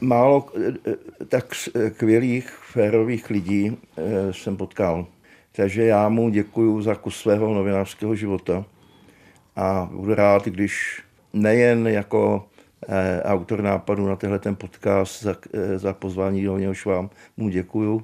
málo 0.01 0.47
tak 1.29 1.55
skvělých, 1.55 2.49
férových 2.51 3.31
lidí 3.31 3.77
jsem 4.31 4.57
potkal. 4.57 5.07
Takže 5.53 5.85
já 5.85 6.09
mu 6.09 6.31
děkuji 6.31 6.83
za 6.83 6.95
kus 6.95 7.17
svého 7.17 7.55
novinářského 7.55 8.15
života 8.15 8.65
a 9.57 9.91
budu 9.93 10.15
rád, 10.15 10.45
když 10.45 11.03
nejen 11.33 11.89
jako 11.89 12.49
autor 13.23 13.63
nápadu 13.63 14.07
na 14.07 14.17
tenhle 14.17 14.39
ten 14.39 14.57
podcast 14.57 15.23
za, 15.23 15.37
za 15.77 15.93
pozvání 15.93 16.45
do 16.45 16.59
něhož 16.59 16.87
vám 16.87 17.11
mu 17.37 17.49
děkuju. 17.49 18.03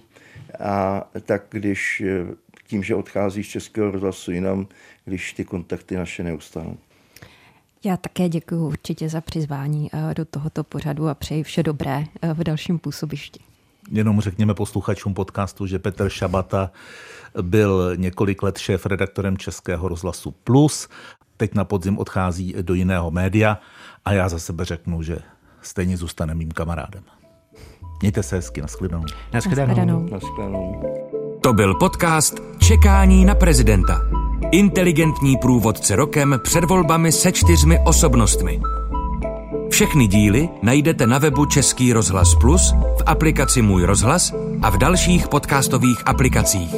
A 0.60 1.04
tak 1.22 1.42
když 1.50 2.00
eh, 2.00 2.34
tím, 2.66 2.82
že 2.82 2.94
odchází 2.94 3.44
z 3.44 3.48
Českého 3.48 3.90
rozhlasu 3.90 4.32
jinam, 4.32 4.66
když 5.04 5.32
ty 5.32 5.44
kontakty 5.44 5.96
naše 5.96 6.22
neustanou. 6.22 6.76
Já 7.84 7.96
také 7.96 8.28
děkuji 8.28 8.66
určitě 8.66 9.08
za 9.08 9.20
přizvání 9.20 9.90
do 10.16 10.24
tohoto 10.24 10.64
pořadu 10.64 11.08
a 11.08 11.14
přeji 11.14 11.42
vše 11.42 11.62
dobré 11.62 12.04
v 12.34 12.44
dalším 12.44 12.78
působišti. 12.78 13.40
Jenom 13.90 14.20
řekněme 14.20 14.54
posluchačům 14.54 15.14
podcastu, 15.14 15.66
že 15.66 15.78
Petr 15.78 16.08
Šabata 16.08 16.70
byl 17.42 17.96
několik 17.96 18.42
let 18.42 18.58
šéf 18.58 18.86
redaktorem 18.86 19.36
Českého 19.38 19.88
rozhlasu 19.88 20.30
Plus, 20.30 20.88
teď 21.36 21.54
na 21.54 21.64
podzim 21.64 21.98
odchází 21.98 22.54
do 22.62 22.74
jiného 22.74 23.10
média 23.10 23.58
a 24.04 24.12
já 24.12 24.28
za 24.28 24.38
sebe 24.38 24.64
řeknu, 24.64 25.02
že 25.02 25.18
stejně 25.62 25.96
zůstane 25.96 26.34
mým 26.34 26.50
kamarádem. 26.50 27.02
Mějte 28.00 28.22
se 28.22 28.36
hezky, 28.36 28.60
nashledanou. 28.60 29.04
Nashledanou. 29.32 30.06
Nashledanou. 30.10 30.82
To 31.40 31.52
byl 31.52 31.74
podcast 31.74 32.34
Čekání 32.58 33.24
na 33.24 33.34
prezidenta. 33.34 34.00
Inteligentní 34.52 35.36
průvodce 35.36 35.96
rokem 35.96 36.40
před 36.44 36.64
volbami 36.64 37.12
se 37.12 37.32
čtyřmi 37.32 37.78
osobnostmi. 37.86 38.60
Všechny 39.70 40.06
díly 40.06 40.48
najdete 40.62 41.06
na 41.06 41.18
webu 41.18 41.46
Český 41.46 41.92
rozhlas 41.92 42.34
Plus, 42.40 42.72
v 42.72 43.02
aplikaci 43.06 43.62
Můj 43.62 43.84
rozhlas 43.84 44.32
a 44.62 44.70
v 44.70 44.78
dalších 44.78 45.28
podcastových 45.28 46.02
aplikacích. 46.06 46.74